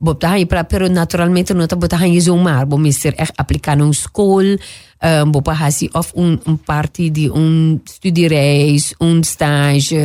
Bob 0.01 0.17
je 0.23 0.45
pra 0.45 0.63
pero 0.63 0.89
naturalmente 0.89 1.53
não 1.53 1.67
tá 1.67 1.75
botar 1.75 2.01
aí 2.01 2.19
zoomar, 2.21 2.65
bom 2.65 2.77
mister 2.77 3.13
echt 3.17 3.33
aplicar 3.37 3.75
num 3.75 3.91
school, 3.91 4.57
um, 5.03 5.31
bob 5.31 5.49
hasi 5.49 5.89
of 5.93 6.13
um, 6.15 6.37
um 6.47 6.55
parte 6.55 7.09
de 7.09 7.29
um 7.29 7.77
studiereis, 7.85 8.93
um 9.01 9.19
stage, 9.19 9.97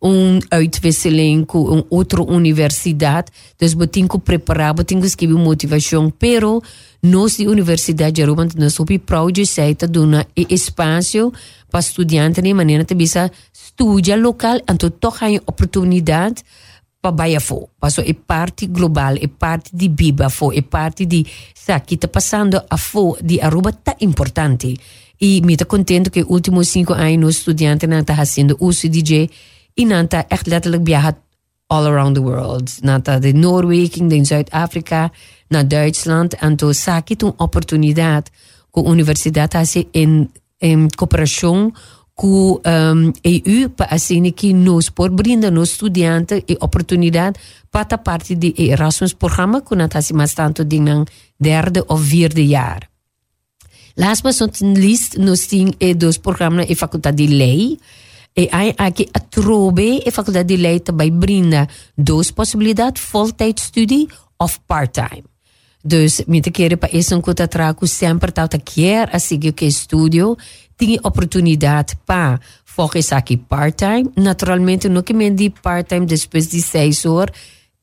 um 0.00 0.38
uitwisseling 0.52 1.44
com 1.44 1.78
um 1.78 1.84
outra 1.90 2.22
universidade, 2.22 3.32
dus 3.58 3.74
botin 3.74 4.06
que 4.06 4.18
preparar, 4.18 4.72
botin 4.72 5.00
que 5.00 5.06
escrever 5.06 5.34
motivação, 5.34 6.12
pero 6.16 6.62
nós 7.02 7.36
de 7.36 7.48
universidade 7.48 8.12
de 8.12 8.22
Aruba, 8.22 8.46
nós 8.56 8.74
soube 8.74 9.00
proud 9.00 9.44
sei 9.46 9.74
tá 9.74 9.86
dona 9.86 10.24
e 10.36 10.46
espaço 10.48 11.32
para 11.68 11.80
estudante 11.80 12.40
de 12.40 12.54
maneira 12.54 12.84
que 12.84 12.94
bisa 12.94 13.28
estudia 13.52 14.16
local, 14.16 14.60
então 14.68 14.90
toch 14.90 15.24
aí 17.04 17.10
oportunidade 17.10 17.10
pa 17.10 17.10
baya 17.12 17.40
fo. 17.40 17.68
Paso 17.78 18.00
e 18.00 18.14
parte 18.14 18.66
global, 18.66 19.16
e 19.20 19.28
parte 19.28 19.70
di 19.72 19.88
biba 19.88 20.28
fo, 20.28 20.52
e 20.52 20.62
parte 20.62 21.06
di 21.06 21.26
sa 21.54 21.80
que 21.80 21.96
tá 21.96 22.08
passando 22.08 22.62
a 22.68 22.76
fo 22.76 23.16
di 23.20 23.40
Aruba 23.40 23.72
tá 23.72 23.96
importante. 24.00 24.78
E 25.20 25.40
me 25.42 25.56
tá 25.56 25.64
contento 25.64 26.10
que 26.10 26.24
últimos 26.24 26.68
cinco 26.68 26.92
anos 26.92 27.36
estudante 27.36 27.86
não 27.86 28.02
tá 28.02 28.14
fazendo 28.14 28.56
uso 28.60 28.88
de 28.88 29.02
DJ 29.02 29.30
e 29.76 29.84
não 29.84 30.06
tá 30.06 30.26
echt 30.30 30.48
letterlijk 30.48 30.84
all 31.68 31.86
around 31.86 32.14
the 32.14 32.20
world. 32.20 32.70
Não 32.82 33.00
tá 33.00 33.18
de 33.18 33.32
Noorwegen, 33.32 34.08
de 34.08 34.24
Zuid-Afrika, 34.24 35.10
naar 35.48 35.68
Duitsland. 35.68 36.34
En 36.34 36.56
toen 36.56 36.74
zag 36.74 37.04
ik 37.08 37.22
een 37.22 37.32
opportunidade 37.36 38.30
com 38.70 38.86
a 38.86 38.90
universidade 38.90 39.56
assim, 39.56 39.86
em, 39.92 40.30
em 40.58 40.88
cooperação 40.96 41.72
com 42.14 42.60
um, 42.64 43.12
EU 43.24 43.70
para 43.70 43.94
assim 43.94 44.30
que 44.30 44.52
nos 44.52 44.88
por 44.88 45.10
brinda 45.10 45.50
nos 45.50 45.72
estudantes 45.72 46.42
e 46.48 46.56
oportunidade 46.60 47.38
para 47.70 47.82
estar 47.82 47.98
parte 47.98 48.36
do 48.36 48.54
Erasmus 48.56 49.14
programa 49.14 49.60
que 49.60 49.74
nós 49.74 49.90
estamos 49.94 50.32
tanto 50.34 50.64
de 50.64 50.78
um 50.78 51.04
derde 51.38 51.82
ou 51.88 51.96
vierde 51.96 52.46
jaar. 52.46 52.88
Last 53.96 54.22
but 54.22 54.40
not 54.40 54.64
least, 54.64 55.18
nós 55.18 55.46
temos 55.46 55.74
eh, 55.80 55.94
dois 55.94 56.18
programas 56.18 56.66
e 56.68 56.74
faculdade 56.74 57.16
de 57.16 57.32
lei. 57.32 57.78
E 58.36 58.48
aí 58.50 58.74
aqui 58.76 59.08
a 59.14 59.20
trobe 59.20 60.02
e 60.04 60.10
faculdade 60.10 60.48
de 60.48 60.56
lei 60.56 60.80
também 60.80 61.12
brinda 61.12 61.68
duas 61.96 62.32
possibilidades, 62.32 63.02
full-time 63.02 63.54
study 63.56 64.08
of 64.38 64.58
part-time. 64.66 65.24
Dus 65.86 66.22
met 66.26 66.50
keren 66.50 66.78
pa 66.78 66.88
is 66.90 67.10
een 67.10 67.20
kota 67.20 67.46
traku 67.46 67.86
sempre 67.86 68.32
tauta 68.32 68.58
quer 68.58 69.12
a 69.12 69.18
seguir 69.18 69.52
que 69.52 69.66
estudio 69.66 70.36
tinha 70.76 70.98
oportunidade 71.02 71.96
para 72.06 72.40
focar 72.64 73.02
aqui 73.12 73.36
part-time. 73.36 74.10
Naturalmente, 74.16 74.88
no 74.88 75.02
que 75.02 75.12
me 75.12 75.50
part-time 75.50 76.06
depois 76.06 76.48
de 76.48 76.60
seis 76.60 77.04
horas, 77.04 77.34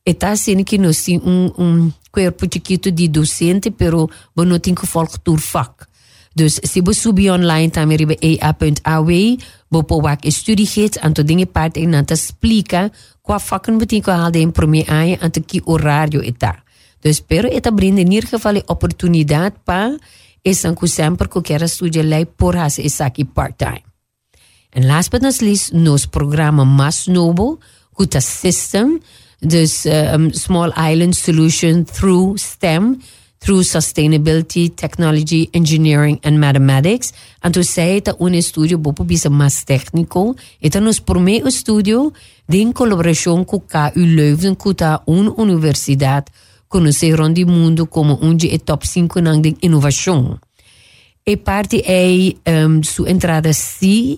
está 0.06 0.36
sendo 0.36 0.64
que 0.64 0.78
nós 0.78 1.04
temos 1.04 1.26
um, 1.26 1.52
um 1.58 1.94
corpo 2.12 2.46
chiquito 2.52 2.92
de 2.92 3.08
docente, 3.08 3.72
pero 3.72 4.10
não 4.36 4.60
tem 4.60 4.76
que 4.76 4.86
volgen 4.86 5.18
door 5.24 5.39
vak. 5.39 5.92
Dus 6.34 6.62
se 6.64 6.82
você 6.82 7.02
subir 7.02 7.30
online 7.30 7.70
também 7.70 7.98
riba 7.98 8.16
ea.aw, 8.22 9.38
bo 9.70 9.84
po 9.84 10.02
wak 10.02 10.26
studiegids, 10.32 10.98
en 11.04 11.14
to 11.14 11.24
dingen 11.24 11.48
part 11.48 11.78
en 11.78 11.96
aan 11.96 12.06
te 12.06 12.14
explica 12.14 12.89
qua 13.22 13.39
vakken 13.39 13.78
betekent 13.78 14.16
haalde 14.16 14.39
in 14.39 14.52
premier 14.52 14.88
aan 14.89 15.20
en 15.20 15.32
te 15.32 15.42
que 15.42 15.62
horário 15.66 16.22
está. 16.22 16.64
Dus 17.02 17.22
pero 17.22 17.48
eta 17.48 17.72
brinda 17.72 18.02
in 18.02 18.12
ieder 18.12 18.30
geval 18.30 18.62
oportunidade 18.66 19.56
para 19.64 19.98
es 20.44 20.66
ancusan 20.66 21.18
je 21.18 21.42
quiera 21.42 21.66
estudiar 21.66 22.06
studie 22.06 22.26
por 22.26 22.58
hacer 22.58 22.86
es 22.86 23.02
part-time. 23.34 23.84
En 24.72 24.88
last 24.88 25.12
but 25.12 25.22
not 25.22 25.42
least, 25.42 25.74
nos 25.74 26.08
programma 26.08 26.64
Mas 26.64 27.08
Noble, 27.08 27.58
goed 27.92 28.16
system, 28.22 29.02
dus 29.39 29.86
eh, 29.86 30.14
um, 30.14 30.32
Small 30.34 30.72
Island 30.78 31.14
Solution 31.14 31.84
through 31.84 32.38
STEM, 32.38 33.02
through 33.39 33.64
sustainability, 33.64 34.70
technology, 34.70 35.50
engineering 35.52 36.20
and 36.22 36.38
mathematics. 36.38 37.12
En 37.39 37.52
toen 37.52 37.64
zei 37.64 37.96
het 37.96 38.16
un 38.18 38.34
estudio 38.34 38.78
bopo 38.78 39.04
bisa 39.04 39.30
más 39.30 39.64
técnico. 39.66 40.36
Eta 40.60 40.80
nos 40.80 41.02
primer 41.02 41.46
estudio 41.48 42.14
de 42.46 42.58
in 42.58 42.72
colaboración 42.72 43.46
con 43.46 43.60
KU 43.66 44.06
Leuven, 44.06 44.56
con 44.56 44.76
un 45.06 45.34
universidad. 45.38 46.28
Conheceram 46.72 47.34
do 47.34 47.45
mundo 47.45 47.86
como 47.86 48.17
um 48.24 48.34
de 48.34 48.57
top 48.59 48.88
5 48.88 49.22
de 49.41 49.55
inovação. 49.61 50.39
E 51.28 51.36
parte 51.38 51.84
é 51.86 52.65
um, 52.65 52.82
sua 52.82 53.11
entrada 53.11 53.53
sim, 53.53 54.17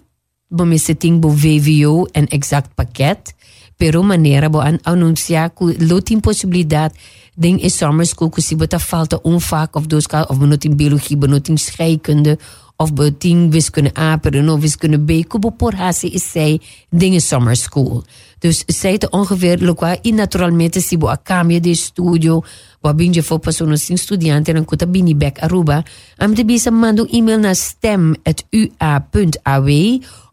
bom, 0.49 0.77
se 0.77 0.95
tem 0.95 1.17
bo 1.19 1.29
VVO 1.29 2.07
en 2.13 2.27
exact 2.31 2.69
paquete, 2.75 3.33
pero 3.77 4.03
maneira 4.03 4.49
bo 4.49 4.61
an 4.61 4.79
anunciar 4.85 5.49
que 5.49 5.83
lo 5.83 6.01
tem 6.01 6.19
possibilidade 6.19 6.93
de 7.35 7.49
in 7.49 7.69
summer 7.69 8.05
school 8.05 8.29
que 8.29 8.41
se 8.41 8.55
bota 8.55 8.79
falta 8.79 9.19
um 9.25 9.39
vak 9.39 9.75
of 9.75 9.87
dois 9.87 10.05
of 10.29 10.39
we 10.39 10.47
not 10.47 10.65
in 10.65 10.75
biologie, 10.75 11.15
we 11.15 11.27
not 11.27 11.51
in 11.51 11.57
scheikunde 11.57 12.37
of 12.75 12.91
we 12.95 13.17
ting 13.17 13.51
wiskunde 13.51 13.91
A, 13.97 14.17
pero 14.17 14.41
no 14.41 14.57
wiskunde 14.57 14.97
B, 14.97 15.23
que 15.23 15.39
bo 15.39 15.51
por 15.51 15.73
hasi 15.73 16.07
is 16.07 16.31
zij 16.31 16.59
dingen 16.89 17.21
summer 17.21 17.55
school. 17.55 18.03
Dus 18.39 18.63
zij 18.65 18.97
te 18.97 19.09
ongeveer 19.09 19.73
qua 19.75 19.97
e 20.01 20.11
naturalmente 20.11 20.81
si 20.81 20.97
bo 20.97 21.07
a 21.07 21.17
cambio 21.23 21.59
de 21.59 21.75
studio, 21.75 22.43
binge 22.91 23.23
fo 23.23 23.37
pasono 23.39 23.75
sin 23.75 23.97
studiante 23.97 24.51
nan 24.51 24.65
kuta 24.65 24.87
bini 24.87 25.15
back 25.15 25.39
Aruba, 25.39 25.83
am 26.17 26.33
de 26.35 26.43
bisa 26.43 26.71
mando 26.71 27.05
e-mail 27.05 27.39
na 27.39 27.53
stem@ua.aw 27.53 28.19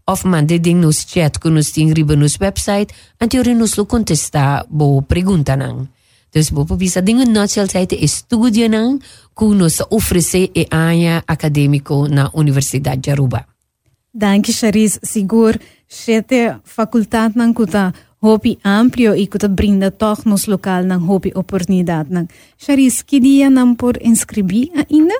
of 0.05 0.25
mande 0.25 0.61
ding 0.61 0.81
nos 0.81 1.07
chat 1.07 1.39
kun 1.39 1.55
nos 1.55 1.71
ting 1.71 1.95
riba 1.95 2.15
website 2.41 2.93
en 3.19 3.29
teori 3.29 3.55
nos 3.55 3.77
lo 3.77 3.87
contesta 3.87 4.65
bo 4.69 5.01
pergunta 5.01 5.57
nang. 5.57 5.89
Dus 6.33 6.51
bo 6.51 6.65
bisa 6.65 7.01
ding 7.01 7.21
een 7.21 7.31
nutshell 7.31 7.67
tijd 7.67 7.93
estudio 7.93 8.69
nang 8.69 9.03
nos 9.49 9.81
oferecer 9.91 10.51
e 10.55 10.67
aya 10.71 11.25
acadêmico 11.27 12.09
na 12.09 12.31
Universidade 12.35 13.01
de 13.01 13.11
Aruba. 13.11 13.47
Danke, 14.13 14.53
Charis. 14.53 14.99
Sigur, 15.03 15.59
sete 15.89 16.57
facultad 16.65 17.33
nang 17.35 17.55
kuta 17.55 17.95
hopi 18.21 18.59
amplio 18.65 19.15
e 19.15 19.27
kuta 19.27 19.49
brinda 19.49 19.91
toch 19.91 20.27
nos 20.27 20.47
local 20.47 20.85
nang 20.85 21.07
hopi 21.09 21.33
oportunidade 21.35 22.11
nang. 22.11 22.29
Charis, 22.59 23.03
que 23.03 23.21
dia 23.21 23.49
nang 23.51 23.75
por 23.75 23.97
inscrever 24.03 24.71
ainda? 24.75 25.15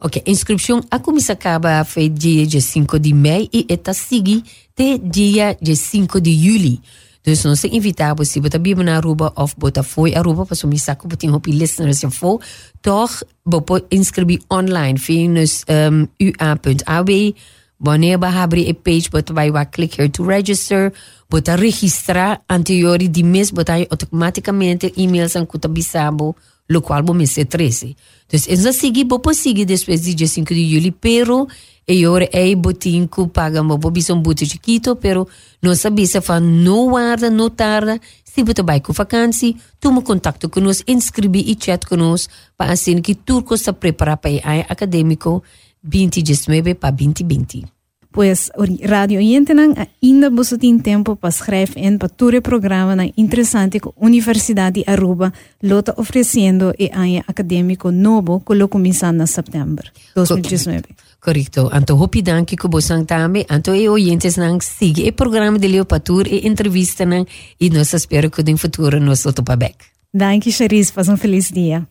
Ok, 0.00 0.22
inscrição 0.26 0.80
a 0.90 0.98
começa 1.00 1.32
acaba 1.32 1.82
foi 1.84 2.08
dia 2.08 2.46
de 2.46 2.60
5 2.60 3.00
de 3.00 3.12
maio 3.12 3.48
e 3.52 3.66
está 3.68 3.92
seguir 3.92 4.44
até 4.72 4.96
dia 4.96 5.56
de 5.60 5.74
5 5.74 6.20
de 6.20 6.32
julho. 6.34 6.78
Dus 7.22 7.44
nós 7.44 7.64
invitamos 7.64 8.28
se 8.28 8.40
você 8.40 8.58
vive 8.58 8.82
na 8.82 8.96
Aruba 8.96 9.32
ou 9.36 9.46
você 9.58 9.82
foi 9.82 10.14
Aruba 10.14 10.46
sumir 10.54 10.78
saco 10.78 11.08
para 11.08 11.16
ter 11.16 11.30
hopi 11.30 11.52
listeners 11.52 11.98
se 11.98 12.10
for, 12.10 12.40
toch 12.80 13.22
você 13.44 13.84
inscrever 13.90 14.40
online. 14.50 14.98
Via 14.98 15.28
nos 15.28 15.64
um, 15.68 16.06
ua.aw 16.20 17.34
Wanneer 17.78 18.18
hebben 18.18 18.66
een 18.66 18.82
page, 18.82 19.10
but 19.10 19.30
wij 19.30 19.52
wa 19.52 19.64
click 19.64 19.94
here 19.94 20.10
to 20.10 20.24
register, 20.24 20.92
bota 21.28 21.54
registrar 21.54 22.42
anteriori 22.46 23.10
di 23.10 23.24
mes, 23.24 23.52
bota 23.52 23.86
automaticamente 23.88 24.92
e-mails 24.94 25.34
aan 25.34 25.46
kuta 25.46 25.68
bisabo, 25.68 26.34
lo 26.66 26.80
qual 26.80 27.02
bo 27.02 27.12
mese 27.12 27.46
13. 27.46 27.94
Dus 28.26 28.46
in 28.46 28.56
za 28.56 28.72
sigi, 28.72 29.06
bo 29.06 29.18
po 29.18 29.32
sigi 29.32 29.64
después 29.64 30.02
di 30.02 30.14
5 30.14 30.54
de 30.54 30.60
julho, 30.60 30.92
pero 31.00 31.46
e 31.88 32.06
ora 32.06 32.28
é 32.30 32.54
botinco 32.54 33.28
paga 33.28 33.62
mo 33.62 33.78
bo 33.78 33.90
bison 33.90 34.20
buto 34.20 34.44
chiquito, 34.44 34.94
pero 34.96 35.26
não 35.62 35.74
sabia 35.74 36.06
se 36.06 36.20
fa 36.20 36.38
no 36.38 36.90
guarda, 36.90 37.30
no 37.30 37.48
tarda, 37.48 37.98
se 38.22 38.44
bota 38.44 38.62
vai 38.62 38.80
com 38.80 38.92
vakantie, 38.92 39.56
toma 39.80 40.02
contato 40.02 40.50
com 40.50 40.60
nós, 40.60 40.84
inscrevi 40.86 41.50
e 41.50 41.56
chat 41.58 41.86
com 41.86 41.96
nós, 41.96 42.28
para 42.58 42.72
assim 42.72 43.00
que 43.00 43.14
turco 43.14 43.54
está 43.54 43.72
preparado 43.72 44.18
para 44.18 44.30
a 44.44 44.60
acadêmico 44.68 45.42
2019 45.82 46.74
para 46.74 46.90
2020. 46.90 47.64
Pues 48.10 48.50
radio 48.82 49.18
oyente 49.18 49.54
nang 49.54 49.74
ainda 50.02 50.30
você 50.30 50.58
tem 50.58 50.78
tempo 50.78 51.14
para 51.16 51.28
escrever 51.28 51.78
em 51.78 51.96
para 51.96 52.08
todo 52.08 52.40
programa 52.42 52.96
nang 52.96 53.12
interessante 53.16 53.80
que 53.80 53.88
a 53.88 53.92
Universidade 53.96 54.82
de 54.82 54.90
Aruba 54.90 55.32
lota 55.62 55.94
oferecendo 55.96 56.74
e 56.78 56.90
ano 56.92 57.22
acadêmico 57.26 57.90
novo 57.90 58.40
que 58.40 58.54
lo 58.54 58.68
começando 58.68 59.22
em 59.22 59.26
setembro 59.26 59.90
2019. 60.14 61.07
Correcto. 61.20 61.68
Anto 61.72 61.96
hopi 61.96 62.22
danki 62.22 62.56
ko 62.56 62.68
bosang 62.68 63.04
tame, 63.04 63.44
anto 63.50 63.74
e 63.74 63.88
oyentes 63.88 64.36
nang 64.36 64.60
sigue 64.62 65.02
e 65.06 65.12
programa 65.12 65.58
de 65.58 65.68
Leopatur 65.68 66.26
e 66.26 66.46
entrevista 66.46 67.04
nang 67.04 67.26
e 67.60 67.70
nós 67.70 67.92
espero 67.92 68.30
que 68.30 68.42
no 68.42 68.56
futuro 68.56 69.00
nos 69.00 69.26
otopabek. 69.26 69.76
Danke, 70.14 70.52
Charis. 70.52 70.90
Faz 70.90 71.08
um 71.08 71.16
feliz 71.16 71.50
dia. 71.50 71.86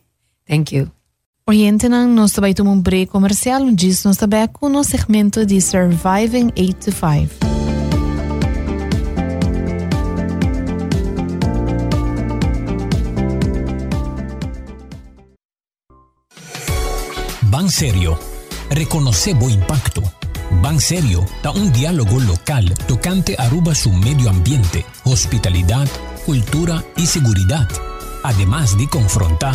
Thank 0.46 0.74
you. 0.74 0.90
Oriente 1.46 1.88
nang 1.88 2.08
nós 2.14 2.32
também 2.32 2.54
tomamos 2.54 2.78
um 2.78 2.82
break 2.82 3.10
comercial, 3.12 3.62
um 3.62 3.74
diz 3.74 4.04
nós 4.04 4.16
também 4.16 4.48
com 4.48 4.68
no 4.68 4.82
segmento 4.82 5.44
de 5.44 5.60
Surviving 5.60 6.50
8 6.56 6.74
to 6.74 6.92
5. 6.92 7.48
Ban 17.50 17.68
Serio. 17.68 18.37
Reconoce 18.70 19.34
bo 19.34 19.48
impacto. 19.48 20.02
Ban 20.62 20.80
Serio 20.80 21.24
da 21.42 21.50
un 21.50 21.72
diálogo 21.72 22.20
local 22.20 22.72
tocante 22.86 23.34
Aruba 23.38 23.74
su 23.74 23.92
medio 23.92 24.28
ambiente, 24.30 24.84
hospitalidad, 25.04 25.88
cultura 26.26 26.84
y 26.96 27.06
seguridad. 27.06 27.68
Además 28.24 28.76
de 28.76 28.88
confrontar, 28.88 29.54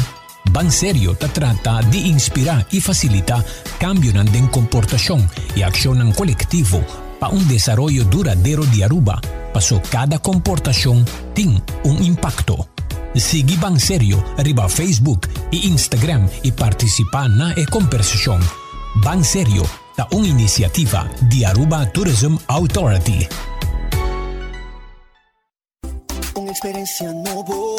Ban 0.52 0.72
Serio 0.72 1.16
trata 1.16 1.82
de 1.82 1.98
inspirar 1.98 2.68
y 2.72 2.82
facilitar 2.82 3.44
cambio 3.80 4.12
en 4.12 4.48
comportación 4.48 5.30
y 5.56 5.62
acción 5.62 6.12
colectivo 6.14 6.84
para 7.20 7.34
un 7.34 7.48
desarrollo 7.48 8.04
duradero 8.06 8.66
de 8.66 8.84
Aruba, 8.84 9.22
paso 9.54 9.82
cada 9.90 10.20
comportación 10.20 11.06
tiene 11.34 11.62
un 11.84 12.04
impacto. 12.04 12.68
Sigue 13.16 13.58
Ban 13.58 13.80
Serio 13.80 14.24
arriba 14.38 14.68
Facebook 14.68 15.28
e 15.52 15.58
Instagram 15.58 16.28
y 16.42 16.52
participa 16.52 17.28
na 17.28 17.54
e 17.54 17.66
conversación. 17.66 18.42
Ban 18.96 19.24
Serio 19.24 19.64
da 19.98 20.08
una 20.12 20.28
iniciativa 20.28 21.10
de 21.22 21.46
Aruba 21.46 21.92
Tourism 21.92 22.38
Authority. 22.48 23.28
Una 26.36 26.52
experiencia 26.52 27.12
nuevo, 27.12 27.76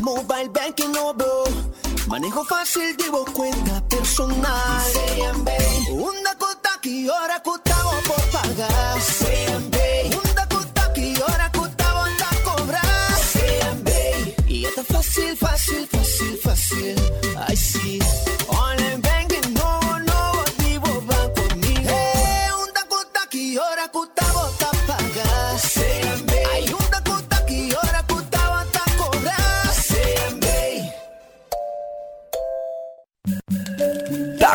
mobile 0.00 0.48
banking 0.52 0.92
nuevo. 0.92 1.44
Manejo 2.06 2.44
fácil, 2.44 2.96
llevo 2.96 3.24
cuenta 3.24 3.82
personal. 3.88 4.82
Una 5.90 6.34
cuota 6.38 6.70
que 6.80 7.08
ahora 7.08 7.42
costaba 7.42 7.92
por 8.06 8.22
pagar. 8.30 8.98
Una 10.32 10.46
cuota 10.48 10.92
que 10.92 11.14
ahora 11.26 11.50
costaba 11.52 12.06
a 12.06 12.44
cobrar. 12.44 12.84
Y 14.46 14.64
está 14.66 14.84
fácil, 14.84 15.36
fácil, 15.36 15.88
fácil, 15.88 16.38
fácil. 16.42 16.96
Ay, 17.46 17.56
sí. 17.56 17.98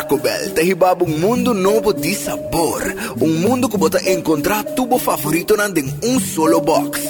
Taco 0.00 0.16
Bell 0.16 0.54
te 0.54 0.64
hibaba 0.64 1.04
un 1.04 1.20
mundo 1.20 1.52
nuevo 1.52 1.92
de 1.92 2.14
sabor. 2.14 2.82
Un 3.20 3.42
mundo 3.42 3.68
que 3.68 3.76
bota 3.76 3.98
encontrar 4.06 4.64
tu 4.74 4.88
favorito 4.98 5.54
en 5.62 5.94
un 6.02 6.18
solo 6.18 6.62
box. 6.62 7.00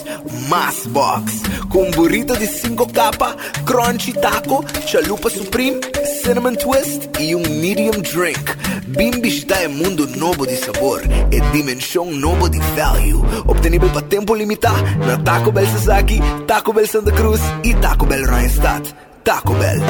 Más 0.49 0.91
box. 0.91 1.43
Con 1.69 1.93
burrito 1.93 2.35
de 2.35 2.49
5 2.49 2.89
capas, 2.89 3.37
crunchy 3.65 4.13
taco, 4.15 4.65
chalupa 4.87 5.31
supreme, 5.31 5.79
cinnamon 6.21 6.57
twist 6.57 7.17
y 7.21 7.33
un 7.35 7.43
medium 7.61 8.03
drink. 8.03 8.57
Bimbi 8.89 9.29
está 9.29 9.63
en 9.63 9.77
mundo 9.77 10.09
nuevo 10.17 10.45
de 10.45 10.57
sabor. 10.57 11.03
E 11.31 11.41
dimensão 11.53 12.07
nuevo 12.07 12.49
de 12.49 12.59
value. 12.75 13.23
Obtenível 13.47 13.91
para 13.91 14.07
tempo 14.09 14.35
limitado 14.35 14.83
na 15.07 15.17
Taco 15.17 15.53
Bell 15.53 15.67
Sasaki, 15.69 16.21
Taco 16.45 16.73
Bell 16.73 16.89
Santa 16.89 17.13
Cruz 17.13 17.41
e 17.63 17.73
Taco 17.75 18.05
Bell 18.05 18.27
Randstad. 18.27 18.83
Taco 19.23 19.55
Bell, 19.55 19.81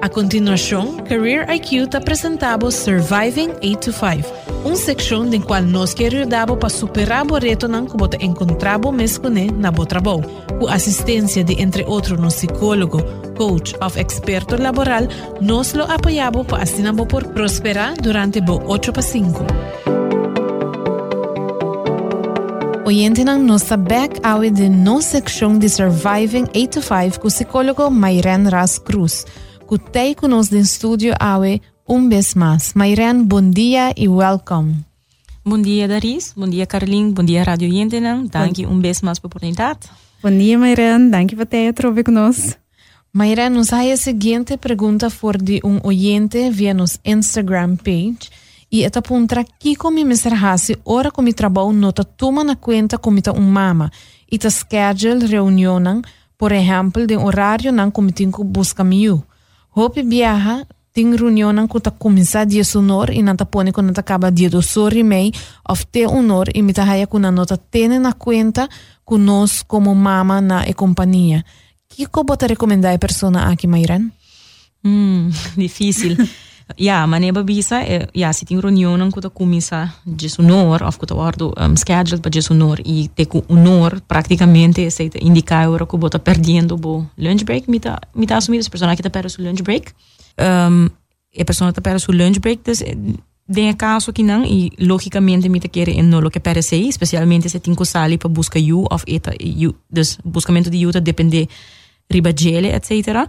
A 0.00 0.08
continuación, 0.10 1.04
Career 1.04 1.46
IQ 1.50 1.90
te 1.90 2.00
presentamos 2.00 2.74
Surviving 2.74 3.52
8 3.62 3.80
to 3.80 3.92
5, 3.92 4.28
un 4.64 4.76
sección 4.76 5.32
en 5.34 5.42
cual 5.42 5.70
nos 5.70 5.94
quiere 5.94 6.20
ayudar 6.20 6.58
para 6.58 6.70
superar 6.70 7.26
los 7.26 7.40
retos 7.40 7.70
que 7.70 8.08
te 8.08 8.24
encontramos 8.24 8.94
mismo 8.94 9.28
en 9.28 9.62
tu 9.62 9.86
trabajo, 9.86 10.22
con 10.60 10.70
asistencia 10.70 11.44
de 11.44 11.54
entre 11.58 11.84
otros 11.86 12.18
un 12.18 12.30
psicólogo, 12.30 13.04
coach 13.36 13.74
o 13.80 13.98
experto 13.98 14.56
laboral, 14.56 15.08
nos 15.40 15.74
lo 15.74 15.84
apoyamos 15.84 16.46
para 16.46 16.62
así 16.62 16.82
por 17.08 17.32
prosperar 17.32 17.96
durante 18.00 18.40
los 18.40 18.60
8 18.66 18.92
para 18.92 19.02
5. 19.02 19.97
Ng 22.88 23.44
nossa 23.44 23.76
back 23.76 24.18
awe 24.24 24.50
de 24.50 24.66
no 24.66 25.02
section 25.02 25.58
de 25.58 25.68
Surviving 25.68 26.48
8 26.54 26.68
to 26.68 26.80
5 26.80 27.20
com 27.20 27.28
o 27.28 27.30
psicólogo 27.30 27.90
Mayren 27.90 28.48
Ras 28.48 28.78
Cruz. 28.78 29.26
Kutei 29.66 30.14
conosco 30.14 30.54
no 30.54 30.60
estúdio 30.62 31.12
awe 31.20 31.60
um 31.86 32.08
vez 32.08 32.34
mais. 32.34 32.72
Mayren, 32.72 33.24
bom 33.24 33.42
dia 33.50 33.92
e 33.94 34.08
welcome. 34.08 34.76
Bom 35.44 35.60
dia, 35.60 35.86
Daris. 35.86 36.32
Bom 36.34 36.48
dia, 36.48 36.64
Carolina. 36.64 37.12
Bom 37.12 37.24
dia, 37.24 37.44
Rádio 37.44 37.68
Yentenang. 37.68 38.26
Dank 38.26 38.64
um 38.64 38.80
vez 38.80 39.02
mais 39.02 39.18
pela 39.18 39.28
oportunidade. 39.28 39.80
Bom 40.22 40.30
dia, 40.30 40.58
Mayren. 40.58 41.10
Dank 41.10 41.36
por 41.36 41.44
ter 41.44 41.74
trove 41.74 42.02
conosco. 42.02 42.56
Mayren, 43.12 43.50
nos 43.50 43.70
há 43.70 43.82
a 43.82 43.96
seguinte 43.98 44.56
pergunta 44.56 45.10
for 45.10 45.36
de 45.36 45.60
um 45.62 45.78
oyente 45.84 46.48
via 46.48 46.72
nos 46.72 46.98
Instagram 47.04 47.76
page. 47.76 48.30
E 48.70 48.82
está 48.82 49.00
por 49.00 49.14
um 49.14 49.26
traquico 49.26 49.90
me 49.90 50.04
miserhasse, 50.04 50.76
ora 50.84 51.10
com 51.10 51.22
mi 51.22 51.32
trabalho 51.32 51.72
nota 51.72 52.04
toma 52.04 52.44
na 52.44 52.54
conta 52.54 52.98
como 52.98 53.18
está 53.18 53.32
um 53.32 53.40
mama. 53.40 53.90
E 54.30 54.36
está 54.36 54.50
schedule 54.50 55.26
reunião, 55.26 56.02
por 56.36 56.52
exemplo, 56.52 57.06
de 57.06 57.16
horário 57.16 57.72
não 57.72 57.90
como 57.90 58.12
tem 58.12 58.30
que 58.30 58.44
busca 58.44 58.84
miu. 58.84 59.24
Hope 59.74 60.02
viaja, 60.02 60.66
tem 60.92 61.14
reunião 61.14 61.52
não 61.52 61.66
que 61.66 61.78
está 61.78 61.90
começar 61.90 62.44
dia 62.44 62.64
sonor 62.64 63.10
e 63.10 63.22
não 63.22 63.32
está 63.32 63.46
pone 63.46 63.72
quando 63.72 63.88
está 63.90 64.00
acaba 64.00 64.30
dia 64.30 64.50
do 64.50 64.60
sol 64.60 64.92
e 64.92 65.02
meio, 65.02 65.32
of 65.68 65.86
te 65.86 66.06
honor 66.06 66.48
e 66.54 66.60
me 66.60 66.72
está 66.72 66.82
haia 66.82 67.06
com 67.06 67.18
a 67.18 67.30
nota 67.30 67.56
tene 67.56 67.98
na 67.98 68.12
conta 68.12 68.68
conosco 69.04 69.66
como 69.66 69.94
mama 69.94 70.40
na 70.40 70.68
e 70.68 70.74
companhia. 70.74 71.44
Que 71.88 72.06
que 72.06 72.22
você 72.26 72.46
recomendar 72.48 72.94
a 72.94 72.98
pessoa 72.98 73.32
aqui, 73.44 73.66
Mayran? 73.66 74.10
Mm, 74.84 75.30
difícil. 75.56 76.16
Ja, 76.76 77.06
maar 77.06 77.20
nee, 77.20 77.32
bisa, 77.44 77.80
ja, 78.12 78.32
si 78.32 78.44
ting 78.44 78.60
reunião 78.60 79.10
kuta 79.10 79.28
kumisa 79.28 79.94
jesunor, 80.16 80.82
of 80.82 80.96
kuta 80.96 81.14
wardo 81.14 81.52
um, 81.60 81.76
scheduled 81.76 82.20
pa 82.20 82.28
jesunor, 82.28 82.78
e 82.84 83.08
te 83.14 83.26
ku 83.26 83.44
unor, 83.48 84.00
praticamente, 84.06 84.90
se 84.90 85.08
te 85.08 85.18
indica 85.18 85.68
ora 85.68 85.86
ku 85.86 85.98
bota 85.98 86.18
perdendo 86.18 86.76
bo 86.76 87.06
lunch 87.16 87.44
break, 87.44 87.68
mita, 87.68 87.98
mita 88.14 88.36
assumir, 88.36 88.62
se 88.62 88.70
persona 88.70 88.96
que 88.96 89.02
ta 89.02 89.10
perde 89.10 89.28
su 89.28 89.42
lunch 89.42 89.62
break, 89.62 89.94
um, 90.38 90.88
e 91.32 91.44
persona 91.44 91.72
ta 91.72 91.80
perde 91.80 91.98
su 91.98 92.12
lunch 92.12 92.38
break, 92.40 92.64
dus 92.64 92.82
tem 93.52 93.72
caso 93.74 94.12
que 94.12 94.22
não, 94.22 94.44
e 94.44 94.70
logicamente 94.78 95.48
me 95.48 95.60
quer 95.60 95.88
em 95.88 96.02
no 96.02 96.20
lo 96.20 96.30
que 96.30 96.40
parece, 96.40 96.76
especialmente 96.76 97.48
se 97.48 97.60
tinko 97.60 97.84
sali 97.84 98.18
para 98.18 98.28
busca 98.28 98.58
you, 98.58 98.84
of 98.90 99.04
eta, 99.06 99.32
you, 99.40 99.74
dus 99.90 100.18
buscamento 100.22 100.70
de 100.70 100.78
you, 100.78 100.92
depende 101.00 101.48
riba 102.10 102.32
gele, 102.32 102.74
etc., 102.74 103.26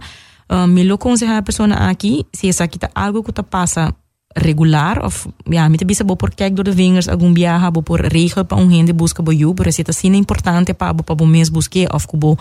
uh, 0.50 0.66
me 0.66 0.84
lo 0.84 0.94
aconseja 0.94 1.38
a 1.38 1.42
pessoa 1.42 1.68
aqui 1.88 2.26
se 2.32 2.48
essa 2.48 2.64
aqui 2.64 2.78
tá 2.78 2.90
algo 2.94 3.22
que 3.22 3.32
tá 3.32 3.42
passa 3.42 3.94
regular 4.36 5.04
of 5.04 5.26
ja 5.50 5.68
me 5.68 5.76
te 5.76 5.84
bisa 5.84 6.04
bo 6.04 6.16
por 6.16 6.30
kijk 6.30 6.54
door 6.54 6.64
de 6.64 6.72
vingers 6.72 7.08
algum 7.08 7.34
viaja 7.34 7.70
bo 7.70 7.82
por 7.82 8.00
regel 8.00 8.44
pa 8.44 8.56
um 8.56 8.70
gente 8.70 8.92
busca 8.92 9.22
bo 9.22 9.32
you 9.32 9.54
por 9.54 9.66
essa 9.66 9.82
tá 9.82 9.92
sina 9.92 10.16
importante 10.16 10.74
pa 10.74 10.92
bo 10.92 11.02
pa 11.02 11.14
bo 11.14 11.26
mes 11.26 11.50
busque 11.50 11.86
of 11.90 12.06
kubo 12.06 12.36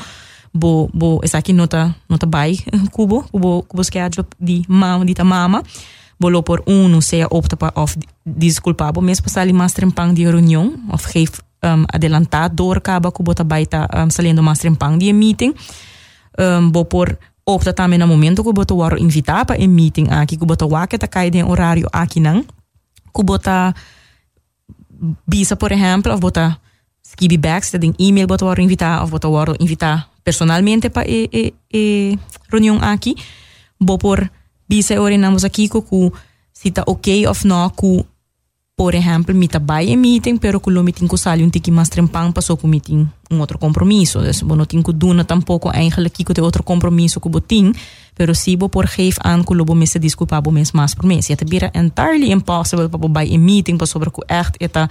bo 0.53 0.89
bo 0.93 1.19
essa 1.23 1.37
aqui 1.37 1.53
nota 1.53 1.95
nota 2.09 2.27
bai 2.27 2.57
kubo 2.95 3.23
kubo 3.31 3.63
kubo 3.63 3.83
schedule 3.83 4.25
di 4.39 4.65
mama 4.67 5.05
di 5.05 5.13
ta 5.13 5.23
mama 5.23 5.63
bolo 6.19 6.41
por 6.43 6.61
uno 6.67 7.01
sea 7.01 7.27
opta 7.29 7.55
pa 7.57 7.71
of 7.75 7.97
desculpa 8.25 8.91
bo 8.91 9.01
mes 9.01 9.21
passar 9.21 9.41
ali 9.41 9.53
mais 9.53 9.73
trempang 9.73 10.13
di 10.13 10.25
reunião 10.25 10.73
of 10.91 11.05
geef 11.13 11.41
um, 11.63 11.85
adelantado 11.93 12.55
door 12.55 12.81
kaba 12.81 13.11
kubo 13.11 13.33
ta 13.33 13.43
bai 13.43 13.65
ta 13.65 13.87
um, 13.97 14.09
saliendo 14.09 14.43
mais 14.43 14.59
trempang 14.59 14.99
di 14.99 15.13
meeting 15.13 15.53
um, 16.37 16.71
bo 16.71 16.85
por 16.85 17.17
opta 17.49 17.73
também 17.73 17.97
no 17.97 18.07
momento 18.07 18.43
que 18.43 18.53
boto 18.53 18.77
waro 18.77 18.97
invitar 18.97 19.45
para 19.45 19.57
em 19.57 19.67
meeting 19.67 20.07
aqui 20.09 20.37
que 20.37 20.45
boto 20.45 20.67
wake 20.67 20.97
ta 20.97 21.07
cai 21.07 21.29
de 21.31 21.43
horário 21.43 21.87
aqui 21.91 22.19
não 22.19 22.43
que 23.13 23.23
bota 23.23 23.73
bisa 25.27 25.55
por 25.55 25.71
exemplo 25.71 26.11
ou 26.11 26.19
bota 26.19 26.57
skibi 27.03 27.37
bags 27.37 27.71
tem 27.71 27.93
e-mail 27.97 28.27
boto 28.27 28.45
waro 28.45 28.61
invitar 28.61 29.01
ou 29.01 29.07
boto 29.07 29.29
waro 29.31 29.55
invitar 29.59 30.09
personalmente 30.23 30.89
para 30.89 31.09
e, 31.09 31.53
e, 31.73 32.19
reunião 32.51 32.77
aqui 32.81 33.15
bo 33.81 33.97
por 33.97 34.29
bisa 34.69 35.01
ora 35.01 35.17
namos 35.17 35.43
aqui 35.43 35.67
que 35.67 36.11
se 36.53 36.71
tá 36.71 36.83
ok 36.85 37.25
ou 37.27 37.35
não 37.45 37.69
que 37.69 38.05
por 38.79 38.95
ejemplo, 38.95 39.35
mi 39.35 39.49
trabajo 39.49 39.97
meeting, 39.97 40.37
pero 40.37 40.61
con 40.61 40.73
lo 40.73 40.81
meeting 40.83 41.09
que 41.09 41.17
sale 41.17 41.43
un 41.43 41.51
tiki 41.51 41.69
más 41.69 41.89
trempan 41.89 42.31
pasó 42.31 42.55
con 42.55 42.69
meeting 42.69 43.07
un 43.29 43.41
otro 43.41 43.59
compromiso. 43.59 44.19
Entonces, 44.19 44.41
bueno, 44.41 44.65
tengo 44.65 44.93
duna 44.93 45.25
tampoco, 45.25 45.69
eigenlijk, 45.73 46.13
que 46.13 46.33
de 46.33 46.41
otro 46.41 46.63
compromiso 46.63 47.19
que 47.19 47.27
botín, 47.27 47.75
pero 48.15 48.33
si 48.33 48.55
bo 48.55 48.69
por 48.69 48.87
geef 48.87 49.17
aan, 49.21 49.43
con 49.43 49.57
lo 49.57 49.65
bo 49.65 49.75
mesa 49.75 49.99
disculpa, 49.99 50.39
bo 50.39 50.51
mes 50.51 50.73
más 50.73 50.95
por 50.95 51.05
mes. 51.05 51.29
Y 51.29 51.35
te 51.35 51.71
entirely 51.73 52.31
impossible 52.31 52.87
para 52.87 53.01
bo 53.01 53.09
bij 53.09 53.33
een 53.33 53.43
meeting, 53.43 53.77
para 53.77 53.85
sobre 53.85 54.11
que 54.11 54.21
echt 54.29 54.55
esta 54.59 54.89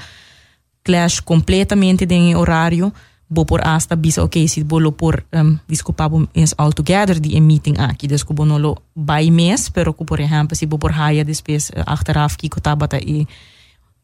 clash 0.82 1.22
completamente 1.24 2.07
de 2.07 2.36
horario, 2.36 2.93
bo 3.26 3.47
por 3.47 3.62
hasta 3.66 3.97
bisa, 3.97 4.22
ok, 4.22 4.36
si 4.49 4.64
bo 4.64 4.80
lo 4.80 4.93
por, 4.93 5.24
em, 5.32 5.47
um, 5.47 5.59
disculpa, 5.66 6.09
bo 6.09 6.28
es 6.34 6.55
all 6.59 6.74
together 6.74 7.18
die 7.18 7.41
meeting 7.41 7.78
aquí. 7.78 8.07
Dus 8.07 8.22
que 8.22 8.34
bo 8.34 8.45
no 8.45 8.59
lo 8.59 8.82
bij 8.95 9.30
mes, 9.30 9.70
pero 9.70 9.95
que 9.95 10.05
por 10.05 10.20
ejemplo, 10.20 10.55
si 10.55 10.66
bo 10.66 10.78
por 10.78 10.93
haya 10.93 11.24
después, 11.24 11.70
eh, 11.70 11.82
achteraf, 11.86 12.36
kiko 12.36 12.61
tabata 12.61 12.99
y 12.99 13.26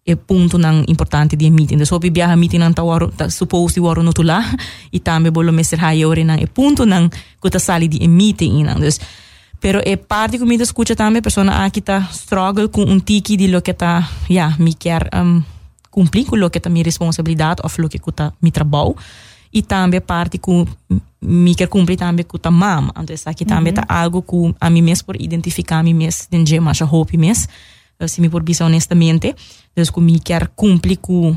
e 0.06 0.16
punto 0.16 0.58
nang 0.58 0.84
importante 0.86 1.36
di 1.36 1.50
meeting. 1.50 1.78
Dus 1.78 1.90
hopi 1.90 2.10
biyaha 2.10 2.36
meeting 2.36 2.60
nang 2.60 2.74
tawaro, 2.76 3.08
ta, 3.08 3.28
suppose 3.28 3.74
di 3.74 3.80
waro 3.80 4.02
nutula, 4.02 4.44
itambe 4.92 5.32
bolo 5.32 5.52
meser 5.52 5.80
hayo 5.80 6.12
rin 6.12 6.26
nang 6.26 6.40
e 6.40 6.46
punto 6.46 6.84
nang 6.84 7.08
kuta 7.40 7.58
sali 7.58 7.88
di 7.88 8.04
meeting 8.06 8.60
inang. 8.60 8.80
Dus, 8.80 9.00
pero 9.60 9.80
e 9.80 9.96
parte 9.96 10.36
ko 10.38 10.44
mito 10.44 10.62
escucha 10.62 10.94
tambe 10.94 11.22
persona 11.22 11.64
aqui 11.64 11.80
ta 11.80 12.04
struggle 12.12 12.68
com 12.68 12.84
un 12.84 13.00
tiki 13.00 13.36
di 13.36 13.48
lo 13.48 13.62
que 13.62 13.72
ta, 13.72 14.04
ja, 14.28 14.52
mi 14.58 14.74
quer 14.74 15.08
um, 15.16 15.42
cumprir 15.90 16.26
com 16.26 16.36
lo 16.36 16.50
que 16.50 16.60
ta 16.60 16.68
mi 16.68 16.82
responsabilidade 16.82 17.64
of 17.64 17.78
lo 17.78 17.88
que 17.88 17.98
kuta 17.98 18.34
mi 18.42 18.50
trabalho. 18.50 18.94
E 19.50 19.62
também 19.62 20.00
parte 20.00 20.36
com 20.36 20.66
mi 21.22 21.54
quer 21.54 21.68
cumprir 21.68 21.96
também 21.96 22.26
com 22.26 22.36
a 22.42 22.50
mama. 22.50 22.92
Então, 23.00 23.16
aqui 23.24 23.44
também 23.44 23.72
tá 23.72 23.84
algo 23.88 24.20
que 24.20 24.54
a 24.60 24.68
mim 24.68 24.82
mesmo 24.82 25.06
por 25.06 25.16
identificar 25.16 25.78
a 25.78 25.82
mim 25.82 25.94
mesmo, 25.94 26.44
de 26.44 26.60
mais 26.60 26.82
a 26.82 26.84
hope 26.84 27.16
mesmo. 27.16 27.46
Se 28.06 28.20
me 28.20 28.28
por 28.28 28.42
bisa 28.42 28.64
honestamente. 28.64 29.34
Dus 29.74 29.90
com 29.90 30.00
me 30.00 30.18
quer 30.20 30.48
cumprir 30.48 30.98
com 30.98 31.36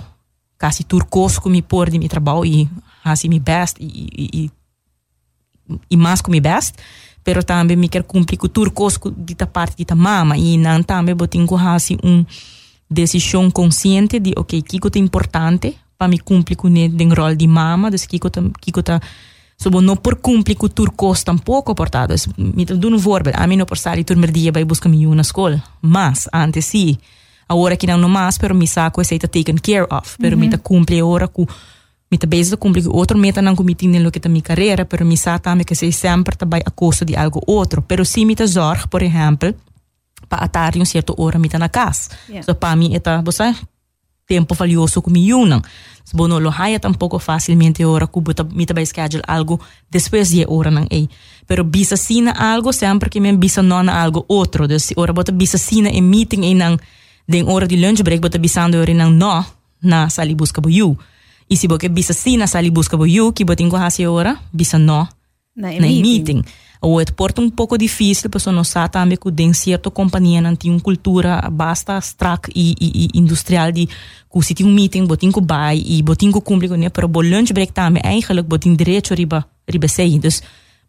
quase 0.60 0.84
turcos 0.84 1.40
com 1.40 1.50
me 1.50 1.62
por 1.62 1.90
de 1.90 2.00
meu 2.00 2.10
trabalho 2.10 2.46
e 2.46 2.70
assim 3.04 3.30
me 3.30 3.40
best 3.40 3.78
e, 3.80 3.86
e, 3.86 4.30
e, 4.44 4.52
e 5.92 5.98
mais 5.98 6.22
com 6.22 6.32
me 6.32 6.42
best. 6.42 6.76
Pero 7.24 7.44
também 7.44 7.78
me 7.78 7.90
quer 7.90 8.04
cumprir 8.04 8.38
com 8.38 8.48
turcos 8.48 9.00
de 9.18 9.36
ta 9.36 9.46
parte 9.46 9.78
de 9.78 9.86
ta 9.86 9.96
mama 9.96 10.38
e 10.38 10.58
não 10.58 10.82
também 10.84 11.16
botin 11.16 11.46
com 11.46 11.58
assim 11.58 11.98
um 12.04 12.26
decisão 12.90 13.52
consciente 13.52 14.20
de 14.20 14.34
ok, 14.36 14.62
que 14.62 14.78
é 14.78 15.00
importante 15.00 15.78
para 15.98 16.08
me 16.08 16.20
cumprir 16.20 16.56
com 16.56 16.70
o 16.70 17.14
rol 17.16 17.36
de 17.36 17.48
mama, 17.48 17.92
dus 17.92 18.06
que 18.06 18.20
que 18.20 18.84
tá 18.84 19.02
Sobo 19.60 19.82
no 19.82 19.96
por 19.98 20.18
cumprir 20.18 20.56
com 20.56 20.68
turcos 20.68 21.24
tampouco, 21.24 21.74
portanto, 21.74 22.14
me 22.38 22.64
dou 22.64 22.92
um 22.92 22.98
voorbeeld. 22.98 23.40
A 23.42 23.48
mim 23.48 23.58
não 23.58 23.66
por 23.66 23.78
sair 23.78 24.04
turmer 24.04 24.32
dia 24.32 24.52
vai 24.52 24.64
buscar 24.64 24.88
me 24.88 25.04
na 25.08 25.22
escola, 25.22 25.64
mas 25.82 26.30
antes 26.32 26.66
sim. 26.66 26.98
Agora 27.50 27.76
que 27.76 27.88
não 27.88 28.08
mais, 28.08 28.38
pero 28.38 28.54
me 28.54 28.68
saco 28.68 29.02
é 29.02 29.06
taken 29.06 29.56
care 29.58 29.88
of, 29.90 30.18
pero 30.20 30.36
-hmm. 30.36 30.40
me 30.40 30.50
tá 30.50 30.58
cumpre 30.58 31.00
agora 31.00 31.28
com 31.28 31.48
me 32.12 32.18
tá 32.18 32.28
cumprir 32.58 32.84
com 32.84 32.96
outro 32.96 33.18
meta 33.18 33.42
não 33.42 33.56
comitim 33.56 33.88
no 34.00 34.12
que 34.12 34.20
tá 34.20 34.30
minha 34.30 34.42
carreira, 34.42 34.86
pero 34.86 35.06
me 35.06 35.18
sabe 35.18 35.42
também 35.42 35.66
que 35.66 35.76
sei 35.76 35.92
sempre 35.92 36.36
tá 36.38 36.46
vai 36.46 36.62
a 36.66 36.72
custo 36.72 37.04
de 37.04 37.16
algo 37.16 37.42
outro, 37.48 37.82
pero 37.82 38.06
sim 38.06 38.26
me 38.26 38.36
tá 38.36 38.46
zorg, 38.46 38.88
por 38.88 39.02
exemplo, 39.02 39.54
para 40.30 40.46
atar 40.46 40.78
um 40.78 40.86
certo 40.86 41.16
hora 41.18 41.40
me 41.40 41.50
tá 41.50 41.58
na 41.58 41.70
casa. 41.70 42.10
Yeah. 42.30 42.44
So 42.44 42.56
para 42.56 42.76
mim 42.76 42.96
é 42.96 43.00
tá, 43.00 43.22
você 43.22 43.56
tempo 44.28 44.54
valioso 44.54 45.02
com 45.02 45.12
me 45.12 45.34
unam. 45.34 45.62
Bono 46.14 46.40
lo 46.40 46.52
haya 46.52 46.80
tampoco 46.80 47.20
facilmente 47.20 47.84
ora 47.86 48.08
kubo 48.08 48.34
ta 48.34 48.44
mita 48.44 48.74
by 48.74 48.86
schedule 48.86 49.24
algo 49.28 49.60
después 49.90 50.30
de 50.30 50.46
ora 50.48 50.72
nang 50.72 50.88
ei. 50.90 51.10
Pero 51.48 51.64
bisa 51.64 51.98
sina 51.98 52.32
algo 52.32 52.72
sempre 52.72 53.10
que 53.10 53.20
me 53.20 53.34
bisa 53.34 53.62
non 53.62 53.90
algo 53.90 54.26
outro. 54.28 54.68
Dus 54.68 54.94
ora 54.96 55.14
bota 55.14 55.32
bisa 55.32 55.58
sina 55.58 55.90
em 55.90 56.04
meeting 56.04 56.44
e 56.44 56.54
nang 56.54 56.80
den 57.26 57.48
ora 57.48 57.66
di 57.66 57.78
lunch 57.78 58.04
break 58.04 58.22
bota 58.22 58.38
bisando 58.40 58.80
ora 58.80 58.94
nang 58.94 59.18
no 59.18 59.46
na 59.82 60.10
sali 60.10 60.36
busca 60.36 60.62
bo 60.62 60.70
you. 60.70 60.98
E 61.50 61.56
se 61.56 61.68
boke 61.68 61.90
bisa 61.90 62.14
sina 62.14 62.48
sali 62.48 62.72
busca 62.72 62.98
bo 62.98 63.06
you, 63.06 63.32
que 63.32 63.46
botingo 63.46 63.78
hasi 63.78 64.06
ora, 64.06 64.36
bisa 64.52 64.78
no 64.78 65.08
na, 65.56 65.72
na 65.72 65.88
meeting. 65.88 66.02
meeting. 66.02 66.46
O 66.82 67.00
het 67.00 67.12
porta 67.12 67.42
um 67.42 67.50
pouco 67.50 67.78
difícil, 67.78 68.30
porque 68.30 68.52
não 68.52 68.64
sabe 68.64 68.92
também 68.92 69.18
que 69.18 69.32
tem 69.32 69.54
certa 69.54 69.90
companhia 69.90 70.42
não 70.42 70.56
tem 70.56 70.72
uma 70.72 70.80
cultura 70.80 71.42
basta 71.52 71.98
strak 72.00 72.52
e, 72.56 72.76
e, 72.80 73.10
e 73.14 73.20
industrial 73.20 73.72
de 73.72 73.88
que 73.88 74.42
se 74.44 74.54
tem 74.54 74.66
um 74.66 74.72
meeting, 74.72 75.06
botin 75.06 75.32
que 75.32 75.42
vai 75.42 75.82
e 75.84 76.02
botin 76.04 76.32
que 76.32 76.42
cumpre 76.42 76.68
né, 76.78 76.90
pero 76.90 77.10
o 77.12 77.22
lunch 77.22 77.52
break 77.54 77.74
também 77.74 78.02
eigenlijk 78.06 78.48
botin 78.48 78.76
direito 78.76 79.16
riba 79.16 79.46
riba 79.68 79.88
sei, 79.88 80.20
dus 80.20 80.44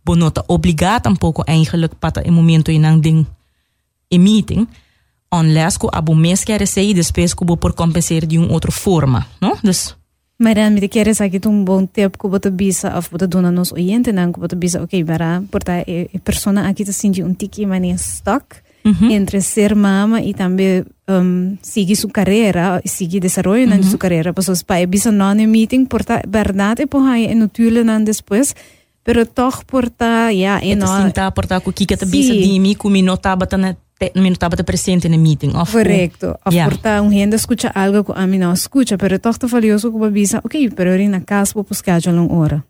bonota 0.05 0.45
obrigado 0.49 1.09
um 1.09 1.17
pouco 1.17 1.43
eigenlijk 1.47 1.95
para 1.99 2.29
o 2.29 2.33
momento 2.33 2.71
em 2.71 2.79
não 2.79 3.01
tem 3.01 3.27
meeting. 4.13 4.67
unless 5.31 5.79
ku 5.79 5.89
abu 5.93 6.15
mes 6.15 6.45
quer 6.45 6.67
sair 6.67 6.95
depois 6.95 7.35
ku 7.35 7.45
por 7.57 7.73
compensar 7.73 8.27
de 8.27 8.39
uma 8.39 8.53
outra 8.53 8.73
forma, 8.73 9.27
não? 9.41 9.57
Dus 9.63 9.95
Maar 10.39 10.55
dan 10.55 10.73
me 10.75 10.89
queres 10.89 11.21
aqui 11.21 11.41
um 11.49 11.65
bom 11.65 11.85
tempo 11.85 12.17
que 12.17 12.29
bota 12.29 12.51
bisa 12.51 12.97
of 12.97 13.11
bota 13.11 13.27
dona 13.27 13.51
nos 13.51 13.73
oyente 13.73 14.13
não 14.13 14.33
que 14.33 14.39
bota 14.39 14.55
bisa 14.55 14.81
ok 14.81 15.05
para 15.05 15.43
porta 15.51 15.83
e, 15.85 16.09
e 16.15 16.19
persona 16.21 16.69
aqui 16.69 16.85
tá 16.85 16.93
senti 16.93 17.25
um 17.25 17.35
tiki 17.35 17.67
mania 17.67 17.97
stock 17.97 18.47
entre 19.11 19.41
ser 19.41 19.75
mama 19.75 20.23
e 20.23 20.33
também 20.33 20.85
um, 21.09 21.59
seguir 21.61 21.97
sua 21.97 22.11
carreira 22.11 22.81
seguir 22.85 23.19
desenvolvimento 23.19 23.79
mm 23.79 23.81
-hmm. 23.81 23.83
de 23.83 23.91
sua 23.91 23.99
carreira 23.99 24.33
pessoas 24.33 24.63
para 24.63 24.87
bisa 24.87 25.11
não 25.11 25.31
é 25.31 25.47
meeting 25.47 25.85
porta 25.85 26.23
verdade 26.25 26.87
por 26.87 27.03
aí 27.03 27.27
é 27.27 27.35
natuurlijk 27.35 27.85
não 27.85 28.05
depois 28.05 28.55
pero 29.03 29.27
toch 29.27 29.65
porta 29.67 30.31
ja 30.31 30.61
e 30.63 30.77
não 30.77 30.87
sinta 30.87 31.33
porta 31.33 31.61
ku 31.61 31.73
kika 31.73 31.97
ta 31.97 32.07
bisa 32.07 32.33
di 32.33 32.61
mi 32.61 32.77
ku 32.77 32.89
mi 32.89 33.03
mi 34.15 34.31
notaba 34.31 34.57
ta 34.57 34.63
presente 34.63 35.09
no 35.09 35.19
meeting 35.19 35.55
of 35.57 35.73
Correcto. 35.73 36.39
Of 36.45 36.53
Yeah. 36.53 36.69
porta 36.69 37.03
un 37.03 37.13
gente 37.13 37.37
escucha 37.37 37.69
algo 37.69 38.05
que 38.05 38.13
a 38.15 38.27
mí 38.27 38.39
no 38.39 38.53
escucha, 38.53 38.97
pero 38.97 39.19
toch 39.19 39.39
te 39.39 39.47
valioso 39.47 39.89
ok, 39.89 40.55
pero 40.75 40.91
ahora 40.91 41.09
na 41.09 41.21
casa 41.21 41.55
vou 41.55 41.67
schedule 41.73 42.19
uma 42.19 42.35
hora. 42.35 42.65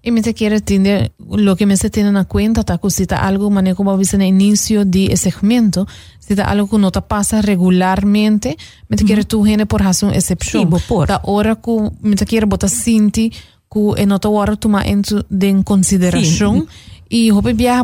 Y 0.00 0.12
me 0.12 0.22
te 0.22 0.32
quiere 0.32 0.56
entender 0.56 1.12
lo 1.18 1.56
que 1.56 1.66
me 1.66 1.76
se 1.76 1.90
tiene 1.90 2.16
en 2.16 2.24
cuenta, 2.24 2.62
que 2.78 2.90
si 2.90 3.04
algo 3.10 3.50
manejo 3.50 3.78
como 3.78 4.00
en 4.00 4.22
el 4.22 4.28
inicio 4.28 4.84
de 4.84 5.16
segmento, 5.16 5.88
si 6.20 6.36
ta 6.36 6.44
algo 6.44 6.70
que 6.70 6.78
no 6.78 6.92
te 6.92 7.02
pasa 7.02 7.42
regularmente, 7.42 8.56
me 8.88 8.96
te 8.96 9.04
quiere 9.04 9.24
tu 9.24 9.44
gente 9.44 9.66
por 9.66 9.82
razón 9.82 10.14
excepción. 10.14 10.70
Sí, 10.70 10.78
por. 10.86 11.08
Ta 11.08 11.20
hora 11.24 11.56
que 11.56 11.90
me 12.00 12.14
te 12.14 12.24
quiere 12.24 12.46
botar 12.46 12.70
sinti 12.70 13.32
que 13.70 13.80
en 13.96 14.12
otra 14.12 14.30
hora 14.30 14.54
toma 14.54 14.82
en, 14.82 15.02
en 15.40 15.62
consideración. 15.64 16.68
Y 17.10 17.30
hope 17.30 17.54
viaja 17.54 17.82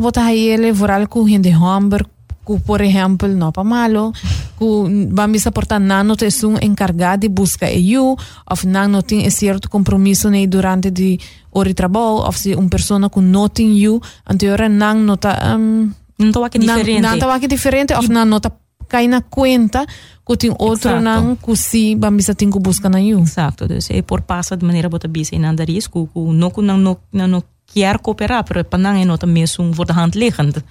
ku 1.09 1.27
gente 1.27 1.51
hamburg, 1.51 2.07
ku 2.45 2.59
por 2.59 2.81
ejemplo, 2.81 3.27
no 3.27 3.51
pa 3.51 3.63
malo, 3.63 4.13
ku 4.55 4.87
vamos 5.09 5.47
a 5.47 5.51
portar 5.51 5.81
nano 5.81 6.15
te 6.15 6.29
un 6.45 6.57
encargado 6.61 7.21
de 7.21 7.27
buscar 7.27 7.73
eu, 7.73 8.15
of 8.45 8.65
nano 8.65 9.01
tem 9.01 9.25
é 9.25 9.31
certo 9.31 9.67
compromisso 9.67 10.29
nei 10.29 10.47
durante 10.47 10.91
de 10.91 11.19
ori 11.51 11.73
trabalho, 11.73 12.23
of 12.27 12.37
se 12.37 12.53
un 12.55 12.69
persona 12.69 13.09
ku 13.09 13.19
no 13.19 13.49
tem 13.49 13.75
eu, 13.81 13.99
anterior 14.29 14.69
nang 14.69 15.03
nota 15.03 15.57
um, 15.57 15.91
não 16.19 16.31
tô 16.31 16.43
aqui 16.43 16.59
diferente. 16.59 17.01
Não 17.01 17.15
estava 17.15 17.35
aqui 17.35 17.47
diferente, 17.47 17.93
of 17.93 18.07
na 18.07 18.23
nota 18.23 18.53
cai 18.87 19.07
na 19.07 19.21
conta 19.21 19.85
que 20.25 20.37
tem 20.37 20.53
outro 20.59 21.01
não 21.01 21.35
que 21.35 21.55
se 21.55 21.95
vamos 21.95 22.29
a 22.29 22.35
ter 22.35 22.47
que 22.47 22.59
buscar 22.59 22.89
na 22.89 23.01
eu. 23.01 23.19
Exato, 23.19 23.67
dus 23.67 23.89
é 23.89 24.01
por 24.03 24.21
passa 24.21 24.55
de 24.55 24.63
maneira 24.63 24.87
bota 24.87 25.07
bisa 25.07 25.35
e 25.35 25.39
nada 25.39 25.65
risco, 25.65 26.07
ku 26.13 26.31
no 26.31 26.51
ku 26.51 26.61
não 26.61 26.77
não 26.77 27.27
no 27.27 27.43
quer 27.65 27.97
cooperar, 27.97 28.43
para 28.43 28.77
não 28.77 28.91
é 28.91 29.03
nota 29.03 29.25
mesmo 29.25 29.73
voor 29.73 29.87
de 29.87 29.93
hand 29.93 30.13
liggend. 30.15 30.63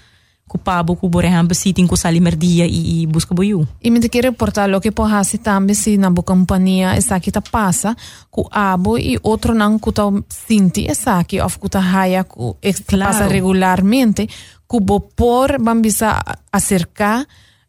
Ku 0.46 0.58
pabo 0.58 0.94
ku 0.94 1.08
exemplo 1.24 1.54
sitting 1.54 1.86
ku 1.88 1.96
sali 1.96 2.20
merdia 2.20 2.66
e, 2.66 3.02
e 3.02 3.06
busca 3.06 3.34
boiu. 3.34 3.66
E 3.82 3.90
me 3.90 3.98
quero 4.08 4.28
reportar 4.28 4.68
lo 4.68 4.78
que 4.78 4.90
porrasi 4.92 5.38
também 5.38 5.74
se 5.74 5.96
na 5.96 6.10
boa 6.10 6.22
companhia 6.22 6.94
essa 6.94 7.16
aqui 7.16 7.32
tá 7.32 7.40
passa 7.40 7.96
com 8.30 8.46
abo 8.50 8.98
e 8.98 9.18
outro 9.22 9.54
não 9.54 9.78
que 9.78 9.90
tá 9.90 10.02
sinti 10.28 10.86
essa 10.86 11.18
aqui 11.18 11.40
of 11.40 11.58
que 11.58 11.68
tá 11.68 11.80
raia 11.80 12.24
que 12.24 12.72
Claro. 12.86 13.12
passa 13.12 13.26
regularmente 13.26 14.28
que 14.68 14.80
bo 14.80 15.00
por 15.00 15.58
bambisa 15.58 16.20
acercar 16.52 17.24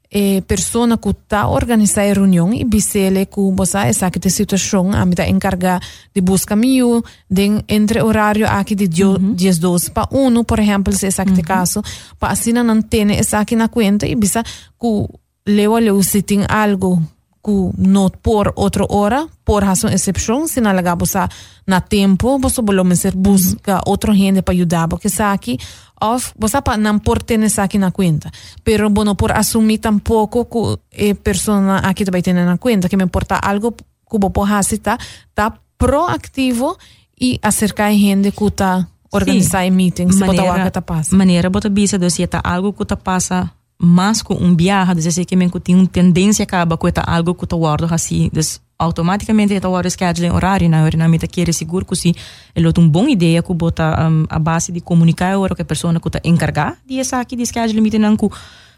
eh, 0.10 0.42
persona 0.44 0.98
que 0.98 1.10
está 1.10 1.48
organizando 1.48 2.14
reunión 2.14 2.54
y 2.54 2.64
bisele 2.64 3.28
que 3.28 3.42
vos 3.42 3.76
a 3.76 3.90
esa 3.90 4.12
que 4.12 4.30
situación 4.30 4.94
a 4.94 5.06
mitad 5.06 5.28
encarga 5.28 5.82
de 6.14 6.22
buscar 6.22 6.58
mío 6.58 7.04
de 7.30 7.64
entre 7.68 8.02
horario 8.02 8.48
aquí 8.50 8.76
de 8.76 8.88
10 8.88 9.08
uh 9.08 9.18
-huh. 9.18 9.60
12 9.60 9.92
para 9.92 10.08
1 10.12 10.44
por 10.44 10.60
ejemplo 10.60 10.94
si 10.94 11.08
es 11.08 11.20
este 11.20 11.42
caso 11.42 11.84
para 12.20 12.34
así 12.34 12.54
no 12.54 12.64
tiene 12.84 13.20
esa 13.20 13.46
na 13.56 13.68
cuenta 13.68 14.06
y 14.06 14.16
bisa 14.16 14.44
que 14.80 15.08
leo 15.46 15.80
leo 15.80 16.04
si 16.04 16.24
algo 16.48 17.02
que 17.46 17.52
não 17.78 18.10
por 18.10 18.52
outra 18.56 18.86
hora 18.90 19.28
por 19.46 19.64
excepção 19.94 20.48
se 20.48 20.60
não 20.60 20.74
legal 20.74 20.98
você 20.98 21.28
na 21.68 21.80
tempo 21.80 22.40
você 22.40 22.64
pode 22.64 22.96
ser 22.96 23.16
busca 23.16 23.82
outra 23.86 24.14
gente 24.16 24.42
para 24.42 24.56
ajudar 24.56 24.88
porque 24.88 25.10
aqui 25.22 25.60
of 26.02 26.34
você 26.36 26.60
para 26.60 26.78
não 26.78 26.98
por 26.98 27.22
ter 27.22 27.40
essa 27.44 27.62
aqui 27.62 27.78
na 27.78 27.92
conta 27.92 28.32
pero 28.64 28.90
bueno 28.90 29.14
por 29.16 29.32
assumir 29.32 29.78
tampouco 29.78 30.46
que 30.46 31.12
a 31.12 31.16
persona 31.16 31.78
aqui 31.80 32.04
vai 32.10 32.24
ter 32.24 32.34
na 32.34 32.58
conta 32.58 32.90
que 32.90 32.98
me 32.98 33.04
importa 33.04 33.36
algo 33.36 33.74
que 33.74 34.18
você 34.20 34.30
pode 34.32 34.78
tá 34.80 34.98
tá 35.36 35.54
proativo 35.78 36.76
e 37.22 37.40
acercar 37.44 37.90
a 37.90 37.94
gente 37.94 38.32
que 38.32 38.52
tá 38.52 38.88
organizar 39.12 39.70
meetings 39.70 40.16
se 40.16 40.26
botar 40.26 40.44
o 40.46 40.64
que 40.64 40.72
tá 40.72 40.82
passa 40.82 41.16
maneira 41.16 41.52
bota 41.52 41.70
bisa 41.70 42.00
je 42.10 42.26
tá 42.26 42.42
algo 42.44 42.74
que 42.74 42.86
tá 42.86 42.98
passa 42.98 43.52
mas 43.78 44.22
com 44.22 44.36
um 44.36 44.56
viaje, 44.56 44.96
dus 44.96 45.18
é 45.18 45.26
que 45.26 45.36
men 45.36 45.50
tem 45.50 45.76
uma 45.76 45.88
tendência 45.88 46.44
acaba 46.44 46.78
com 46.78 46.88
algo 47.06 47.36
que 47.36 47.46
tá 47.46 47.58
guardo 47.58 47.88
assim, 47.92 48.30
dus 48.32 48.62
automaticamente 48.78 49.60
tá 49.60 49.68
guardo 49.68 49.90
schedule 49.90 50.30
horário 50.32 50.70
na 50.70 50.84
hora 50.84 50.98
na 50.98 51.08
meta 51.08 51.28
querer 51.28 51.54
seguro 51.54 51.86
que 51.86 51.96
se 51.96 52.16
ele 52.56 52.72
tem 52.72 52.84
uma 52.84 52.90
boa 52.90 53.10
ideia 53.10 53.42
que 53.42 53.54
bota 53.54 54.10
um, 54.10 54.26
a 54.30 54.40
base 54.40 54.72
de 54.72 54.82
comunicar 54.82 55.34
a 55.34 55.40
hora 55.40 55.56
que 55.56 55.62
a 55.62 55.66
pessoa 55.66 55.98
que 56.00 56.10
tá 56.10 56.20
encargar 56.24 56.78
de 56.86 57.00
essa 57.00 57.20
aqui 57.20 57.36
de 57.36 57.46
schedule 57.46 57.82
meeting 57.82 58.00
não 58.00 58.18
que 58.18 58.30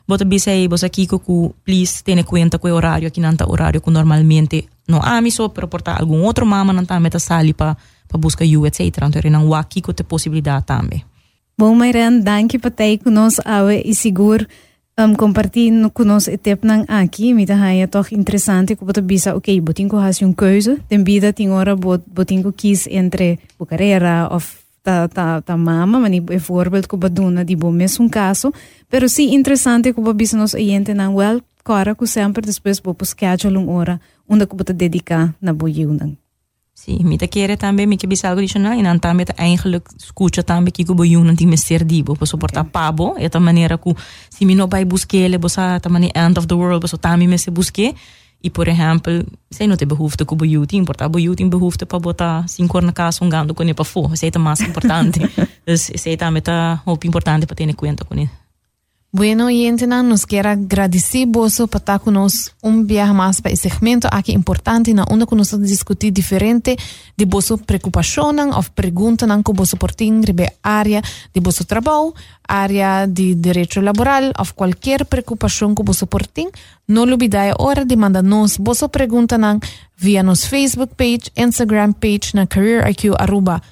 bota 0.07 0.25
bisa 0.25 0.51
aí, 0.51 0.67
bota 0.67 0.85
aqui 0.85 1.07
que 1.07 1.17
please 1.63 2.03
tenha 2.03 2.23
conta 2.23 2.59
com 2.59 2.67
o 2.67 2.73
horário 2.73 3.07
aqui 3.07 3.19
não 3.19 3.35
tá 3.35 3.45
horário 3.47 3.81
que 3.81 3.89
normalmente 3.89 4.67
não 4.87 4.99
há 5.01 5.21
só 5.31 5.49
pero 5.49 5.67
portar 5.67 5.99
algum 5.99 6.23
outro 6.23 6.45
mama 6.45 6.73
não 6.73 6.85
tá 6.85 6.99
meta 6.99 7.19
sali 7.19 7.53
para 7.53 7.75
para 8.07 8.17
buscar 8.17 8.45
you 8.45 8.65
etc. 8.65 8.79
Então 8.79 9.31
não 9.31 9.53
há 9.53 9.59
aqui 9.59 9.81
que 9.81 9.93
tem 9.93 10.05
possibilidade 10.05 10.65
também. 10.65 11.03
Bom, 11.57 11.75
Mairan, 11.75 12.19
danke 12.19 12.57
para 12.59 12.71
ter 12.71 12.97
conosco 12.99 13.41
e 13.83 13.93
seguro 13.93 14.45
um, 14.97 15.13
compartilhar 15.13 15.89
conosco 15.91 16.31
e 16.31 16.37
tempo 16.37 16.65
nang 16.65 16.83
aqui, 16.87 17.33
dá 17.45 17.73
é 17.73 17.85
toch 17.87 18.13
interessante 18.13 18.75
que 18.75 18.83
bota 18.83 19.01
bisa, 19.01 19.35
ok, 19.35 19.61
botinho 19.61 19.95
has 19.97 20.21
um 20.21 20.33
keuze, 20.33 20.81
tem 20.89 21.03
vida 21.03 21.31
tem 21.31 21.51
hora 21.51 21.75
bot 21.75 22.03
botinho 22.07 22.51
quis 22.51 22.87
entre 22.87 23.39
o 23.59 23.65
carreira 23.65 24.27
of 24.31 24.65
ta 24.83 25.07
ta 25.07 25.41
ta 25.41 25.55
mama, 25.55 25.99
mas 25.99 26.11
é 26.31 26.37
voorbeeld 26.39 26.87
que 26.87 26.97
baduna 26.97 27.45
di 27.45 27.55
bom 27.55 27.71
mesmo 27.71 28.09
caso, 28.09 28.51
pero 28.89 29.07
sim 29.07 29.35
interessante 29.35 29.93
que 29.93 30.13
bisa 30.13 30.35
nos 30.35 30.55
oyente 30.55 30.93
nang 30.93 31.13
well, 31.13 31.41
cara 31.63 31.93
que 31.93 32.07
sempre 32.07 32.41
depois 32.41 32.79
bo 32.79 32.95
schedule 33.03 33.57
uma 33.57 33.73
hora 33.73 34.01
onde 34.27 34.47
que 34.47 34.55
bota 34.55 34.73
dedicar 34.73 35.35
na 35.39 35.53
boiu 35.53 35.93
nang. 35.93 36.17
Sim, 36.77 37.07
mita 37.09 37.25
kere 37.25 37.55
tambe 37.57 37.87
mi 37.89 37.97
ke 37.97 38.05
bisalgo 38.05 38.39
di 38.39 38.47
chana 38.47 38.75
inan 38.77 38.99
tambe 39.01 39.25
ta 39.25 39.33
eigenlijk 39.45 39.83
skucha 40.07 40.43
tambe 40.43 40.69
ki 40.71 40.83
ku 40.85 40.93
boyun 40.93 41.35
ti 41.35 41.45
mister 41.45 41.81
dibo 41.83 42.13
po 42.13 42.25
soporta 42.25 42.61
okay. 42.61 42.71
pabo 42.71 43.07
e 43.17 43.27
manera 43.39 43.77
ku 43.77 43.95
si 44.29 44.45
mi 44.45 44.53
no 44.53 44.67
bai 44.67 44.85
buskele 44.85 45.37
bosa 45.39 45.79
ta 45.81 45.89
mani 45.89 46.11
end 46.13 46.37
of 46.37 46.45
the 46.45 46.55
world 46.55 46.79
boso 46.83 46.97
tami 46.97 47.25
me 47.27 47.37
se 47.37 47.49
buske 47.49 47.95
e 48.45 48.49
por 48.51 48.67
exemplo 48.69 49.25
sei 49.49 49.65
não 49.67 49.75
tem 49.75 49.87
behoefte 49.87 50.23
ku 50.29 50.35
boyuti 50.35 50.77
importa 50.77 51.09
boyuti 51.09 51.43
behoefte 51.49 51.85
pa 51.85 51.97
bota 51.99 52.45
cinco 52.47 52.79
na 52.79 52.91
casa 52.91 53.25
um 53.25 53.29
gando 53.29 53.55
com 53.55 53.73
pa 53.73 53.83
fo 53.83 54.15
sei 54.15 54.29
ta 54.29 54.39
mais 54.39 54.61
importante. 54.61 55.19
Sei 56.03 56.15
ta 56.15 56.29
meta 56.29 56.81
hop 56.85 57.03
importante 57.05 57.47
pa 57.47 57.55
tene 57.55 57.73
cuenta 57.73 58.05
com 58.05 58.15
isso 58.19 58.46
Bueno, 59.17 59.49
gente, 59.49 59.87
nos 59.87 60.25
quero 60.25 60.49
agradecer 60.49 61.25
você 61.25 61.65
por 61.65 61.77
estar 61.77 61.97
conosco 61.97 62.53
um 62.63 62.85
viaje 62.85 63.13
mais 63.13 63.41
para 63.41 63.51
esse 63.51 63.67
segmento 63.67 64.07
aqui 64.11 64.31
importante, 64.31 64.93
na 64.93 65.05
onde 65.09 65.25
nós 65.31 65.49
discutir 65.59 66.11
diferente 66.11 66.77
de 67.17 67.25
vossa 67.25 67.57
preocupação 67.57 68.31
ou 68.55 68.63
pergunta 68.75 69.25
que 69.43 69.53
você 69.53 69.75
por 69.75 69.95
tem 69.95 70.21
sobre 70.23 70.53
área 70.61 71.01
de 71.33 71.41
vosso 71.41 71.65
trabalho, 71.65 72.13
área 72.47 73.07
de 73.07 73.33
direito 73.33 73.81
laboral 73.81 74.25
ou 74.37 74.45
qualquer 74.53 75.03
preocupação 75.03 75.73
que 75.73 75.81
você 75.83 76.05
por 76.05 76.27
tem. 76.27 76.51
Não 76.87 77.11
olvide 77.11 77.37
a 77.37 77.55
hora 77.57 77.83
de 77.83 77.95
mandar 77.95 78.21
nos 78.21 78.57
vossa 78.57 78.87
pergunta 78.87 79.35
via 79.97 80.21
nos 80.21 80.45
Facebook 80.45 80.93
page, 80.93 81.31
Instagram 81.35 81.93
page 81.93 82.35
na 82.35 82.45
Career 82.45 82.87
IQ 82.87 83.15
Aruba 83.17 83.63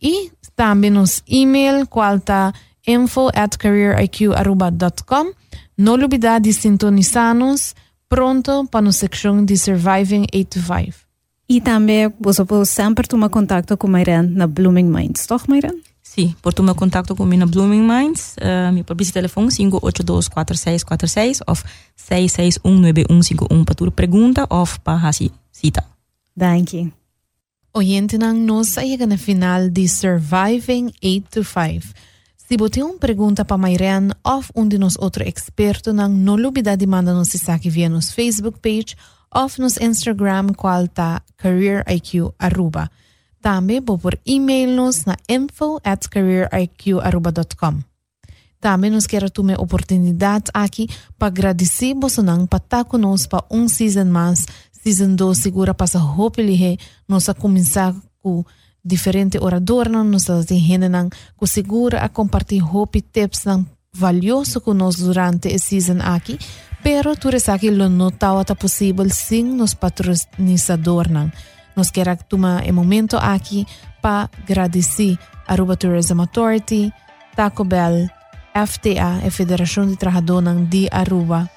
e 0.00 0.30
também 0.54 0.92
nos 0.92 1.20
e-mail 1.26 1.84
qual 1.88 2.18
está 2.18 2.52
info 2.86 3.28
at 3.34 3.56
careeriqaruba.com. 3.56 5.32
Não 5.76 5.94
olvide 5.94 6.40
de 6.40 6.52
sintonizar-nos 6.52 7.74
pronto 8.08 8.66
para 8.70 8.88
a 8.88 8.92
seção 8.92 9.44
de 9.44 9.56
Surviving 9.56 10.26
8 10.34 10.60
to 10.60 10.60
5. 10.60 10.92
E 11.48 11.60
também 11.60 12.12
você 12.20 12.44
pode 12.44 12.68
sempre 12.68 13.06
tomar 13.06 13.28
contato 13.28 13.76
com 13.76 13.88
Mairan 13.88 14.22
na 14.22 14.46
Blooming 14.46 14.84
Minds, 14.84 15.26
toch 15.26 15.48
Mairan? 15.48 15.74
Sim, 16.02 16.34
por 16.42 16.52
tomar 16.52 16.74
contato 16.74 17.16
com 17.16 17.24
na 17.24 17.46
Blooming 17.46 17.80
Minds, 17.80 18.36
uh, 18.36 18.72
meu 18.72 18.84
próprio 18.84 19.10
telefone 19.10 19.48
5824646 19.48 21.40
ou 21.46 21.56
6619151 21.96 23.64
para 23.64 23.74
tua 23.74 23.90
pergunta 23.90 24.46
ou 24.50 24.66
para 24.84 25.08
a 25.08 25.12
cita. 25.12 25.84
Danke. 26.36 26.92
Oyente 27.72 28.18
nang 28.18 28.38
nos 28.38 28.74
chega 28.74 29.06
na 29.06 29.16
final 29.16 29.70
de 29.70 29.88
Surviving 29.88 30.92
8 31.02 31.28
to 31.30 31.42
5. 31.42 31.94
Se 32.48 32.56
você 32.56 32.82
uma 32.82 32.98
pergunta 32.98 33.44
para 33.44 33.56
Mairen 33.56 34.10
ou 34.24 34.42
um 34.54 34.68
de 34.68 34.76
nós 34.76 34.96
outro 34.98 35.22
experto, 35.26 35.92
nang 35.92 36.12
não 36.12 36.34
olvide 36.34 36.76
de 36.76 36.86
mandar 36.86 37.14
nos 37.14 37.28
saque 37.28 37.70
via 37.70 37.88
nos 37.88 38.10
Facebook 38.10 38.58
page 38.58 38.96
ou 39.34 39.48
nos 39.58 39.80
Instagram 39.80 40.52
qual 40.54 40.86
tá 40.88 41.22
Career 41.36 41.84
IQ 41.88 42.34
Aruba. 42.38 42.90
Também 43.40 43.80
vou 43.80 43.96
por 43.96 44.18
e-mail 44.26 44.76
nos 44.76 45.04
na 45.04 45.16
info 45.28 45.80
at 45.84 46.06
careeriqaruba.com. 46.08 47.80
Também 48.60 48.90
nos 48.90 49.06
quero 49.06 49.30
tomar 49.30 49.58
oportunidade 49.58 50.50
aqui 50.52 50.88
para 51.18 51.28
agradecer 51.28 51.94
você 51.94 52.20
não 52.22 52.46
para 52.46 52.58
estar 52.58 52.84
conosco 52.84 53.30
para 53.30 53.44
um 53.50 53.66
season 53.66 54.04
mais. 54.04 54.46
Season 54.82 55.14
2 55.14 55.38
segura 55.38 55.72
passa 55.72 56.00
nós 57.08 57.28
a 57.28 57.34
começar 57.34 57.94
com 58.20 58.44
diferente 58.82 59.38
orador 59.38 59.90
nan 59.90 60.10
nos 60.10 60.24
das 60.24 60.46
de 60.46 60.58
gente 60.58 60.88
nan 60.88 61.10
ku 61.36 61.46
a 61.96 62.08
compartir 62.08 62.62
hope 62.62 63.00
tips 63.00 63.46
nan 63.46 63.66
valioso 63.92 64.60
con 64.60 64.78
nos 64.78 64.96
durante 64.98 65.52
el 65.52 65.60
season 65.60 66.00
aquí 66.00 66.38
pero 66.82 67.14
tu 67.14 67.28
aquí 67.28 67.70
lo 67.70 67.88
notaba 67.88 68.44
posible 68.44 69.10
sin 69.10 69.56
nos 69.56 69.74
patrocinador 69.74 71.10
nan 71.10 71.32
nos 71.76 71.90
quiera 71.90 72.16
toma 72.16 72.60
el 72.64 72.72
momento 72.72 73.18
aquí 73.20 73.66
pa 74.02 74.30
agradecer 74.44 75.18
Aruba 75.46 75.76
Tourism 75.76 76.20
Authority 76.20 76.92
Taco 77.34 77.64
Bell 77.64 78.10
FTA 78.54 79.20
e 79.24 79.30
Federación 79.30 79.88
de 79.88 79.96
Trabajadores 79.96 80.68
de 80.70 80.88
Aruba. 80.92 81.50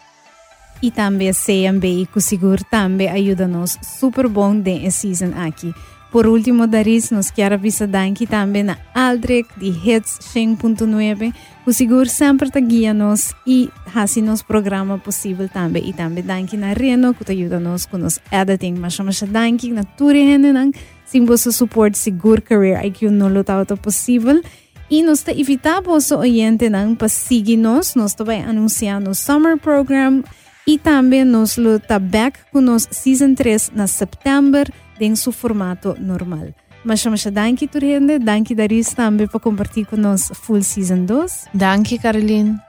Y 0.82 0.92
también 0.92 1.34
CMB 1.34 1.84
y 1.84 2.06
Cusigur 2.06 2.64
también 2.64 3.14
ayúdanos 3.14 3.78
super 4.00 4.28
bon 4.28 4.64
de 4.64 4.90
season 4.92 5.34
aquí. 5.38 5.74
Por 6.16 6.28
último, 6.28 6.66
Daris, 6.66 7.12
nos 7.12 7.30
quero 7.30 7.56
avisar 7.56 7.90
danke 7.90 8.26
também 8.26 8.64
na 8.64 8.78
Aldrich 8.94 9.50
de 9.58 9.68
Hits 9.68 10.18
100.9, 10.34 11.34
o 11.66 12.08
sempre 12.08 12.50
te 12.50 12.62
guia 12.62 12.94
nos 12.94 13.34
e 13.46 13.70
assim 13.94 14.22
nos 14.22 14.42
programa 14.42 14.98
possível 14.98 15.50
também. 15.50 15.90
E 15.90 15.92
também 15.92 16.24
danke 16.24 16.56
na 16.56 16.72
Reno, 16.72 17.14
que 17.14 17.30
ajuda 17.30 17.60
nos 17.60 17.86
com 17.86 17.98
nos 17.98 18.22
editing. 18.32 18.76
Mas 18.80 18.94
chama 18.94 19.12
danke 19.28 19.70
na 19.74 19.84
Ture 19.84 20.20
Henenang, 20.20 20.72
sem 21.06 21.26
você 21.26 21.52
suporte 21.52 21.98
seguro 21.98 22.42
career 22.42 22.86
IQ 22.86 23.10
não 23.10 23.28
lutava 23.28 23.66
possível. 23.76 24.42
E 24.90 25.04
nós 25.04 25.22
te 25.22 25.32
evitamos 25.32 26.12
o 26.12 26.20
oyente 26.20 26.70
não 26.70 26.96
para 26.96 27.10
seguir-nos, 27.10 27.94
nós 27.94 28.14
também 28.14 28.42
anunciando 28.42 29.10
o 29.10 29.14
Summer 29.14 29.58
Program 29.58 30.24
e 30.68 30.78
também 30.78 31.24
nos 31.24 31.58
luta 31.58 32.00
back 32.00 32.40
com 32.52 32.62
nos 32.62 32.88
Season 32.92 33.34
3 33.36 33.72
na 33.76 33.88
setembro 33.88 34.72
em 35.00 35.16
seu 35.16 35.32
formato 35.32 35.96
normal. 36.00 36.48
Mas 36.84 37.00
chama 37.00 37.16
danke 37.32 37.68
Turende, 37.68 38.20
danke 38.20 38.54
Daris 38.54 38.94
também 38.94 39.28
para 39.28 39.40
compartilhar 39.40 39.88
com 39.88 39.98
nós 39.98 40.30
full 40.34 40.62
season 40.62 41.06
2. 41.06 41.48
Danke 41.52 41.98
Caroline. 41.98 42.60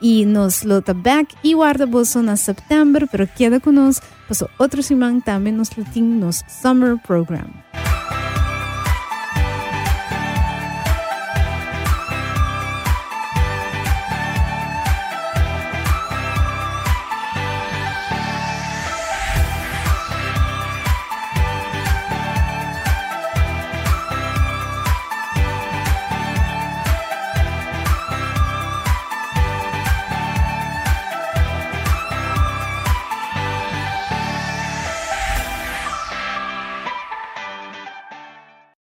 E 0.00 0.24
nos 0.24 0.62
luta 0.62 0.94
back 0.94 1.34
e 1.42 1.54
guarda 1.54 1.84
bolso 1.84 2.22
na 2.22 2.36
setembro, 2.36 3.06
pero 3.08 3.26
queda 3.26 3.60
conosco, 3.60 4.06
para 4.28 4.48
outro 4.58 4.82
semana 4.82 5.20
também 5.20 5.52
nos 5.52 5.70
lutim 5.76 6.02
nos 6.02 6.42
summer 6.48 6.96
program. 6.98 7.50